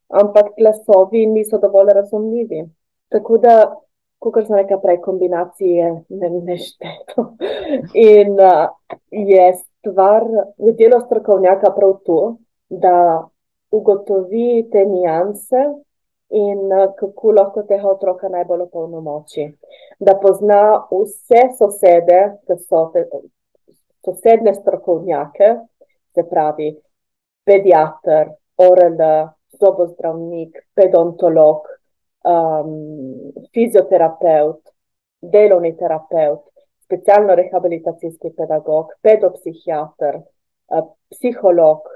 ampak 0.09 0.53
glasovi 0.59 1.27
niso 1.27 1.59
dovolj 1.59 1.93
razumljivi. 1.95 2.65
Tako 3.09 3.39
da, 3.39 3.55
kot 4.19 4.41
sem 4.47 4.57
rekel 4.57 4.81
prej, 4.83 5.01
kombinacije 5.05 5.93
ne, 6.09 6.31
nešteto. 6.51 7.31
In 8.09 8.37
uh, 8.41 8.69
je 9.11 9.47
stvar, 9.63 10.27
je 10.59 10.73
delo 10.81 11.01
strokovnjaka 11.01 11.73
prav 11.77 11.97
to, 12.05 12.21
da 12.69 12.95
ugotovi 13.71 14.69
te 14.73 14.85
nijanse 14.85 15.65
in 16.29 16.59
uh, 16.73 16.93
kako 16.97 17.33
lahko 17.33 17.63
tega 17.69 17.89
otroka 17.89 18.29
najbolj 18.29 18.67
opolnomoči. 18.69 19.47
Da 19.99 20.19
pozna 20.23 20.61
vse 20.91 21.49
sosede, 21.59 22.21
ki 22.47 22.59
so 22.65 22.85
te, 22.93 23.07
sosedne 24.05 24.55
strokovnjake, 24.55 25.55
se 26.15 26.25
pravi 26.29 26.73
pediatr, 27.49 28.33
ORL, 28.59 29.01
zobozdravnik, 29.61 30.59
pedontolog, 30.75 31.69
um, 32.29 33.33
fizioterapeut, 33.55 34.61
delovni 35.23 35.73
terapeut, 35.77 36.45
specialno 36.85 37.35
rehabilitacijski 37.39 38.35
pedagog, 38.37 38.93
pedopsihiatr, 39.03 40.21
uh, 40.21 40.85
psiholog, 41.15 41.89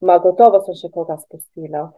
ma 0.00 0.18
gotovo 0.18 0.60
sem 0.64 0.74
še 0.74 0.90
koga 0.92 1.16
spustila. 1.16 1.92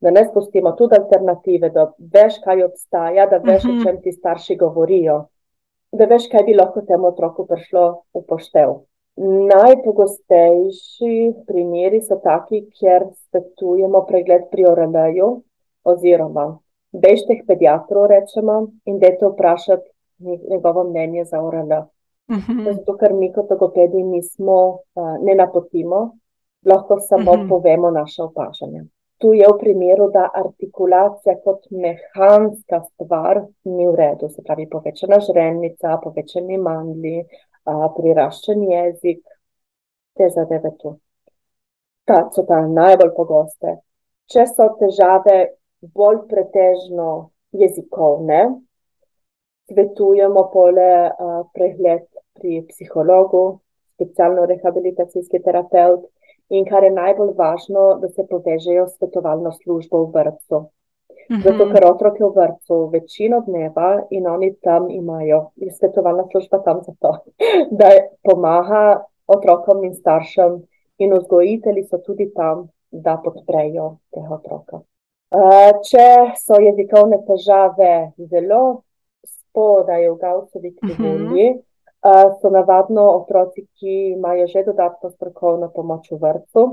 da 0.00 0.10
ne 0.10 0.22
spustimo 0.24 0.72
tudi 0.78 0.94
alternative, 0.94 1.70
da 1.74 1.88
veš, 1.98 2.36
kaj 2.44 2.60
obstaja, 2.64 3.24
da 3.26 3.40
veš, 3.42 3.64
uh 3.64 3.70
-huh. 3.70 3.72
o 3.72 3.74
mhm. 3.74 3.82
čem 3.84 3.96
ti 4.02 4.12
starši 4.12 4.56
govorijo, 4.56 5.26
da 5.92 6.04
veš, 6.04 6.28
kaj 6.30 6.42
bi 6.42 6.54
lahko 6.54 6.80
temu 6.80 7.06
otroku 7.06 7.46
prišlo 7.46 8.02
v 8.14 8.22
poštev. 8.28 8.74
Najpogostejši 9.50 11.34
primeri 11.46 12.00
so 12.02 12.20
taki, 12.24 12.70
kjer 12.78 13.06
svetujemo 13.12 14.04
pregled 14.06 14.42
pri 14.50 14.66
oraleju, 14.66 15.42
oziroma 15.84 16.58
bežte 16.92 17.38
k 17.38 17.46
pediatru, 17.46 18.06
rečemo, 18.06 18.68
in 18.84 18.98
dajte 18.98 19.28
vprašati 19.28 19.90
njegovo 20.50 20.84
mnenje 20.84 21.24
za 21.24 21.42
orale. 21.42 21.78
Uh. 22.28 22.36
-huh. 22.36 22.74
Zato, 22.74 22.96
ker 22.96 23.14
mi 23.14 23.32
kot 23.32 23.50
logopedi 23.50 24.02
nismo, 24.02 24.78
ne 25.22 25.34
napotimo, 25.34 26.16
lahko 26.66 27.00
samo 27.00 27.30
uh 27.30 27.36
mhm. 27.38 27.44
-huh. 27.44 27.48
povemo 27.48 27.90
naše 27.90 28.22
opažanje. 28.22 28.84
Tu 29.18 29.32
je 29.32 29.46
v 29.48 29.58
primeru, 29.58 30.10
da 30.10 30.30
artikulacija 30.34 31.34
kot 31.44 31.66
mehanska 31.70 32.80
stvar 32.80 33.40
ni 33.64 33.88
v 33.88 33.94
redu, 33.94 34.28
se 34.28 34.42
pravi 34.46 34.68
povečana 34.70 35.18
žrelnica, 35.20 35.98
povečani 36.02 36.58
mandli, 36.58 37.26
priraščen 37.96 38.62
jezik, 38.62 39.24
te 40.14 40.28
zadeve 40.30 40.70
tu. 40.78 40.98
Ta 42.04 42.28
so 42.34 42.44
ta 42.46 42.60
najbolj 42.66 43.10
pogoste. 43.16 43.76
Če 44.30 44.46
so 44.46 44.68
težave 44.78 45.38
bolj 45.82 46.20
pretežno 46.30 47.30
jezikovne, 47.52 48.40
svetujemo 49.68 50.44
pole 50.52 50.92
pregled 51.54 52.06
pri 52.38 52.62
psihologu, 52.68 53.60
specialno 53.94 54.46
rehabilitacijski 54.46 55.42
terapeut 55.42 56.06
in 56.48 56.64
kar 56.64 56.84
je 56.84 56.90
najbolj 56.90 57.34
važno, 57.36 57.98
da 58.02 58.08
se 58.08 58.24
povežejo 58.26 58.86
s 58.86 58.96
svetovalno 58.96 59.52
službo 59.52 60.04
v 60.04 60.10
vrtu. 60.14 60.60
Mhm. 61.30 61.40
Zato, 61.44 61.68
ker 61.72 61.84
otrok 61.84 62.20
je 62.20 62.26
v 62.26 62.32
vrtu 62.36 62.78
večino 62.92 63.42
dneva 63.46 63.90
in 64.10 64.26
oni 64.26 64.54
tam 64.64 64.90
imajo, 64.90 65.50
je 65.56 65.70
svetovalna 65.72 66.24
služba 66.30 66.62
tam 66.64 66.80
zato, 66.86 67.12
da 67.78 67.90
pomaga 68.22 69.04
otrokom 69.26 69.84
in 69.84 69.94
staršem 69.94 70.62
in 70.98 71.12
vzgojitelji 71.14 71.84
so 71.84 71.98
tudi 71.98 72.30
tam, 72.34 72.68
da 72.90 73.18
podprejo 73.24 73.98
tega 74.14 74.34
otroka. 74.34 74.80
Če 75.84 76.06
so 76.40 76.56
jezikovne 76.56 77.18
težave 77.26 78.12
zelo 78.16 78.80
spodaj 79.28 80.08
v 80.08 80.14
Gausovi 80.16 80.70
krivulji, 80.80 81.50
uh 81.50 81.56
-huh 81.56 81.67
so 82.40 82.50
navadno 82.50 83.04
otroci, 83.16 83.66
ki 83.78 83.94
imajo 84.16 84.46
že 84.46 84.64
dodatno 84.66 85.10
strokovno 85.10 85.70
pomoč 85.74 86.10
v 86.10 86.18
vrtu. 86.22 86.64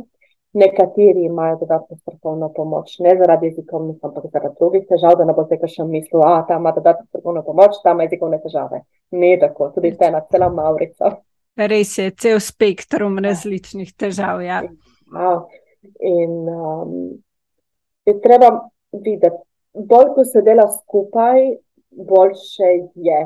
Nekateri 0.56 1.26
imajo 1.26 1.58
dodatno 1.60 1.98
strokovno 1.98 2.50
pomoč, 2.56 3.00
ne 3.00 3.18
zaradi 3.20 3.50
jezikovnih, 3.50 3.98
ampak 4.02 4.30
zaradi 4.32 4.56
drugih 4.60 4.86
težav, 4.88 5.18
da 5.20 5.26
ne 5.28 5.34
boste 5.36 5.58
kaj 5.60 5.72
še 5.74 5.84
mislili, 5.84 6.24
da 6.24 6.46
ta 6.48 6.60
ima 6.62 6.72
dodatno 6.72 7.06
strokovno 7.10 7.44
pomoč, 7.44 7.82
ta 7.84 7.92
ima 7.92 8.08
jezikovne 8.08 8.40
težave. 8.44 8.82
Ne 9.12 9.34
tako, 9.42 9.70
tudi 9.76 9.92
te 10.00 10.12
na 10.12 10.24
celo 10.32 10.50
Maurico. 10.56 11.12
Res 11.56 11.98
je, 11.98 12.10
cel 12.20 12.40
spektrum 12.40 13.20
različnih 13.24 13.94
težav. 14.00 14.42
Ja. 14.44 14.62
Ja. 15.12 15.36
In 16.00 16.50
um, 16.50 16.96
je 18.06 18.16
treba 18.22 18.50
videti, 18.92 19.38
bolj 19.76 20.14
ko 20.16 20.26
se 20.26 20.42
dela 20.42 20.66
skupaj, 20.72 21.42
boljše 21.92 22.72
je. 22.96 23.20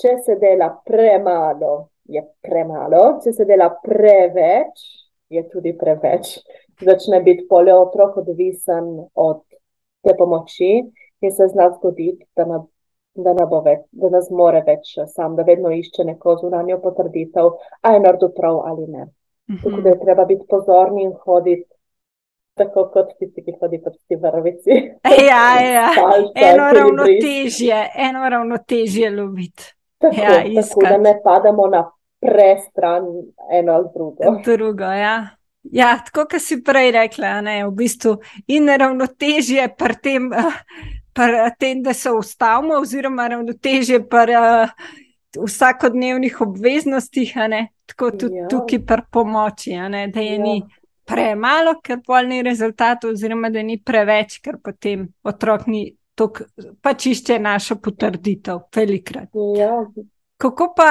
Če 0.00 0.16
se 0.26 0.36
dela 0.40 0.70
premalo, 0.86 1.74
je 2.10 2.22
premalo, 2.42 3.02
če 3.22 3.32
se 3.32 3.46
dela 3.48 3.68
preveč, 3.82 4.82
je 5.30 5.42
tudi 5.50 5.74
preveč. 5.78 6.38
Začne 6.82 7.20
biti 7.22 7.46
polje 7.48 7.74
otrok 7.74 8.16
odvisen 8.24 8.96
od 9.14 9.42
te 10.04 10.14
pomoči 10.18 10.72
in 11.22 11.32
se 11.32 11.46
zna 11.48 11.70
zgoditi, 11.76 12.26
da 12.36 12.46
ne, 12.50 12.58
da 13.14 13.34
ne 13.38 13.46
več, 13.64 13.84
da 13.92 14.10
ne 14.10 14.22
zmore 14.26 14.64
več 14.66 14.96
sam, 15.14 15.36
da 15.38 15.46
vedno 15.46 15.70
išče 15.72 16.08
neko 16.10 16.36
zunanjo 16.42 16.80
potrditev, 16.82 17.54
a 17.80 17.94
je 17.94 18.02
naredil 18.02 18.34
prav 18.36 18.60
ali 18.66 18.88
ne. 18.88 19.06
Mhm. 19.50 19.62
Tako 19.62 19.80
da 19.80 19.94
je 19.94 20.00
treba 20.00 20.24
biti 20.24 20.46
pozorni 20.50 21.06
in 21.06 21.14
hoditi. 21.24 21.70
Tako 22.54 22.84
kot 22.94 23.16
tisti, 23.18 23.42
ki 23.42 23.56
hodi 23.58 23.80
po 23.82 23.90
ti 23.90 24.14
vrvici. 24.16 24.74
Ja, 25.28 25.46
ja. 25.58 25.88
eno 26.50 26.68
ravnotežje, 26.76 27.80
eno 28.08 28.28
ravnotežje 28.30 29.10
loviti. 29.10 29.72
Tako, 30.04 30.20
ja, 30.20 30.62
tako 30.62 30.80
da 30.84 30.98
ne 30.98 31.14
pademo 31.24 31.66
na 31.72 31.90
prestran 32.20 33.04
eno 33.52 33.72
ali 33.72 33.88
drugo. 33.94 34.42
drugo 34.44 34.84
ja. 34.84 35.28
Ja, 35.72 35.98
tako 36.04 36.26
kot 36.30 36.42
si 36.44 36.58
prej 36.64 36.90
rekla, 36.92 37.38
ne, 37.40 37.62
v 37.64 37.70
bistvu 37.72 38.18
in 38.52 38.68
ravnotežje 38.68 39.64
pri 39.78 39.96
tem, 40.02 40.28
tem, 41.58 41.82
da 41.82 41.94
se 41.96 42.12
ustavimo, 42.12 42.76
oziroma 42.84 43.28
ravnotežje 43.32 44.02
pri 44.08 44.36
uh, 44.36 44.74
vsakodnevnih 45.40 46.40
obveznostih, 46.40 47.32
ne, 47.48 47.68
tako 47.88 48.10
tudi 48.10 48.42
ja. 48.42 48.48
tukaj 48.52 48.84
pri 48.86 49.06
pomoči, 49.10 49.78
ne, 49.88 50.06
da 50.12 50.20
je 50.20 50.36
ja. 50.36 50.42
ni 50.42 50.58
premalo, 51.08 51.78
ker 51.84 52.04
polni 52.06 52.42
rezultat, 52.44 53.04
oziroma 53.08 53.48
da 53.50 53.62
ni 53.62 53.78
preveč, 53.80 54.42
ker 54.44 54.60
potem 54.60 55.08
otrok 55.24 55.66
ni 55.66 55.86
tok, 56.14 56.42
pač 56.82 57.08
išče 57.12 57.38
našo 57.42 57.78
potrditev, 57.82 58.66
velikrat. 58.76 59.30
Ja. 59.58 59.84
Kako 60.40 60.72
pa 60.76 60.90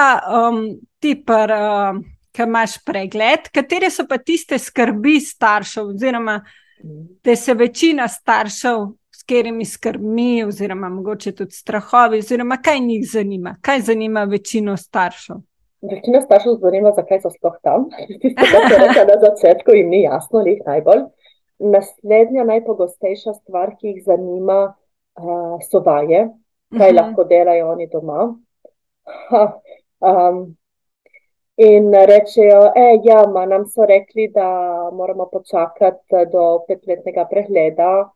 um, 0.50 0.66
ti, 1.00 1.16
par, 1.26 1.52
um, 1.52 2.04
ki 2.34 2.48
imaš 2.48 2.80
pregled, 2.86 3.50
katere 3.54 3.92
so 3.94 4.08
pa 4.10 4.18
tiste 4.18 4.60
skrbi 4.60 5.20
staršev, 5.22 5.94
oziroma 5.96 6.40
da 7.24 7.36
se 7.36 7.54
večina 7.54 8.08
staršev, 8.08 8.88
s 9.14 9.24
katerimi 9.24 9.66
skrbmi, 9.66 10.44
oziroma 10.44 10.90
mogoče 10.90 11.32
tudi 11.32 11.52
strahovi, 11.52 12.20
oziroma 12.20 12.58
kaj 12.58 12.80
njih 12.80 13.06
zanima, 13.12 13.56
kaj 13.62 13.80
zanima 13.80 14.24
večino 14.24 14.78
staršev. 14.78 15.36
Večina 15.92 16.22
staršev 16.22 16.58
zanima, 16.62 16.92
zakaj 16.96 17.22
so 17.22 17.30
sploh 17.32 17.56
tam. 17.64 17.88
Tisto, 18.22 18.44
na 19.08 19.18
začetku 19.22 19.72
jim 19.72 19.90
ni 19.90 20.02
jasno, 20.02 20.44
jih 20.48 20.62
najbolj. 20.66 21.06
Naslednja 21.60 22.44
najpogostejša 22.44 23.34
stvar, 23.34 23.76
ki 23.80 23.88
jih 23.88 24.04
zanima, 24.06 24.74
uh, 25.20 25.60
so 25.72 25.80
vaje, 25.80 26.30
kaj 26.78 26.78
uh 26.78 26.78
mhm. 26.78 26.82
-huh. 26.82 26.96
lahko 27.02 27.24
delajo 27.24 27.72
oni 27.72 27.88
doma. 27.88 28.36
Ha, 29.30 29.60
um, 30.00 30.56
in 31.58 31.94
rečejo, 31.94 32.62
da 32.76 32.82
ja, 33.04 33.46
nam 33.46 33.66
so 33.66 33.86
rekli, 33.86 34.28
da 34.28 34.48
moramo 34.94 35.30
počakati 35.32 36.26
do 36.32 36.60
petletnega 36.68 37.26
pregleda, 37.26 38.10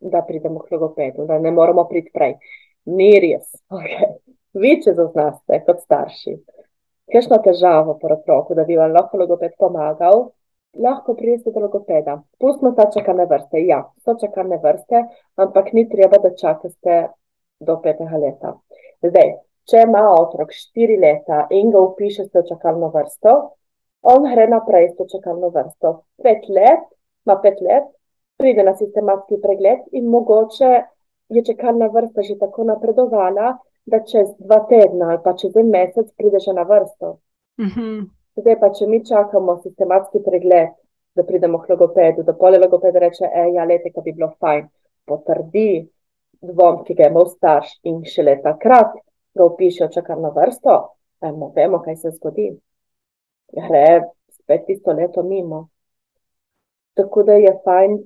da 0.00 0.22
pridemo 0.22 0.58
k 0.58 0.70
logopedu, 0.70 1.26
da 1.26 1.38
ne 1.38 1.50
moramo 1.50 1.84
priti 1.84 2.10
prej. 2.14 2.34
Ni 2.84 3.20
res. 3.20 3.52
Okay. 3.68 4.12
Vi, 4.52 4.80
če 4.82 4.94
zaznate 4.94 5.60
kot 5.66 5.82
starši, 5.84 6.36
kakšno 7.12 7.38
težavo 7.44 7.98
pri 8.00 8.16
otroku, 8.16 8.54
da 8.54 8.64
bi 8.64 8.76
vam 8.76 8.94
lahko 8.94 9.20
logoped 9.20 9.56
pomagal, 9.58 10.30
lahko 10.74 11.14
prijete 11.14 11.50
do 11.50 11.60
logopeda. 11.60 12.22
Pustimo 12.38 12.72
ta 12.72 12.90
čakalne 12.90 13.26
vrste. 13.26 13.64
Ja, 13.66 13.82
so 14.04 14.14
čakalne 14.20 14.58
vrste, 14.62 15.04
ampak 15.36 15.72
ni 15.72 15.88
treba, 15.88 16.18
da 16.18 16.34
čakate 16.34 17.08
do 17.60 17.78
petega 17.82 18.16
leta. 18.16 18.54
Zdaj, 19.02 19.32
če 19.68 19.84
ima 19.86 20.02
otrok 20.14 20.52
štiri 20.54 20.98
leta 21.00 21.46
in 21.50 21.70
ga 21.70 21.80
upišete 21.80 22.40
v 22.40 22.48
čakalno 22.48 22.90
vrsto, 22.94 23.34
on 24.02 24.28
gre 24.30 24.46
naprej 24.48 24.92
s 24.92 24.96
to 24.98 25.08
čakalno 25.10 25.50
vrsto. 25.54 26.02
Pet 26.22 26.46
let, 26.48 26.84
ima 27.26 27.38
pet 27.42 27.60
let, 27.60 27.88
pride 28.38 28.62
na 28.62 28.74
sistematski 28.78 29.40
pregled 29.42 29.88
in 29.92 30.06
mogoče 30.10 30.70
je 31.28 31.44
čakalna 31.44 31.90
vrsta 31.92 32.22
že 32.22 32.38
tako 32.38 32.64
napredovala, 32.64 33.56
da 33.88 34.04
čez 34.04 34.28
dva 34.38 34.60
tedna 34.68 35.10
ali 35.10 35.20
pa 35.24 35.32
čez 35.32 35.56
en 35.56 35.70
mesec 35.72 36.12
pride 36.16 36.38
že 36.38 36.52
na 36.52 36.62
vrsto. 36.62 37.18
-hmm. 37.58 38.17
Zdaj 38.38 38.58
pa, 38.60 38.70
če 38.74 38.86
mi 38.86 39.00
čakamo 39.06 39.58
sistematski 39.62 40.22
pregled, 40.24 40.74
da 41.18 41.24
pridemo 41.26 41.58
k 41.62 41.72
logopedu, 41.72 42.22
da 42.22 42.34
pole 42.38 42.60
logoped 42.62 42.96
reče, 42.96 43.26
da 43.26 43.46
ja, 43.54 43.64
lete, 43.66 43.90
bi 44.04 44.12
bilo 44.12 44.30
fajn, 44.38 44.68
potrdi 45.08 45.88
dvom, 46.46 46.84
ki 46.86 46.94
ga 46.94 47.08
ima 47.10 47.24
starš 47.26 47.72
in 47.90 48.04
šele 48.06 48.36
takrat 48.44 48.94
ga 49.34 49.46
upiše 49.46 49.88
v 49.88 49.94
čakalno 49.96 50.30
vrsto, 50.36 50.76
ajmo, 51.26 51.50
vemo, 51.56 51.82
kaj 51.82 51.96
se 51.96 52.14
zgodi. 52.14 52.52
Gre 53.56 53.88
spet 54.36 54.66
tisto 54.66 54.94
leto 54.94 55.22
mimo. 55.22 55.66
Tako 56.94 57.24
da 57.26 57.38
je 57.38 57.56
fajn, 57.64 57.98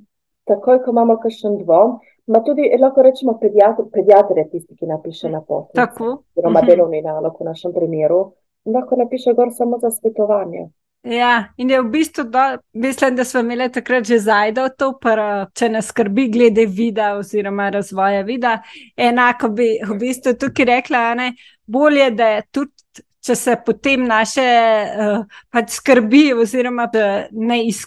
takoj, 0.49 0.81
ko 0.85 0.95
imamo 0.95 1.19
kakšen 1.21 1.61
dvom, 1.65 2.01
Ma 2.27 2.41
tudi 2.41 2.69
lahko 2.79 3.03
rečemo, 3.03 3.35
pediatr, 3.41 3.89
pediatr 3.91 4.39
je 4.39 4.45
tisti, 4.51 4.77
ki 4.79 4.87
napiše 4.87 5.29
na 5.31 5.41
pot. 5.43 5.73
Tako. 5.75 6.23
Oziroma, 6.37 6.61
mhm. 6.61 6.69
delovni 6.71 7.03
nalog 7.03 7.41
v 7.41 7.49
našem 7.51 7.73
primeru 7.75 8.21
lahko 8.65 8.97
napiše 8.97 9.33
gor 9.37 9.49
samo 9.53 9.79
za 9.79 9.91
svetovanje. 9.91 10.69
Ja, 11.03 11.49
in 11.57 11.71
je 11.71 11.81
v 11.83 11.89
bistvu, 11.91 12.25
do, 12.31 12.39
mislim, 12.73 13.17
da 13.17 13.25
smo 13.25 13.41
imeli 13.41 13.73
takrat 13.73 14.05
že 14.07 14.19
zajdel 14.23 14.69
to, 14.79 14.93
pr, 15.03 15.19
če 15.55 15.69
nas 15.69 15.89
skrbi 15.91 16.29
glede 16.31 16.67
vida 16.67 17.17
oziroma 17.19 17.71
razvoja 17.75 18.23
vida. 18.23 18.61
Enako 18.97 19.49
bi 19.49 19.67
v 19.83 19.97
bistvu 19.99 20.37
tukaj 20.39 20.65
rekla, 20.65 21.15
ne, 21.19 21.33
bolje, 21.67 22.11
da 22.15 22.29
je 22.37 22.45
tudi, 22.55 23.03
če 23.23 23.35
se 23.35 23.57
potem 23.67 24.07
naše 24.07 24.47
uh, 24.47 25.27
pač 25.51 25.75
skrbi 25.79 26.33
oziroma 26.39 26.87
ne 27.33 27.59
iz, 27.67 27.83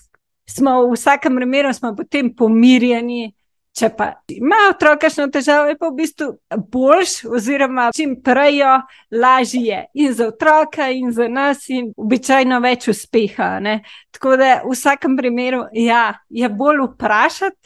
smo 0.49 0.81
v 0.85 0.93
vsakem 0.95 1.35
primeru 1.39 1.73
smo 1.73 1.95
potem 1.95 2.33
pomirjeni, 2.35 3.31
Če 3.75 3.89
pa 3.91 4.05
ima 4.31 4.55
otrok 4.69 5.01
kakšno 5.03 5.25
težavo, 5.33 5.67
je 5.67 5.75
pa 5.75 5.89
v 5.89 5.97
bistvu 5.97 6.29
boljš, 6.71 7.15
oziroma 7.27 7.89
čim 7.95 8.13
prej 8.23 8.61
jo 8.61 8.75
lažje 9.11 9.65
je 9.65 9.79
in 9.93 10.13
za 10.13 10.29
otroka, 10.31 10.87
in 10.89 11.11
za 11.11 11.27
nas, 11.27 11.65
in 11.69 11.91
običajno 11.97 12.61
več 12.63 12.87
uspeha. 12.87 13.57
Ne? 13.59 13.81
Tako 14.15 14.37
da 14.39 14.53
v 14.63 14.71
vsakem 14.71 15.17
primeru 15.19 15.65
ja, 15.75 16.13
je 16.29 16.49
bolj 16.49 16.85
vprašati. 16.93 17.59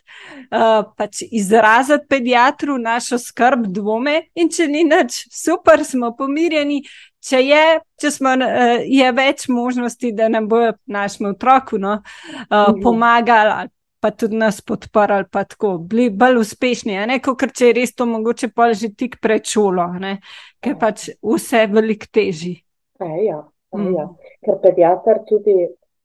Uh, 0.50 0.90
pač 0.98 1.22
izraziti 1.32 2.08
pediatru 2.10 2.80
našo 2.82 3.20
skrb, 3.22 3.68
dvome, 3.70 4.16
in 4.34 4.50
če 4.50 4.66
ni 4.68 4.82
nič, 4.84 5.28
super, 5.32 5.84
smo 5.86 6.10
pomirjeni. 6.18 6.82
Če 7.24 7.44
je, 7.46 7.66
če 8.02 8.12
smo, 8.12 8.34
uh, 8.34 8.82
je 8.82 9.12
več 9.14 9.46
možnosti, 9.54 10.12
da 10.18 10.28
nam 10.34 10.50
bo 10.50 10.72
našemu 10.90 11.36
otroku 11.36 11.78
no, 11.78 12.00
uh, 12.02 12.72
pomagali, 12.82 13.70
pa 14.00 14.12
tudi 14.12 14.38
nas 14.38 14.62
podprli, 14.62 15.26
pa 15.32 15.44
tako, 15.44 15.78
bili 15.78 16.10
bolj 16.10 16.40
uspešni. 16.42 16.96
Ker 17.24 17.52
če 17.52 17.70
je 17.70 17.76
res 17.76 17.94
to 17.96 18.08
mogoče 18.10 18.52
pa 18.56 18.72
že 18.74 18.92
tik 18.96 19.20
pred 19.22 19.46
šolo, 19.46 19.88
ne? 20.00 20.20
ker 20.64 20.78
pač 20.80 21.10
vse 21.24 21.66
veliko 21.72 22.08
teži. 22.12 22.56
E, 23.00 23.10
ja, 23.26 23.42
e, 23.76 23.84
ja. 23.96 24.08
Mm. 24.08 24.32
Ker 24.46 24.60
pediatr 24.64 25.22
tudi, 25.28 25.56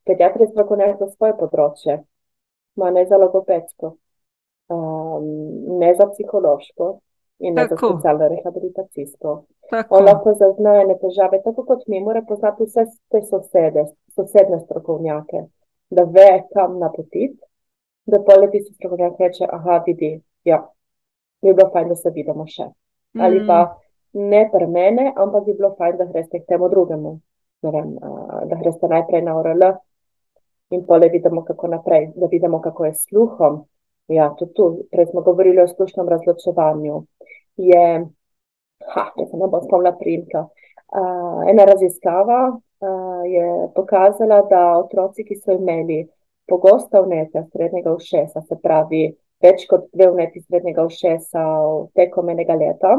pediatr 0.06 0.44
je 0.44 0.50
strokovnjak 0.50 0.98
za 0.98 1.10
svoje 1.14 1.38
področje, 1.38 1.98
ima 2.78 2.90
ne 2.94 3.06
za 3.06 3.18
logopedsko, 3.18 3.94
um, 4.74 5.32
ne 5.80 5.94
za 5.94 6.10
psihološko 6.10 6.90
in 7.46 7.54
ne 7.54 7.66
tako. 7.68 7.74
za 7.74 7.96
socialno 7.96 8.28
rehabilitacijsko. 8.34 9.34
Tako. 9.70 9.96
On 9.96 10.04
lahko 10.04 10.34
zazna 10.38 10.76
ene 10.82 10.98
težave, 11.00 11.40
tako 11.42 11.64
kot 11.66 11.86
mi, 11.88 12.02
mora 12.04 12.22
poznati 12.26 12.66
vse 12.66 12.84
te 13.10 13.22
sosede, 13.26 13.86
sosedne 14.14 14.60
strokovnjake, 14.66 15.46
da 15.94 16.04
ve, 16.10 16.28
kam 16.52 16.78
napotiti 16.82 17.32
da 18.06 18.20
pole 18.26 18.50
tisti 18.50 18.74
strokovnjak 18.74 19.20
reče, 19.20 19.46
aha, 19.50 19.82
vidi, 19.86 20.20
ja, 20.44 20.60
bi 21.42 21.52
bilo 21.52 21.70
fajn, 21.72 21.88
da 21.88 21.96
se 21.96 22.12
vidimo 22.14 22.46
še. 22.46 22.68
Mm. 23.14 23.20
Ali 23.20 23.40
pa 23.46 23.58
ne 24.14 24.42
pri 24.52 24.66
mene, 24.66 25.12
ampak 25.16 25.46
bi 25.46 25.54
bilo 25.54 25.74
fajn, 25.78 25.96
da 26.00 26.08
greste 26.10 26.42
k 26.42 26.48
temu 26.48 26.68
drugemu. 26.68 27.18
Vem, 27.64 27.94
da 28.50 28.56
greste 28.60 28.88
najprej 28.92 29.22
na 29.24 29.38
ORL 29.38 29.62
in 30.74 30.82
pole 30.84 31.08
vidimo, 31.08 31.44
kako 31.44 31.70
naprej, 31.72 32.10
da 32.16 32.28
vidimo, 32.28 32.60
kako 32.60 32.84
je 32.84 32.94
sluhom. 32.94 33.62
Ja, 34.12 34.28
tudi 34.38 34.52
tu, 34.52 34.66
prej 34.92 35.06
smo 35.06 35.22
govorili 35.24 35.62
o 35.62 35.68
slušnem 35.68 36.08
razločevanju. 36.08 36.98
Je, 37.56 37.86
ha, 38.92 39.04
če 39.16 39.26
se 39.30 39.40
ne 39.40 39.48
bom 39.48 39.62
spomnila 39.64 39.94
primka, 39.96 40.44
uh, 40.44 41.40
ena 41.48 41.64
raziskava 41.64 42.40
uh, 42.52 43.22
je 43.24 43.46
pokazala, 43.76 44.42
da 44.50 44.64
otroci, 44.82 45.24
ki 45.24 45.38
so 45.40 45.56
imeli 45.56 46.02
pogosta 46.46 47.00
vnetja 47.00 47.44
srednjega 47.52 47.92
ušesa, 47.94 48.42
se 48.48 48.56
pravi 48.62 49.04
več 49.42 49.66
kot 49.68 49.88
dve 49.92 50.10
vneti 50.12 50.42
srednjega 50.44 50.84
ušesa 50.86 51.44
tekom 51.98 52.30
enega 52.32 52.56
leta, 52.58 52.94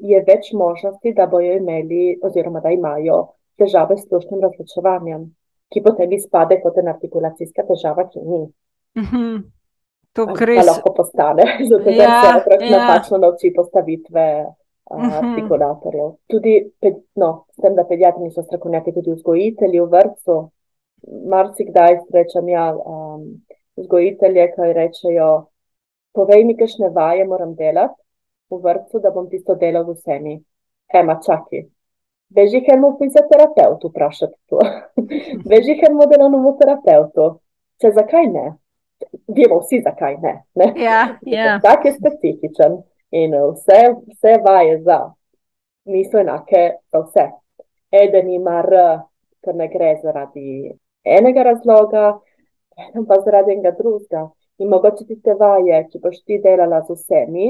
je 0.00 0.20
več 0.26 0.52
možnosti, 0.56 1.12
da 1.16 1.26
bojo 1.30 1.56
imeli 1.60 2.18
oziroma 2.24 2.60
da 2.64 2.72
imajo 2.72 3.20
težave 3.60 3.96
s 3.98 4.08
slušnim 4.08 4.40
razločevanjem, 4.42 5.26
ki 5.72 5.82
potem 5.84 6.12
izpade 6.16 6.58
kot 6.62 6.78
ena 6.80 6.94
artikulacijska 6.96 7.66
težava, 7.68 8.08
ki 8.08 8.22
ni. 8.24 8.42
Mm 8.98 9.06
-hmm. 9.10 9.44
To 10.14 10.26
res... 10.46 10.66
lahko 10.66 10.92
postane, 10.94 11.44
zato 11.70 11.90
ja, 11.90 12.20
se 12.22 12.36
otrok 12.38 12.60
ja. 12.62 12.70
napačno 12.78 13.18
nauči 13.18 13.52
postavitve 13.56 14.26
uh, 14.46 15.14
artikulatorjev. 15.22 16.12
Tudi, 16.30 16.70
no, 17.16 17.44
s 17.56 17.62
tem, 17.62 17.74
da 17.74 17.84
pediatri 17.84 18.22
niso 18.22 18.42
strokovnjaki, 18.42 18.92
tudi 18.92 19.12
vzgojitelji 19.12 19.80
v 19.80 19.88
vrtu, 19.90 20.36
marsikdaj 21.06 21.98
srečam 22.08 22.48
ja, 22.48 22.70
um, 22.74 23.26
vzgojitelje, 23.76 24.46
ki 24.54 24.72
rečejo: 24.78 25.30
Povej 26.14 26.44
mi, 26.44 26.56
kakšne 26.56 26.90
vaje 26.94 27.26
moram 27.26 27.54
delati 27.54 28.00
v 28.50 28.60
vrtu, 28.62 29.00
da 29.02 29.10
bom 29.10 29.28
tisto 29.30 29.54
delal 29.54 29.86
z 29.88 29.98
vsemi. 29.98 30.36
Ema, 30.94 31.18
čakaj. 31.26 31.64
Beži 32.34 32.60
k 32.64 32.74
enemu 32.74 32.96
fizioterapeutu, 32.98 33.88
vprašati 33.88 34.38
to. 34.50 34.60
Beži 35.50 35.78
k 35.78 35.88
enemu 35.88 36.06
delovnemu 36.10 36.52
terapeutu. 36.60 37.28
Če 37.82 37.90
zakaj 37.96 38.28
ne? 38.30 38.46
Vemo 39.28 39.60
vsi, 39.62 39.82
zakaj 39.84 40.18
ne. 40.22 40.34
ne? 40.60 40.70
Ja, 40.78 41.00
ja. 41.26 41.58
Tak 41.62 41.84
je 41.88 41.96
specifičen 41.98 42.78
in 43.14 43.34
vse, 43.34 43.80
vse 44.14 44.38
vaje 44.44 44.80
za 44.82 45.00
niso 45.84 46.18
enake 46.18 46.70
za 46.92 47.02
vse. 47.02 47.26
Eden 47.90 48.30
ima 48.30 48.62
R, 48.62 48.78
ker 49.44 49.54
ne 49.54 49.68
gre 49.68 49.94
zaradi 50.02 50.72
enega 51.04 51.42
razloga, 51.42 52.04
pa 53.08 53.20
zaradi 53.24 53.52
enega 53.52 53.74
drugega. 53.78 54.28
In 54.58 54.70
mogoče 54.70 55.06
ti 55.08 55.16
te 55.22 55.34
vaje, 55.38 55.80
ki 55.90 55.98
boš 56.02 56.20
ti 56.26 56.38
delala 56.42 56.80
z 56.86 56.94
vsemi, 56.94 57.48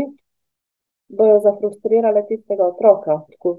bojo 1.09 1.41
zafrustrirale 1.45 2.25
tistega 2.29 2.65
otroka, 2.67 3.21
tako 3.31 3.59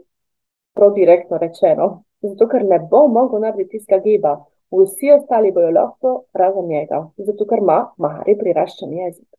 prav 0.74 0.94
direktno 0.96 1.38
rečeno. 1.38 1.90
Zato, 2.22 2.48
ker 2.50 2.66
ne 2.66 2.80
bo 2.92 3.06
mogel 3.08 3.44
narediti 3.44 3.78
tistega 3.78 4.02
giba, 4.04 4.34
vsi 4.74 5.12
ostali 5.14 5.52
bojo 5.52 5.70
lahko 5.72 6.16
razen 6.34 6.68
njega, 6.68 7.04
zato, 7.18 7.46
ker 7.46 7.62
ima 7.62 7.78
mari 7.98 8.38
priraščen 8.40 8.98
jezik. 8.98 9.30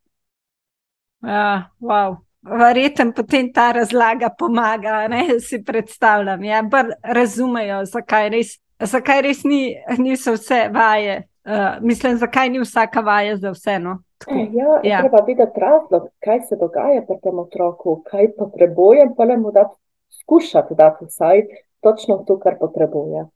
Ja, 1.26 1.70
wow. 1.80 2.16
Verjetno 2.46 3.10
potem 3.12 3.48
ta 3.52 3.72
razlaga 3.72 4.28
pomaga, 4.38 5.08
da 5.10 5.40
si 5.42 5.58
predstavljam, 5.66 6.44
ja, 6.44 6.60
razumejo, 7.02 7.80
zakaj 7.90 8.28
res 8.30 8.52
zakaj 8.80 9.22
res 9.22 9.44
ni, 9.44 9.76
niso 9.98 10.36
vse 10.36 10.68
vaje? 10.72 11.22
Uh, 11.46 11.78
mislim, 11.80 12.16
zakaj 12.18 12.50
ni 12.50 12.60
vsaka 12.60 13.00
vaja 13.00 13.36
za 13.36 13.50
vse? 13.50 13.78
No? 13.78 13.98
Eh, 14.28 14.48
ja, 14.52 14.80
ja. 14.82 15.00
Treba 15.00 15.24
videti 15.26 15.60
razlog, 15.60 16.08
kaj 16.24 16.40
se 16.48 16.56
dogaja 16.56 17.02
pri 17.06 17.16
tem 17.22 17.38
otroku, 17.38 18.02
kaj 18.10 18.32
potrebuje, 18.38 19.10
pa 19.16 19.24
le 19.24 19.36
mu 19.36 19.52
dati 19.52 19.76
skušati 20.20 20.74
dati 20.74 21.04
vsaj 21.04 21.42
točno 21.80 22.24
to, 22.26 22.38
kar 22.40 22.58
potrebuje. 22.60 23.26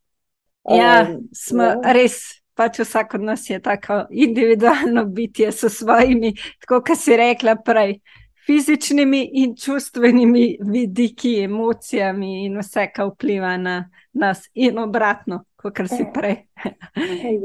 Ja, 0.70 1.06
um, 1.08 1.28
smo 1.32 1.62
ja. 1.62 1.80
res. 1.92 2.40
Pač 2.54 2.76
vsak 2.82 3.14
od 3.14 3.22
nas 3.24 3.46
je 3.48 3.56
tako 3.62 4.02
individualno 4.10 5.04
bitje 5.04 5.52
s 5.52 5.70
svojimi, 5.72 6.34
tako 6.60 6.82
kot 6.84 6.98
si 6.98 7.16
rekla 7.16 7.54
prej, 7.64 7.94
fizičnimi 8.46 9.30
in 9.32 9.56
čustvenimi 9.56 10.58
vidiki, 10.60 11.42
emocijami 11.42 12.44
in 12.44 12.58
vse, 12.58 12.86
kar 12.94 13.10
vpliva 13.12 13.56
na 13.56 13.84
nas, 14.12 14.48
in 14.54 14.78
obratno, 14.78 15.44
kot 15.56 15.78
si 15.88 16.06
prej. 16.14 16.36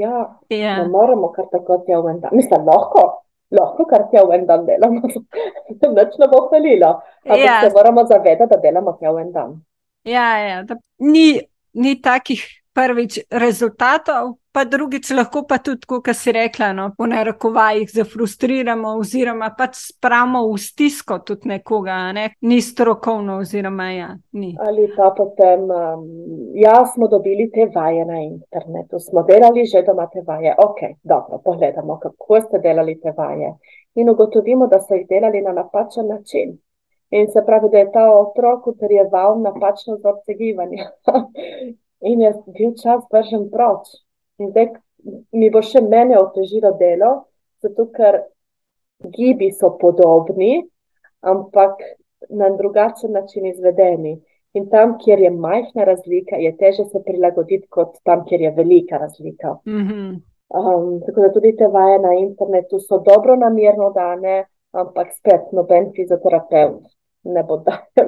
ja, 0.02 0.40
ja. 0.50 0.78
Ne 0.84 0.88
moramo 0.88 1.32
kar 1.36 1.46
tako 1.52 1.84
tja 1.86 2.00
v 2.02 2.16
en 2.16 2.20
dan. 2.24 2.34
Mislim, 2.34 2.66
lahko, 2.66 3.04
lahko 3.52 3.86
kar 3.90 4.08
tja 4.12 4.24
v 4.26 4.40
en 4.40 4.46
dan 4.50 4.66
delamo, 4.66 5.02
noč 5.98 6.18
ne 6.20 6.30
bo 6.32 6.46
hvalilo. 6.50 6.96
Ampak 7.26 7.46
ja. 7.46 7.60
se 7.64 7.74
moramo 7.74 8.06
zavedati, 8.06 8.50
da 8.54 8.62
delamo 8.62 8.98
tja 9.00 9.12
v 9.12 9.26
en 9.26 9.32
dan. 9.36 9.60
Ja, 10.06 10.30
ja, 10.38 10.64
ni, 11.00 11.42
ni 11.74 11.96
takih 12.02 12.44
prvič 12.76 13.20
rezultatov, 13.32 14.36
pa 14.56 14.64
drugič 14.64 15.10
lahko 15.12 15.44
pa 15.44 15.58
tudi, 15.60 15.84
kot 15.88 16.08
si 16.16 16.32
rekla, 16.32 16.72
no, 16.74 16.86
po 16.98 17.08
narekovajih 17.12 17.90
zafrustriramo, 17.92 18.94
oziroma 19.02 19.50
pač 19.58 19.82
spravimo 19.90 20.46
v 20.48 20.60
stisko 20.64 21.18
tudi 21.28 21.52
nekoga, 21.52 21.98
ne? 22.16 22.30
ni 22.48 22.62
strokovno, 22.64 23.42
oziroma 23.44 23.90
ja, 23.92 24.10
ni. 24.40 24.54
Ali 24.64 24.88
pa 24.96 25.10
potem, 25.18 25.68
um, 25.68 26.06
ja, 26.56 26.78
smo 26.94 27.10
dobili 27.12 27.50
te 27.52 27.68
vaje 27.76 28.06
na 28.08 28.22
internetu, 28.24 29.00
smo 29.04 29.26
delali 29.28 29.66
že 29.68 29.84
doma 29.84 30.08
te 30.14 30.24
vaje. 30.24 30.56
Ok, 30.58 30.80
dobro, 31.04 31.42
pogledamo, 31.44 32.00
kako 32.00 32.40
ste 32.48 32.64
delali 32.64 32.96
te 33.02 33.12
vaje. 33.18 33.52
In 34.00 34.10
ugotovimo, 34.10 34.68
da 34.72 34.80
so 34.80 34.96
jih 34.96 35.04
delali 35.10 35.44
na 35.44 35.52
napačen 35.52 36.08
način. 36.08 36.56
In 37.12 37.28
se 37.28 37.44
pravi, 37.46 37.70
da 37.72 37.78
je 37.78 37.92
ta 37.92 38.08
otrok 38.12 38.68
utrjeval 38.68 39.42
napačno 39.42 40.00
vzorce 40.00 40.34
gibanja. 40.40 40.90
In 42.12 42.22
je 42.22 42.34
bil 42.56 42.74
čas 42.80 43.04
vržen 43.12 43.50
proč. 43.52 44.05
In 44.40 44.52
zdaj 44.52 44.70
mi 45.32 45.50
bo 45.54 45.62
še 45.62 45.82
mene 45.82 46.18
otežilo 46.20 46.74
delo, 46.80 47.12
zato 47.64 47.88
ker 47.96 48.22
gibi 49.16 49.52
so 49.52 49.76
podobni, 49.82 50.64
ampak 51.22 51.84
na 52.30 52.50
drugačen 52.58 53.12
način 53.12 53.46
izvedeni. 53.46 54.16
In 54.56 54.70
tam, 54.72 54.96
kjer 55.02 55.20
je 55.20 55.30
majhna 55.32 55.84
razlika, 55.84 56.40
je 56.40 56.54
teže 56.58 56.86
se 56.88 57.02
prilagoditi 57.04 57.68
kot 57.68 57.98
tam, 58.08 58.24
kjer 58.26 58.42
je 58.42 58.52
velika 58.56 58.98
razlika. 58.98 59.58
Mm 59.66 59.84
-hmm. 59.88 60.12
um, 60.60 61.02
tako 61.06 61.22
da 61.22 61.32
tudi 61.34 61.56
te 61.56 61.68
vaje 61.68 62.00
na 62.00 62.14
internetu 62.14 62.80
so 62.80 63.00
dobro 63.00 63.36
namerno 63.36 63.90
dane, 63.92 64.46
ampak 64.72 65.12
spet 65.14 65.52
noben 65.52 65.92
fizioterapeut 65.96 66.96
ne 67.24 67.44
bo 67.44 67.58
dal. 67.58 67.78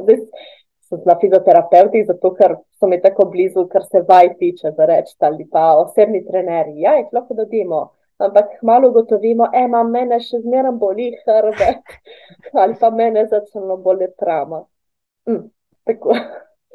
sem 0.89 1.03
na 1.05 1.15
fizioterapeuti, 1.19 2.03
zato 2.07 2.31
ker 2.37 2.55
so 2.79 2.87
mi 2.87 2.99
tako 3.01 3.27
blizu, 3.31 3.67
kar 3.71 3.85
se 3.85 4.03
vaj 4.07 4.33
tiče, 4.39 4.71
da 4.77 4.87
rečem, 4.89 5.17
ali 5.29 5.47
pa 5.51 5.69
osebni 5.81 6.23
trenerji. 6.25 6.81
Ja, 6.85 6.95
jih 6.97 7.13
lahko 7.13 7.37
dobimo, 7.37 7.81
ampak 8.17 8.57
malo 8.61 8.89
ugotovimo, 8.89 9.49
ena 9.53 9.83
mene 9.83 10.19
še 10.23 10.41
zmeraj 10.45 10.75
boli 10.81 11.11
hrbet, 11.23 11.97
ali 12.61 12.79
pa 12.79 12.91
mene 12.91 13.27
začelo 13.31 13.77
boleti 13.83 14.15
trama. 14.23 14.63
Mm, 15.29 15.49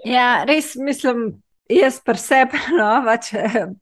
ja, 0.05 0.29
res 0.49 0.77
mislim. 0.77 1.33
Jaz 1.73 2.01
pa 2.05 2.13
sebe, 2.19 2.59
no, 2.79 2.89
pač, 3.07 3.31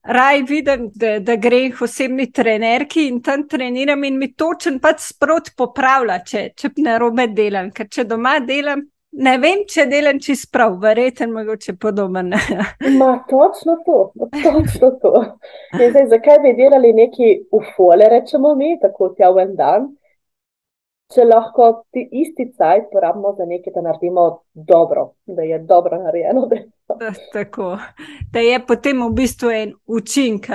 raj 0.05 0.43
vidim, 0.47 0.91
da, 0.95 1.15
da 1.25 1.35
grem 1.41 1.73
k 1.73 1.85
osebni 1.87 2.29
trenerki 2.31 3.07
in 3.09 3.21
tam 3.25 3.47
treniram 3.49 4.05
in 4.05 4.19
mi 4.21 4.31
točen 4.39 4.79
pač 4.83 5.09
sprot 5.09 5.53
popravlja, 5.59 6.21
če, 6.27 6.43
če 6.55 6.71
ne 6.85 6.99
robe 7.01 7.27
delam. 7.35 7.73
Ker 7.75 7.89
če 7.91 8.05
doma 8.07 8.37
delam, 8.47 8.85
ne 9.13 9.37
vem, 9.39 9.65
če 9.69 9.87
delam 9.91 10.21
čist 10.23 10.51
prav, 10.53 10.77
verjeten 10.83 11.33
mogoče 11.33 11.77
podoben. 11.81 12.35
Ma, 13.01 13.13
točno 13.31 13.79
to, 13.87 14.13
točno 14.43 14.91
to. 15.03 15.25
Zdaj, 15.75 16.07
zakaj 16.15 16.39
bi 16.45 16.55
delali 16.59 16.93
neki 16.93 17.33
ufole, 17.53 18.09
rečemo 18.11 18.55
mi, 18.55 18.77
tako 18.83 19.15
tja 19.17 19.33
v 19.35 19.49
en 19.49 19.57
dan? 19.57 19.91
če 21.11 21.25
lahko 21.27 21.71
ti 21.95 22.05
isti 22.23 22.51
cajt 22.55 22.91
porabimo 22.93 23.33
za 23.39 23.47
nekaj, 23.47 23.73
da 23.75 23.83
naredimo 23.83 24.27
dobro, 24.55 25.11
da 25.27 25.43
je 25.43 25.59
dobro 25.67 25.99
narejeno. 26.05 26.47
Da, 27.01 27.13
tako, 27.33 27.77
da 28.33 28.43
je 28.43 28.61
potem 28.67 29.03
v 29.03 29.11
bistvu 29.15 29.51
en 29.55 29.75
učinek, 29.87 30.49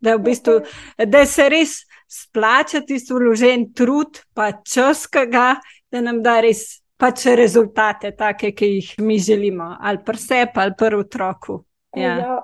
da, 0.00 0.16
v 0.16 0.24
bistvu, 0.24 0.58
da 1.04 1.24
se 1.26 1.48
res 1.48 1.78
splača 2.08 2.82
tisti 2.88 3.16
vložen 3.16 3.70
trud, 3.76 4.20
pa 4.34 4.50
čas, 4.64 5.06
ga, 5.08 5.54
da 5.92 6.04
nam 6.04 6.22
da 6.24 6.38
res 6.44 6.82
pač 6.98 7.26
rezultate, 7.38 8.12
take, 8.18 8.52
ki 8.52 8.68
jih 8.74 8.92
mi 9.06 9.18
želimo, 9.22 9.76
ali 9.80 10.02
pa 10.06 10.14
sebe, 10.18 10.62
ali 10.64 10.74
pa 10.78 10.90
otroku. 10.98 11.62
Ja. 11.96 12.14
Ja. 12.18 12.38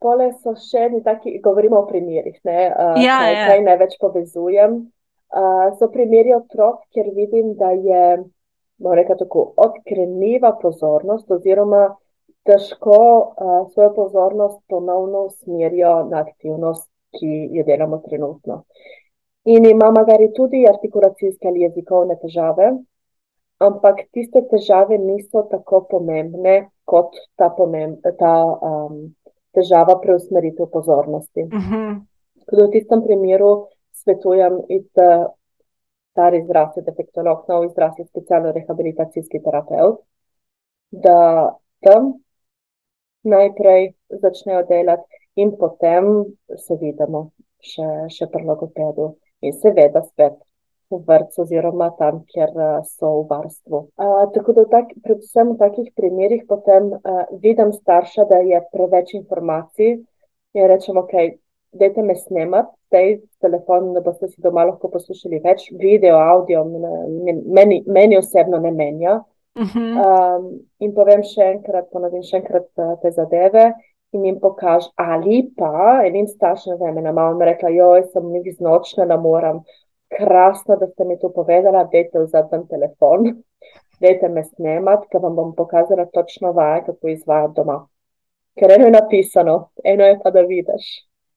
Pole 0.00 0.30
so 0.40 0.54
še 0.56 0.86
eni 0.88 1.02
taki, 1.04 1.34
govorimo 1.44 1.82
o 1.82 1.86
primerih, 1.86 2.38
ne, 2.48 2.60
uh, 2.72 2.94
ja, 2.96 3.18
kaj, 3.20 3.34
ja. 3.34 3.48
kaj 3.50 3.64
največ 3.66 3.96
povezujem. 4.00 4.78
Uh, 5.30 5.66
so 5.76 5.90
primeri 5.92 6.32
otrok, 6.34 6.86
kjer 6.94 7.10
vidim, 7.14 7.52
da 7.60 7.74
je 7.76 8.22
tako, 9.20 9.42
odkrenljiva 9.60 10.54
pozornost, 10.62 11.28
oziroma 11.30 11.82
težko 12.48 12.96
uh, 12.96 13.68
svojo 13.74 13.92
pozornost 13.98 14.62
ponovno 14.72 15.26
usmerijo 15.28 16.08
na 16.08 16.24
aktivnost, 16.24 16.88
ki 17.18 17.50
jo 17.52 17.66
delamo 17.68 18.00
trenutno. 18.08 18.62
In 19.52 19.68
ima 19.68 19.90
magari 19.92 20.30
tudi 20.32 20.64
artikulacijske 20.68 21.48
ali 21.48 21.66
jezikovne 21.66 22.16
težave, 22.24 22.72
ampak 23.60 24.06
tiste 24.14 24.42
težave 24.50 24.98
niso 24.98 25.44
tako 25.50 25.84
pomembne 25.90 26.70
kot 26.88 27.16
ta, 27.36 27.50
pomemb, 27.54 28.00
ta 28.18 28.34
um, 28.44 29.02
težava 29.54 29.98
preusmeritev 30.00 30.70
pozornosti. 30.72 31.46
Uh 31.50 31.58
mhm. 31.58 31.74
-huh. 31.74 32.00
V 32.50 32.70
tistem 32.72 33.02
primeru 33.02 33.68
svetujem 33.92 34.60
iti 34.68 35.06
stari 36.10 36.42
zdravstveni 36.44 36.86
defektolog, 36.86 37.44
nov 37.48 37.68
zdravstveni 37.70 38.08
specialno-rehabilitacijski 38.08 39.42
terapeut, 39.44 40.00
da 40.90 41.54
tam 41.80 42.12
najprej 43.22 43.92
začnejo 44.08 44.62
delati 44.68 45.20
in 45.34 45.56
potem 45.58 46.04
se 46.56 46.76
vidimo 46.80 47.30
še, 47.60 47.88
še 48.10 48.26
pri 48.32 48.44
logopedu 48.44 49.14
in 49.40 49.52
seveda 49.52 50.02
spet 50.02 50.34
v 50.90 50.98
vrtu 51.06 51.42
oziroma 51.44 51.90
tam, 51.98 52.22
kjer 52.32 52.50
so 52.88 53.12
v 53.20 53.26
varstvu. 53.30 53.78
Uh, 53.94 54.24
tako 54.34 54.56
da 54.58 54.64
tak, 54.72 54.90
predvsem 55.04 55.52
v 55.52 55.58
takih 55.60 55.92
primerih 55.96 56.42
potem 56.48 56.90
uh, 56.96 57.22
vidim 57.42 57.72
starša, 57.72 58.26
da 58.30 58.42
je 58.42 58.60
preveč 58.72 59.14
informacij 59.14 60.00
in 60.54 60.66
rečemo, 60.66 61.06
ok, 61.06 61.14
dajte 61.78 62.02
me 62.02 62.16
snemati, 62.18 62.74
zdaj 62.90 63.12
s 63.22 63.38
telefonom, 63.38 63.94
da 63.94 64.02
boste 64.02 64.28
si 64.28 64.42
doma 64.42 64.64
lahko 64.66 64.90
poslušali 64.90 65.38
več 65.44 65.68
video, 65.78 66.18
audio, 66.18 66.64
meni, 66.66 67.84
meni 67.86 68.18
osebno 68.18 68.58
ne 68.58 68.70
menja. 68.70 69.20
Uh 69.54 69.66
-huh. 69.66 70.36
um, 70.38 70.50
in 70.78 70.94
povem 70.94 71.22
še 71.22 71.42
enkrat, 71.54 71.90
ponovim 71.92 72.22
še 72.22 72.36
enkrat 72.36 72.66
te 73.02 73.10
zadeve. 73.10 73.72
In 74.12 74.24
jim 74.24 74.40
pokaž, 74.40 74.88
ali 74.96 75.52
pa 75.56 76.02
enim 76.06 76.26
staršem, 76.26 76.78
da 76.78 76.86
je 76.86 77.12
malo 77.12 77.38
rekla, 77.38 77.68
joj, 77.68 78.02
sem 78.12 78.32
nekaj 78.32 78.52
znočna, 78.52 79.06
da 79.06 79.16
moram. 79.16 79.62
Krasno, 80.16 80.76
da 80.76 80.86
ste 80.90 81.04
mi 81.04 81.18
to 81.18 81.30
povedala, 81.32 81.84
dajte 81.92 82.24
vzeti 82.24 82.50
ten 82.50 82.66
telefon, 82.68 83.28
dajte 84.02 84.28
me 84.28 84.44
snemati, 84.44 85.08
ker 85.12 85.22
vam 85.22 85.36
bom 85.38 85.54
pokazala 85.56 86.08
točno 86.12 86.52
vaje, 86.52 86.82
kako 86.88 87.08
izvajati 87.08 87.54
doma. 87.56 87.78
Ker 88.58 88.74
eno 88.74 88.90
je 88.90 88.96
napisano, 88.96 89.56
eno 89.84 90.04
je 90.04 90.18
pa 90.22 90.30
da 90.34 90.42
vidiš 90.42 90.88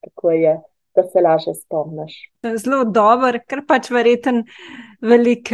kako 0.04 0.30
je, 0.30 0.60
da 0.94 1.02
se 1.02 1.20
lažje 1.20 1.54
spomniš. 1.54 2.30
Zelo 2.56 2.84
dober, 2.84 3.40
ker 3.48 3.64
pač 3.68 3.90
verjeten 3.90 4.44
velik. 5.00 5.52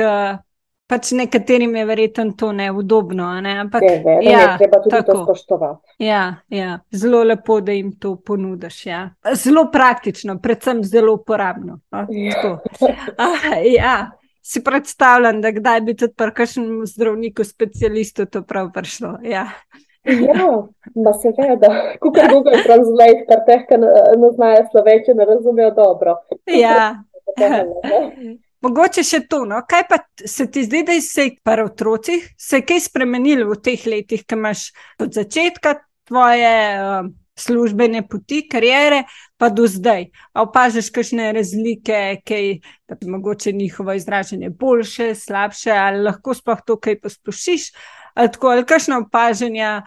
Pač 0.90 1.12
nekaterim 1.14 1.76
je 1.76 1.84
verjetno 1.86 2.32
to 2.38 2.48
neudobno, 2.52 3.28
ne? 3.40 3.52
ampak 3.62 3.82
je, 3.82 3.92
ne, 4.04 4.16
ja, 4.26 4.38
ne, 4.38 4.54
treba 4.58 4.80
tudi 4.82 4.96
tako. 4.96 5.12
to 5.12 5.24
spoštovati. 5.24 5.94
Ja, 6.02 6.22
ja, 6.50 6.78
zelo 6.90 7.22
lepo, 7.22 7.60
da 7.60 7.72
jim 7.72 7.92
to 7.98 8.16
ponudiš. 8.26 8.86
Ja. 8.86 9.04
Zelo 9.38 9.68
praktično, 9.72 10.40
predvsem 10.42 10.82
zelo 10.84 11.14
uporabno. 11.14 11.78
No? 11.92 12.06
Ja. 12.10 12.58
Ah, 13.26 13.60
ja. 13.62 14.10
Si 14.42 14.64
predstavljam, 14.64 15.40
da 15.40 15.52
kdaj 15.52 15.80
bi 15.86 15.94
tudi 15.94 16.14
pri 16.16 16.34
kakšnem 16.34 16.82
zdravniku, 16.86 17.44
specialistu 17.44 18.26
to 18.26 18.42
prav 18.42 18.72
prišlo. 18.74 19.18
Ja. 19.22 19.46
Ja, 20.04 20.50
ma 20.96 21.12
seveda, 21.22 21.70
kako 22.00 22.28
Google 22.32 22.62
Translate, 22.64 23.26
kar 23.28 23.44
teh, 23.46 23.66
ki 23.68 23.78
ne 23.78 24.30
znajo 24.34 24.66
sloveče, 24.72 25.14
ne 25.14 25.28
razumejo 25.34 25.70
dobro. 25.76 26.18
Ja. 26.50 27.04
Mogoče 28.60 29.02
še 29.06 29.22
to, 29.28 29.44
no? 29.48 29.62
kaj 29.68 29.86
pa 29.88 29.96
se 30.28 30.44
ti 30.52 30.66
zdi, 30.66 30.82
da 30.84 30.98
se 31.00 31.24
je 31.24 31.36
pri 31.44 31.64
otrocih 31.64 32.26
se 32.38 32.60
kaj 32.60 32.82
spremenilo 32.90 33.48
v 33.54 33.56
teh 33.64 33.86
letih, 33.88 34.26
ki 34.28 34.36
imaš 34.36 34.66
od 35.00 35.16
začetka 35.16 35.78
tvoje 36.10 36.52
uh, 36.76 37.08
službene 37.40 38.02
poti, 38.08 38.42
karijere, 38.48 39.04
pa 39.40 39.48
do 39.48 39.66
zdaj. 39.66 40.10
A 40.32 40.44
opažaš 40.44 40.90
kakšne 40.92 41.30
razlike, 41.32 42.20
kaj, 42.26 42.50
da 42.88 42.98
je 43.00 43.10
mogoče 43.10 43.52
njihovo 43.52 43.96
izražanje 43.96 44.50
boljše, 44.50 45.14
slabše, 45.14 45.72
ali 45.72 46.04
lahko 46.04 46.34
sploh 46.34 46.60
to 46.66 46.76
kaj 46.76 47.00
poslušiš. 47.00 47.70
Ali 48.14 48.32
tako, 48.32 48.52
ali 48.52 48.66
kakšno 48.66 49.00
opažanje, 49.06 49.80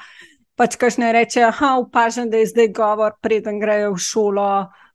pač 0.55 0.77
kakšne 0.81 1.11
reče, 1.13 1.45
da 1.45 1.75
opažam, 1.77 2.29
da 2.29 2.41
je 2.41 2.49
zdaj 2.49 2.71
govor, 2.73 3.17
preden 3.21 3.59
grejo 3.59 3.93
v 3.93 4.01
šolo, 4.01 4.49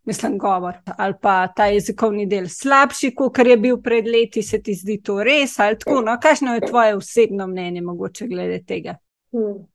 mislim, 0.08 0.38
govor. 0.38 0.78
Ali 0.96 1.14
pa 1.22 1.34
ta 1.56 1.66
jezikovni 1.70 2.26
del 2.26 2.48
slabši, 2.50 3.12
kot 3.14 3.38
je 3.46 3.56
bil 3.56 3.80
pred 3.84 4.06
leti, 4.06 4.42
se 4.42 4.62
ti 4.62 4.74
zdi 4.74 4.98
to 5.04 5.20
res, 5.22 5.58
ali 5.62 5.78
tako. 5.78 6.00
No, 6.06 6.16
kakšno 6.22 6.54
je 6.56 6.66
tvoje 6.66 6.96
osebno 6.96 7.46
mnenje, 7.46 7.82
mogoče 7.86 8.26
glede 8.26 8.62
tega? 8.66 8.96
Hmm. 9.36 9.66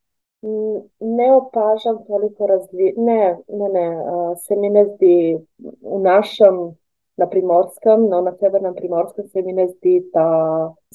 Ne 1.00 1.28
opažam 1.32 2.02
toliko 2.08 2.48
razlik. 2.48 2.98
Ne, 2.98 3.38
ne, 3.48 3.70
ne. 3.78 3.86
Se 4.44 4.58
mi 4.60 4.70
ne 4.70 4.84
zdi 4.96 5.16
v 5.60 6.02
našem, 6.04 6.66
na 7.18 7.28
primorskem, 7.30 8.08
no, 8.10 8.24
na 8.26 8.32
severnem 8.40 8.74
primorskem, 8.74 9.28
se 9.30 9.42
mi 9.46 9.54
ne 9.54 9.68
zdi 9.70 10.00
ta 10.14 10.26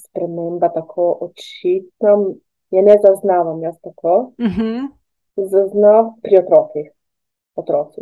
sprememba 0.02 0.68
tako 0.74 1.12
očitna 1.28 2.16
je 2.70 2.82
ne 2.82 2.96
zaznavam 3.02 3.62
jaz 3.62 3.74
tako. 3.82 4.32
Uh 4.38 4.44
mhm. 4.46 4.60
-huh. 4.60 4.88
Zaznav 5.36 6.12
pri 6.22 6.38
otrocih. 6.38 6.90
Otroci. 7.54 8.00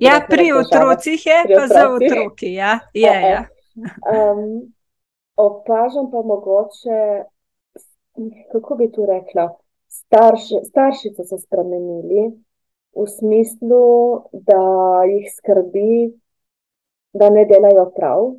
Ja, 0.00 0.20
pri 0.28 0.52
otrocih 0.52 1.26
je, 1.26 1.38
pri 1.44 1.54
pa 1.54 1.64
otrocih. 1.64 1.76
za 1.76 1.84
otroki. 1.94 2.52
Ja. 2.54 2.78
Ja, 2.94 3.14
ja, 3.20 3.28
ja. 3.28 3.42
um, 4.32 4.72
opažam 5.36 6.10
pa 6.10 6.22
mogoče, 6.22 7.24
kako 8.52 8.76
bi 8.76 8.92
tu 8.92 9.06
rekla, 9.06 9.48
starši, 9.88 10.54
starši 10.68 11.14
so 11.16 11.24
se 11.24 11.38
spremenili 11.38 12.30
v 12.96 13.06
smislu, 13.06 13.84
da 14.32 14.62
jih 15.06 15.32
skrbi, 15.36 16.12
da 17.12 17.30
ne 17.30 17.44
delajo 17.44 17.90
prav, 17.96 18.32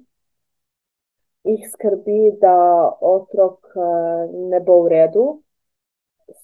jih 1.43 1.69
skrbi, 1.71 2.37
da 2.41 2.55
otrok 3.01 3.71
eh, 3.75 4.27
ne 4.51 4.59
bo 4.59 4.81
v 4.83 4.91
redu, 4.93 5.25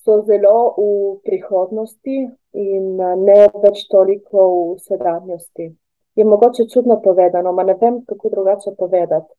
so 0.03 0.21
zelo 0.27 0.75
v 0.77 0.87
prihodnosti 1.23 2.17
in 2.63 3.01
eh, 3.01 3.15
ne 3.29 3.39
več 3.63 3.83
toliko 3.91 4.45
v 4.73 4.79
sedanjosti. 4.85 5.67
Je 6.17 6.25
mogoče 6.25 6.65
čudno 6.73 6.99
povedano, 7.01 7.53
ma 7.53 7.63
ne 7.63 7.75
vem, 7.81 8.01
kako 8.09 8.29
drugače 8.33 8.73
povedati. 8.77 9.33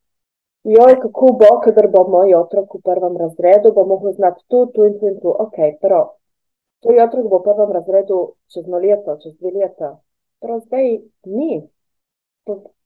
Joj, 0.68 0.94
kako 1.02 1.32
bo, 1.40 1.50
kadar 1.64 1.88
bo 1.90 2.04
moj 2.10 2.34
otrok 2.38 2.78
v 2.78 2.82
prvem 2.84 3.16
razredu, 3.16 3.72
bo 3.74 3.86
mogel 3.86 4.14
znati 4.14 4.44
tu, 4.48 4.66
tu 4.74 4.86
in 4.86 4.98
tu 4.98 5.10
in 5.10 5.18
tu. 5.22 5.34
Ok, 5.46 5.58
prav. 5.82 6.14
Tvoj 6.82 7.02
otrok 7.06 7.28
bo 7.30 7.40
v 7.40 7.46
prvem 7.50 7.74
razredu 7.78 8.18
čez 8.52 8.66
eno 8.66 8.78
leto, 8.82 9.18
čez 9.22 9.34
dve 9.38 9.54
leta. 9.54 9.96
Prav 10.42 10.60
zdaj 10.66 10.98
ni. 11.26 11.62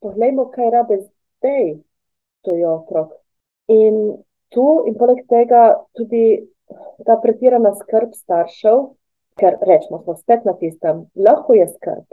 Poglejmo, 0.00 0.48
kaj 0.54 0.70
rabe 0.72 1.00
zdaj 1.02 1.74
to 2.42 2.56
je 2.56 2.68
otrok. 2.68 3.12
In 3.68 3.94
tu, 4.48 4.66
in 4.86 4.94
poleg 4.98 5.22
tega, 5.30 5.62
tudi 5.96 6.24
ta 7.06 7.16
pretirana 7.22 7.72
skrb 7.78 8.14
staršev, 8.16 8.82
ker 9.38 9.56
rečemo, 9.60 10.02
smo 10.02 10.16
spet 10.16 10.44
na 10.44 10.54
tistem, 10.60 11.06
lahko 11.16 11.54
je 11.54 11.68
skrb. 11.74 12.04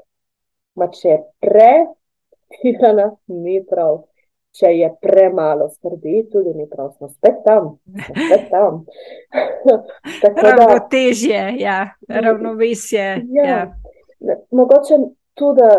Ma 0.79 0.87
če 0.93 1.17
pretirana, 1.43 3.11
ni 3.27 3.59
prav. 3.65 4.05
če 4.59 4.71
je 4.73 4.87
premalo 4.97 5.67
skrbi, 5.69 6.23
tudi 6.31 6.55
ni 6.57 6.65
prosto, 6.67 7.07
spet 7.07 7.43
tam. 7.45 7.75
Spet 7.85 8.47
tam. 8.49 8.81
Ravnotežje, 10.43 11.43
ja, 11.61 11.93
ravnovesje. 12.09 13.05
Ja. 13.29 13.45
Ja. 13.45 13.59
Mogoče 14.51 14.97
tudi 15.37 15.69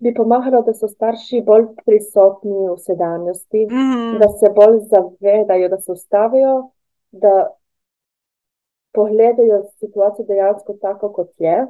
bi 0.00 0.14
pomagalo, 0.14 0.62
da 0.62 0.74
so 0.74 0.88
starši 0.88 1.42
bolj 1.46 1.66
prisotni 1.84 2.70
v 2.70 2.76
sedanjosti, 2.78 3.66
mm 3.66 3.76
-hmm. 3.76 4.18
da 4.18 4.28
se 4.28 4.50
bolj 4.54 4.78
zavedajo, 4.90 5.68
da 5.68 5.78
se 5.78 5.92
ustavijo, 5.92 6.70
da 7.10 7.48
pogledajo 8.94 9.62
situacijo 9.80 10.26
dejansko 10.28 10.76
tako, 10.82 11.12
kot 11.12 11.30
je, 11.38 11.66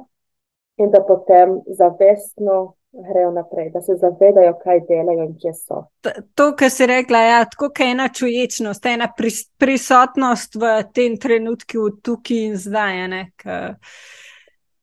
in 0.77 0.91
da 0.91 1.01
potem 1.07 1.59
zavestno 1.67 2.75
grejo 2.91 3.31
naprej, 3.31 3.69
da 3.69 3.81
se 3.81 3.95
zavedajo, 3.95 4.53
kaj 4.63 4.79
delajo 4.87 5.23
in 5.23 5.33
kje 5.39 5.53
so. 5.53 5.83
To, 6.35 6.51
kar 6.57 6.69
si 6.69 6.85
rekla, 6.85 7.19
je 7.19 7.29
ja, 7.29 7.41
tako, 7.45 7.67
kot 7.67 7.79
ena 7.79 8.07
čuječnost, 8.09 8.85
ena 8.85 9.09
pris, 9.17 9.41
prisotnost 9.57 10.55
v 10.55 10.71
tem 10.93 11.17
trenutku, 11.17 11.89
tukaj 12.03 12.45
in 12.45 12.55
zdaj. 12.57 13.07
Ne, 13.11 13.21
k, 13.35 13.59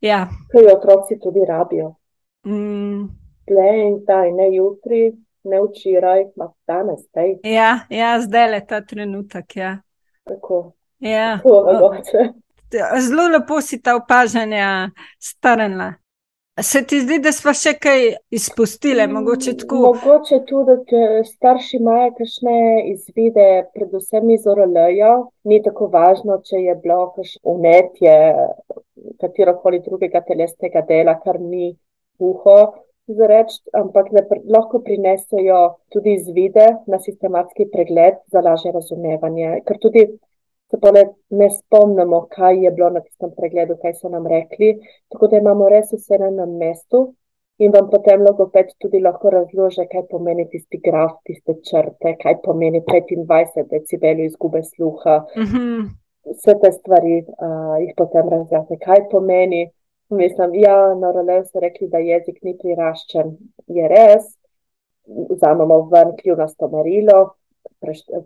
ja. 0.00 0.26
Kaj 0.52 0.70
otroci 0.76 1.18
tudi 1.22 1.46
rabijo. 1.48 1.94
Mm. 2.46 3.08
Le 3.50 3.70
in 3.86 3.98
zdaj, 4.02 4.32
ne 4.32 4.50
jutri, 4.54 5.02
ne 5.44 5.62
včeraj, 5.62 6.28
pa 6.36 6.52
danes. 6.66 7.06
Tej. 7.14 7.38
Ja, 7.44 7.78
ja 7.90 8.14
zdaj 8.20 8.54
je 8.54 8.66
ta 8.66 8.80
trenutek. 8.80 9.56
Ja. 9.56 9.76
Tako. 10.28 10.72
Ja. 11.02 11.40
Tako, 11.42 11.94
Zelo 13.00 13.26
lepo 13.28 13.60
si 13.60 13.82
ta 13.82 13.96
opažanja 13.96 14.90
strnila. 15.20 15.92
Se 16.60 16.82
ti 16.86 16.98
zdi, 17.00 17.16
da 17.24 17.30
smo 17.32 17.54
še 17.56 17.72
kaj 17.80 18.02
izpustili? 18.36 19.06
Mogoče, 19.08 19.54
mogoče 19.72 20.38
tudi, 20.48 20.74
da 20.90 21.22
starši 21.24 21.78
imajo 21.78 22.10
kakšne 22.18 22.56
izvide, 22.90 23.46
predvsem 23.74 24.30
iz 24.34 24.44
oraleja. 24.46 25.14
Ni 25.48 25.62
tako 25.64 25.88
važno, 25.94 26.36
če 26.44 26.60
je 26.60 26.74
bilo 26.84 27.06
kakšno 27.16 27.54
unetje 27.56 28.16
katero 29.20 29.56
koli 29.62 29.80
drugega 29.84 30.20
telesnega 30.28 30.84
dela, 30.88 31.16
kar 31.24 31.40
ni 31.40 31.72
uho. 32.20 32.58
Zareč, 33.12 33.56
ampak 33.74 34.12
ne, 34.14 34.22
lahko 34.52 34.78
prinesejo 34.84 35.62
tudi 35.90 36.14
izvide 36.20 36.68
na 36.86 37.00
sistematski 37.02 37.66
pregled 37.72 38.20
za 38.30 38.44
lažje 38.44 38.70
razumevanje. 38.76 39.56
Ker 39.66 39.80
tudi 39.82 40.04
se 40.72 40.80
pa 40.80 40.90
ne, 40.90 41.04
ne 41.30 41.48
spomnimo, 41.50 42.26
kaj 42.32 42.64
je 42.64 42.70
bilo 42.70 42.90
na 42.90 43.00
tistem 43.04 43.30
pregledu, 43.36 43.76
kaj 43.82 43.92
so 44.00 44.08
nam 44.08 44.26
rekli. 44.26 44.70
Tako 45.12 45.28
da 45.28 45.40
imamo 45.42 45.68
res 45.68 45.92
vse 45.92 46.18
na 46.18 46.30
enem 46.32 46.54
mestu 46.62 47.02
in 47.60 47.74
vam 47.74 47.90
potem 47.90 48.24
logoped 48.24 48.70
tudi 48.80 49.02
lahko 49.04 49.30
razloži, 49.30 49.84
kaj 49.90 50.06
pomeni 50.10 50.46
tisti 50.50 50.80
graf, 50.86 51.18
tiste 51.28 51.58
črte, 51.68 52.14
kaj 52.22 52.38
pomeni 52.46 52.80
25 52.88 53.68
decibelov 53.74 54.24
izgube 54.24 54.62
sluha. 54.62 55.18
Mm 55.36 55.50
-hmm. 55.50 55.84
Vse 56.32 56.54
te 56.62 56.72
stvari 56.72 57.14
uh, 57.20 57.76
jih 57.82 57.92
potem 57.96 58.28
razjasne, 58.28 58.78
kaj 58.78 59.08
pomeni. 59.10 59.70
Mislim, 60.08 60.54
ja, 60.54 60.94
na 60.94 61.12
roleju 61.12 61.44
so 61.44 61.60
rekli, 61.60 61.88
da 61.88 61.98
jezik 61.98 62.42
ni 62.42 62.56
priraščen. 62.62 63.36
Je 63.66 63.88
res, 63.88 64.24
vzamemo 65.06 65.88
ven 65.92 66.16
kljunasto 66.16 66.68
merilo, 66.68 67.34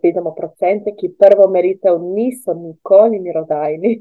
vidimo 0.03 0.35
procente, 0.35 0.95
ki 0.97 1.15
prvo 1.19 1.49
meritev 1.51 1.99
niso 2.03 2.55
nikoli 2.55 3.21
mirodajni, 3.21 3.93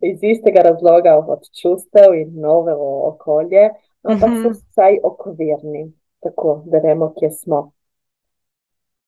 iz 0.00 0.18
istega 0.22 0.62
razloga 0.62 1.16
od 1.18 1.46
čustev 1.60 2.14
in 2.14 2.40
nove 2.40 2.74
okolje, 3.12 3.70
ampak 4.02 4.30
so 4.30 4.48
mhm. 4.50 4.56
vsaj 4.56 4.98
okvirni, 5.04 5.92
tako 6.20 6.62
da 6.66 6.78
vemo, 6.78 7.12
kje 7.18 7.30
smo. 7.30 7.70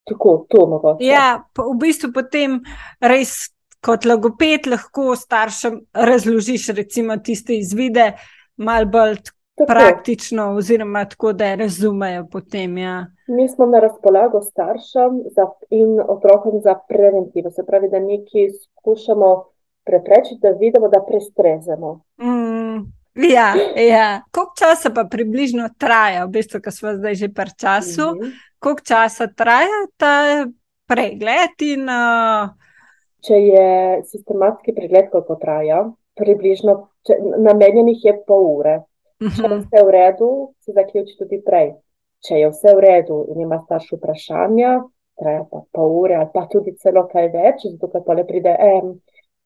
Tako, 0.04 0.46
to 0.48 0.66
mogoče. 0.66 1.04
Ja, 1.04 1.44
v 1.58 1.76
bistvu 1.78 2.10
potem 2.14 2.58
res 3.00 3.52
kot 3.82 4.06
logoped 4.06 4.66
lahko 4.70 5.14
staršem 5.18 5.78
razložiš 5.94 6.68
recimo 6.74 7.16
tiste 7.22 7.54
izvide, 7.58 8.12
mal 8.56 8.86
bolj 8.90 9.20
Tako. 9.66 9.78
praktično, 9.78 10.54
oziroma 10.56 11.04
tako, 11.04 11.32
da 11.32 11.54
razumejo 11.54 12.26
potem. 12.32 12.78
Ja. 12.78 13.06
Mi 13.26 13.48
smo 13.48 13.66
na 13.66 13.80
razpolago 13.80 14.40
staršem 14.40 15.22
za, 15.36 15.46
in 15.70 16.00
otrokom 16.08 16.60
za 16.60 16.74
preventivo, 16.88 17.50
se 17.50 17.66
pravi, 17.66 17.88
da 17.88 17.98
nekaj 17.98 18.48
skušamo 18.62 19.44
preprečiti, 19.84 20.40
da 20.42 20.50
vidimo, 20.50 20.88
da 20.88 21.04
prestrezemo. 21.08 22.00
Mm. 22.20 23.02
Ja, 23.14 23.54
ja. 23.76 24.22
koliko 24.32 24.52
časa 24.58 24.90
pa 24.90 25.04
približno 25.04 25.68
traja, 25.78 26.24
v 26.24 26.30
bistvu, 26.30 26.62
ko 26.64 26.70
smo 26.70 26.94
zdaj 26.96 27.14
že 27.14 27.28
par 27.28 27.48
času, 27.60 28.02
mm 28.02 28.18
-hmm. 28.18 28.32
koliko 28.58 28.80
časa 28.80 29.26
traja 29.26 29.80
ta 29.96 30.46
pregled? 30.86 31.56
In, 31.60 31.88
uh... 31.88 32.48
Če 33.20 33.34
je 33.34 34.02
sistematski 34.04 34.74
pregled, 34.74 35.10
koliko 35.10 35.34
traja, 35.34 35.90
približno 36.14 36.88
če, 37.06 37.18
namenjenih 37.38 38.04
je 38.04 38.16
pol 38.26 38.46
ure. 38.58 38.80
Če 39.22 39.46
je 39.46 39.56
vse 39.60 39.82
v 39.86 39.94
redu, 39.94 40.28
se 40.64 40.74
zaključi 40.74 41.16
tudi 41.18 41.38
prej. 41.46 41.72
Če 42.26 42.40
je 42.40 42.50
vse 42.50 42.74
v 42.74 42.82
redu 42.82 43.18
in 43.32 43.42
ima 43.44 43.58
starš 43.62 43.94
vprašanja, 43.96 44.72
traja 45.18 45.44
pa 45.50 45.62
pol 45.74 45.96
ure 46.02 46.16
ali 46.18 46.30
pa 46.34 46.46
tudi 46.50 46.74
celo 46.82 47.04
kaj 47.10 47.28
več, 47.34 47.66
zato 47.70 47.90
ker 47.92 48.04
pa 48.06 48.16
le 48.18 48.24
pride, 48.26 48.54
eh, 48.54 48.82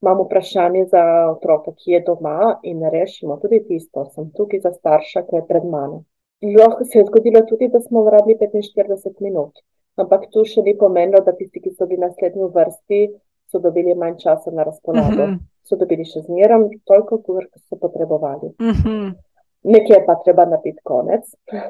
imam 0.03 0.22
vprašanje 0.24 0.85
za 0.93 1.03
otroka, 1.33 1.72
ki 1.72 1.97
je 1.97 2.01
doma 2.09 2.59
in 2.62 2.85
rešimo 2.93 3.39
tudi 3.43 3.62
tisto, 3.68 4.05
sem 4.14 4.31
tukaj 4.37 4.64
za 4.64 4.72
starša, 4.72 5.24
ki 5.29 5.41
je 5.41 5.47
pred 5.49 5.64
mano. 5.64 6.05
Lahko 6.45 6.85
se 6.85 6.99
je 6.99 7.07
zgodilo 7.09 7.41
tudi, 7.49 7.68
da 7.72 7.81
smo 7.81 8.05
vrabili 8.05 8.39
45 8.41 9.20
minut, 9.24 9.64
ampak 9.97 10.29
to 10.33 10.45
še 10.45 10.62
ni 10.62 10.77
pomenilo, 10.77 11.24
da 11.24 11.33
tisti, 11.33 11.64
ki 11.64 11.72
so 11.72 11.89
bili 11.89 12.05
naslednji 12.05 12.45
v 12.45 12.53
vrsti, 12.57 13.03
so 13.49 13.61
dobili 13.61 13.95
manj 13.95 14.20
časa 14.24 14.53
na 14.53 14.68
razpolago. 14.68 15.22
Uh 15.22 15.29
mhm. 15.29 15.37
-huh. 15.37 15.53
So 15.66 15.77
dobili 15.77 16.05
še 16.05 16.20
zmerom 16.22 16.68
toliko, 16.85 17.18
koliko 17.18 17.59
so 17.59 17.77
potrebovali. 17.77 18.53
Uh 18.61 18.66
mhm. 18.66 18.89
-huh 18.89 19.26
nekje 19.66 19.98
pa 20.06 20.14
treba 20.24 20.44
narediti 20.48 20.82
konec, 20.86 21.26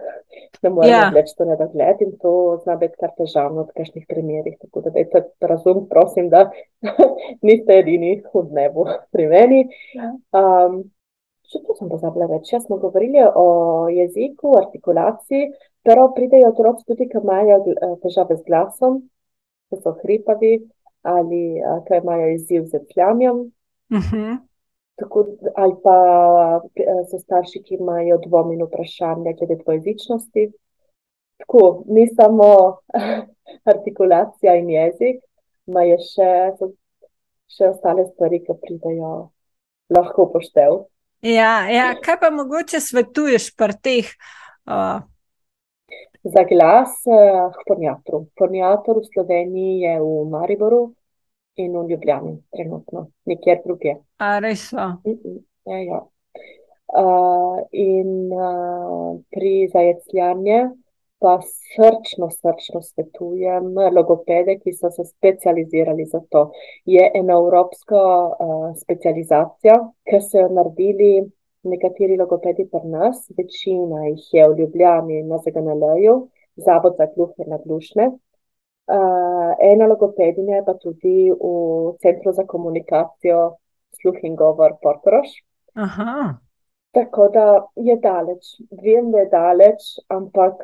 ne 0.63 0.71
moremo 0.71 0.93
ja. 0.93 1.11
več 1.15 1.33
to 1.37 1.47
nedogled 1.49 2.03
in 2.05 2.13
to 2.23 2.33
zna 2.65 2.77
biti 2.81 2.99
kar 3.01 3.15
težavno 3.17 3.67
v 3.67 3.77
kakšnih 3.79 4.05
primerih. 4.11 4.59
Tako 4.61 4.85
da 4.87 4.93
dajte 4.97 5.25
razum, 5.41 5.87
prosim, 5.91 6.29
da 6.33 6.49
niste 7.47 7.81
edini 7.81 8.19
v 8.35 8.45
dnevu 8.51 8.87
pri 9.15 9.31
meni. 9.33 9.65
Um, 10.37 10.85
Še 11.47 11.61
to 11.63 11.77
sem 11.79 11.87
pozabila 11.87 12.27
več. 12.27 12.49
Jaz 12.51 12.65
smo 12.65 12.81
govorili 12.83 13.21
o 13.23 13.87
jeziku, 13.87 14.57
artikulaciji, 14.59 15.53
pero 15.87 16.09
pridejo 16.17 16.49
otroci 16.51 16.83
tudi, 16.89 17.07
ki 17.07 17.21
imajo 17.23 17.61
eh, 17.71 17.93
težave 18.03 18.35
z 18.35 18.43
glasom, 18.49 18.97
ki 19.71 19.79
so 19.79 19.93
hripavi 20.01 20.57
ali 21.07 21.43
eh, 21.61 21.77
ki 21.87 22.01
imajo 22.03 22.33
izziv 22.35 22.67
z 22.73 22.83
pljanjem. 22.91 23.45
Uh 23.95 23.99
mhm. 24.01 24.11
-huh. 24.11 24.35
Tako, 24.97 25.27
ali 25.57 25.75
pa 25.85 25.97
eh, 26.75 27.03
so 27.11 27.19
starši, 27.21 27.61
ki 27.63 27.77
imajo 27.77 28.17
dvom 28.25 28.53
in 28.55 28.65
vprašanje 28.65 29.35
glede 29.39 29.59
dvojezičnosti. 29.63 30.47
Tako, 31.37 31.85
ni 31.87 32.07
samo 32.15 32.49
artikulacija 33.73 34.57
in 34.57 34.71
jezik, 34.73 35.21
imajo 35.69 35.99
še, 36.01 36.31
še 37.53 37.73
ostale 37.75 38.07
stvari, 38.09 38.41
ki 38.47 38.57
pridejo 38.63 39.13
lahko 39.93 40.31
poštev. 40.33 40.87
Ja, 41.27 41.67
ja, 41.69 41.91
kaj 42.01 42.21
pa 42.21 42.31
mogoče 42.33 42.81
svetuješ 42.81 43.53
pri 43.57 43.77
teh? 43.83 44.11
Uh... 44.65 45.05
Za 46.27 46.43
glas, 46.49 46.97
uh, 47.07 47.55
pornjatru. 47.69 48.27
Pornjatru 48.39 49.01
v 49.01 49.11
Sloveniji 49.13 49.81
je 49.85 49.95
v 50.01 50.15
Mariboru, 50.31 50.81
in 51.57 51.77
v 51.79 51.91
Ljubljani, 51.91 52.37
trenutno, 52.53 53.07
nekjer 53.25 53.63
drugje. 53.65 53.97
A 54.19 54.39
res 54.39 54.69
so. 54.71 54.91
Ja, 55.67 55.79
ja. 55.83 56.03
Uh, 56.87 57.59
in 57.73 58.33
uh, 58.33 59.17
pri 59.35 59.69
zajecljanju 59.73 60.77
pa 61.19 61.39
srčno, 61.43 62.29
srčno 62.31 62.83
svetujem 62.83 63.73
logopede, 63.97 64.59
ki 64.61 64.75
so 64.77 64.91
se 64.91 65.05
specializirali 65.05 66.05
za 66.05 66.21
to. 66.31 66.51
Je 66.85 67.11
ena 67.15 67.39
evropska 67.41 68.03
uh, 68.29 68.69
specializacija, 68.83 69.81
ki 70.11 70.21
so 70.21 70.45
jo 70.45 70.53
naredili 70.59 71.25
nekateri 71.67 72.17
logopedi 72.21 72.69
pri 72.71 72.89
nas, 72.93 73.25
večina 73.39 74.07
jih 74.07 74.29
je 74.33 74.49
v 74.49 74.59
Ljubljani 74.61 75.23
na 75.23 75.39
ZGNL-ju, 75.39 76.17
Zavod 76.57 76.95
za 76.97 77.07
gluhe 77.15 77.45
in 77.45 77.51
naglušne. 77.53 78.11
Uh, 78.87 79.53
ena 79.59 79.87
logopedinja 79.91 80.61
je 80.61 80.65
pa 80.65 80.75
tudi 80.79 81.31
v 81.31 81.95
Centru 82.03 82.33
za 82.33 82.45
komunikacijo 82.47 83.57
sluh 84.01 84.19
in 84.23 84.37
govor 84.37 84.77
Portoroš. 84.83 85.33
Aha. 85.75 86.35
Tako 86.91 87.29
da 87.29 87.47
je 87.77 87.97
daleč, 87.97 88.55
vem, 88.71 89.11
da 89.11 89.19
je 89.19 89.29
daleč, 89.33 89.89
ampak 90.09 90.63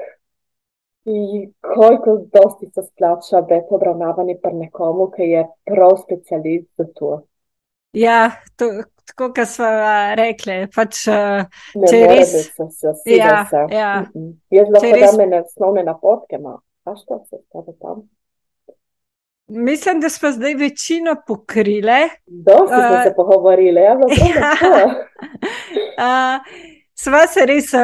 koliko 1.75 2.17
dosti 2.33 2.71
se 2.75 2.83
splača 2.83 3.43
biti 3.43 3.67
obravnavani 3.71 4.39
pri 4.43 4.53
nekomu, 4.53 5.11
ki 5.11 5.23
je 5.23 5.47
prav 5.65 5.97
specialist 6.05 6.71
za 6.79 6.85
to. 6.95 7.23
Ja, 7.93 8.31
to, 8.57 8.71
tako 9.05 9.33
kot 9.35 9.49
smo 9.49 9.69
rekli, 10.17 10.63
pač, 10.75 11.03
če 11.91 11.99
res. 12.09 12.31
Se, 12.33 12.69
se, 12.71 12.95
se, 13.03 13.17
ja, 13.19 13.43
ja. 13.69 13.91
Jaz 14.51 14.71
lahko 14.71 14.93
res... 14.95 15.05
da 15.05 15.17
me 15.19 15.27
ne 15.27 15.43
osnovne 15.43 15.85
napotke 15.85 16.39
imam. 16.39 16.63
Kašta, 16.85 17.15
se 17.31 17.37
stave 17.49 17.73
tam. 17.81 18.09
Mislim, 19.47 20.01
da 20.01 20.09
smo 20.09 20.31
zdaj 20.31 20.55
večino 20.55 21.17
pokrile. 21.27 22.09
Dosti 22.27 22.75
smo 22.75 22.97
uh, 22.97 23.03
se 23.05 23.13
pogovorili, 23.17 23.81
ja, 23.81 23.95
bilo 23.95 24.11
je 24.11 24.43
to. 24.61 24.91
Sva 27.03 27.27
se 27.27 27.47
res, 27.47 27.73
uh, 27.75 27.81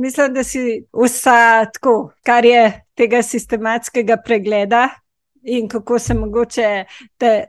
mislim, 0.00 0.34
da 0.34 0.44
si 0.44 0.84
vsa 1.04 1.64
tako, 1.72 2.12
kar 2.22 2.44
je 2.44 2.84
tega 2.94 3.22
sistematskega 3.22 4.16
pregleda 4.24 4.88
in 5.42 5.68
kako 5.68 5.98
se 5.98 6.14
mogoče, 6.14 6.84
da, 7.20 7.44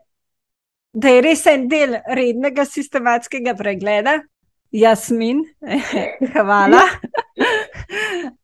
da 0.94 1.10
je 1.10 1.22
res 1.22 1.46
en 1.46 1.68
del 1.72 1.96
rednega 2.08 2.66
sistematskega 2.66 3.56
pregleda, 3.56 4.20
Jasmin, 4.72 5.44
hvala. 6.34 6.82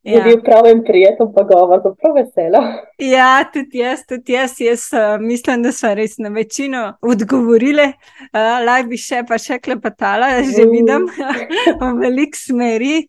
Je 0.03 0.17
ja. 0.17 0.23
bil 0.23 0.41
pravi 0.41 0.73
prijeten 0.85 1.31
pogovor, 1.35 1.81
zelo 1.81 2.13
vesela. 2.15 2.61
Ja, 2.97 3.43
tudi 3.53 3.81
jaz, 3.81 4.05
tudi 4.09 4.33
jaz, 4.33 4.55
jaz 4.61 4.87
uh, 4.93 5.21
mislim, 5.21 5.63
da 5.63 5.71
so 5.71 5.93
res 5.95 6.17
na 6.17 6.29
večino 6.29 6.83
odgovorili. 7.01 7.87
Uh, 8.31 8.65
Lahko 8.65 8.89
bi 8.89 8.99
še 9.01 9.23
pa 9.27 9.37
še 9.41 9.59
klepetala, 9.61 10.31
že 10.47 10.65
vidim, 10.69 11.07
v 11.81 11.91
velik 12.01 12.37
smeri. 12.37 13.05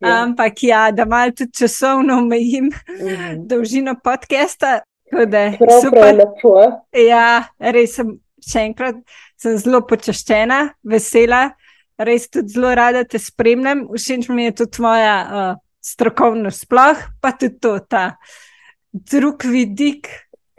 Ja. 0.00 0.22
Ampak 0.22 0.62
ja, 0.62 0.88
da 0.94 1.06
malo 1.08 1.34
tudi 1.36 1.52
časovno 1.62 2.20
omejim 2.22 2.70
mm. 2.70 3.44
dolžino 3.50 3.96
podcasta. 4.04 4.80
Super. 5.10 6.20
Ja, 6.94 7.24
res 7.58 7.96
sem 7.98 8.18
še 8.46 8.64
enkrat 8.70 9.00
sem 9.40 9.56
zelo 9.60 9.82
počaščena, 9.88 10.60
vesela 10.84 11.48
res 12.00 12.28
tudi 12.32 12.54
zelo 12.54 12.72
rada 12.74 13.04
te 13.04 13.18
spremljam, 13.20 13.84
všeč 13.92 14.28
mi 14.32 14.48
je 14.48 14.56
tudi 14.62 14.76
tvoja 14.78 15.16
uh, 15.20 15.60
strokovnost, 15.84 16.64
sploh 16.64 17.04
pa 17.20 17.32
tudi 17.36 17.58
to, 17.60 17.76
ta 17.84 18.16
drug 18.92 19.44
vidik, 19.44 20.08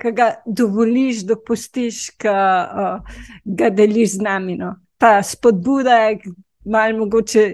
ki 0.01 0.13
ga 0.17 0.31
dovoliš, 0.45 1.25
dopustiš, 1.29 2.07
ki 2.21 2.31
uh, 2.31 3.19
ga 3.45 3.69
deliš 3.73 4.17
z 4.17 4.25
nami. 4.25 4.57
No. 4.61 4.75
Ta 5.01 5.19
spodbuda 5.25 5.97
je 6.07 6.33
malo 6.65 7.05
mogoče 7.05 7.45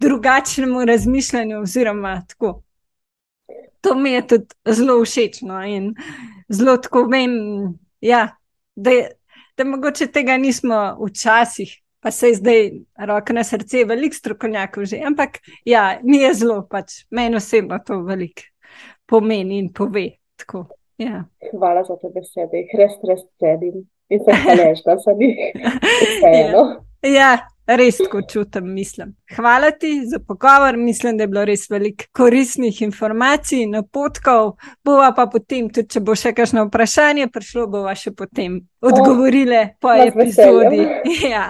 drugačnemu 0.00 0.84
razmišljanju, 0.88 1.60
oziroma 1.64 2.22
tako. 2.28 2.62
To 3.80 3.94
mi 3.94 4.12
je 4.12 4.26
tudi 4.26 4.46
zelo 4.66 4.96
všeč. 5.04 5.42
No, 5.48 5.60
in 5.64 5.92
zelo 6.48 6.76
tako 6.76 7.04
vem, 7.12 7.32
ja, 8.00 8.36
da, 8.76 8.96
da 9.56 9.64
mogoče 9.64 10.08
tega 10.12 10.36
nismo 10.36 10.96
včasih 11.04 11.76
pa 12.00 12.10
se 12.10 12.32
zdaj 12.34 12.70
roka 13.06 13.32
na 13.32 13.44
srce, 13.44 13.84
veliko 13.84 14.14
strokovnjakov 14.14 14.84
že, 14.84 15.00
ampak 15.06 15.40
ja, 15.64 15.98
mi 16.02 16.22
je 16.22 16.34
zelo, 16.34 16.62
pač 16.70 17.02
meni 17.10 17.36
osebno 17.36 17.78
to 17.86 18.02
veliko 18.06 18.46
pomeni 19.08 19.58
in 19.58 19.72
pove. 19.72 20.10
Tako, 20.38 20.66
ja. 20.98 21.24
Hvala 21.50 21.82
za 21.84 21.96
te 21.98 22.10
besede, 22.14 22.66
res, 22.78 22.98
res 23.08 23.24
cenim 23.40 23.80
in 24.08 24.20
se 24.24 24.36
hvaležna 24.44 24.96
za 25.02 25.14
njih. 25.18 25.40
Vseeno. 26.12 26.62
Ja. 27.02 27.10
ja, 27.10 27.30
res 27.68 27.98
tako 27.98 28.22
čutim, 28.32 28.72
mislim. 28.74 29.14
Hvala 29.36 29.70
ti 29.70 30.02
za 30.06 30.18
pogovor, 30.18 30.76
mislim, 30.76 31.16
da 31.16 31.22
je 31.22 31.28
bilo 31.28 31.44
res 31.44 31.70
veliko 31.70 32.04
koristnih 32.12 32.82
informacij 32.82 33.62
in 33.62 33.76
napotkov. 33.76 34.56
Bova 34.84 35.12
pa 35.16 35.26
potem, 35.26 35.68
tudi 35.70 35.88
če 35.94 36.00
bo 36.00 36.16
še 36.16 36.32
kakšno 36.36 36.68
vprašanje 36.68 37.28
prišlo, 37.32 37.66
bova 37.68 37.94
še 37.94 38.14
potem 38.16 38.60
odgovorile 38.80 39.60
oh, 39.64 39.74
po 39.80 39.94
epizodi. 39.94 40.86
Ja. 41.28 41.48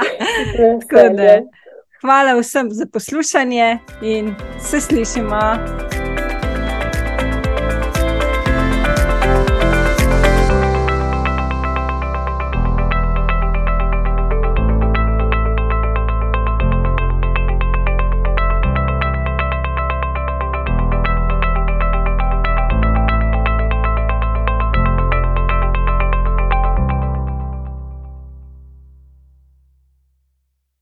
Hvala 2.03 2.35
vsem 2.39 2.71
za 2.71 2.87
poslušanje 2.93 3.79
in 4.03 4.35
se 4.63 4.81
slišimo. 4.81 6.08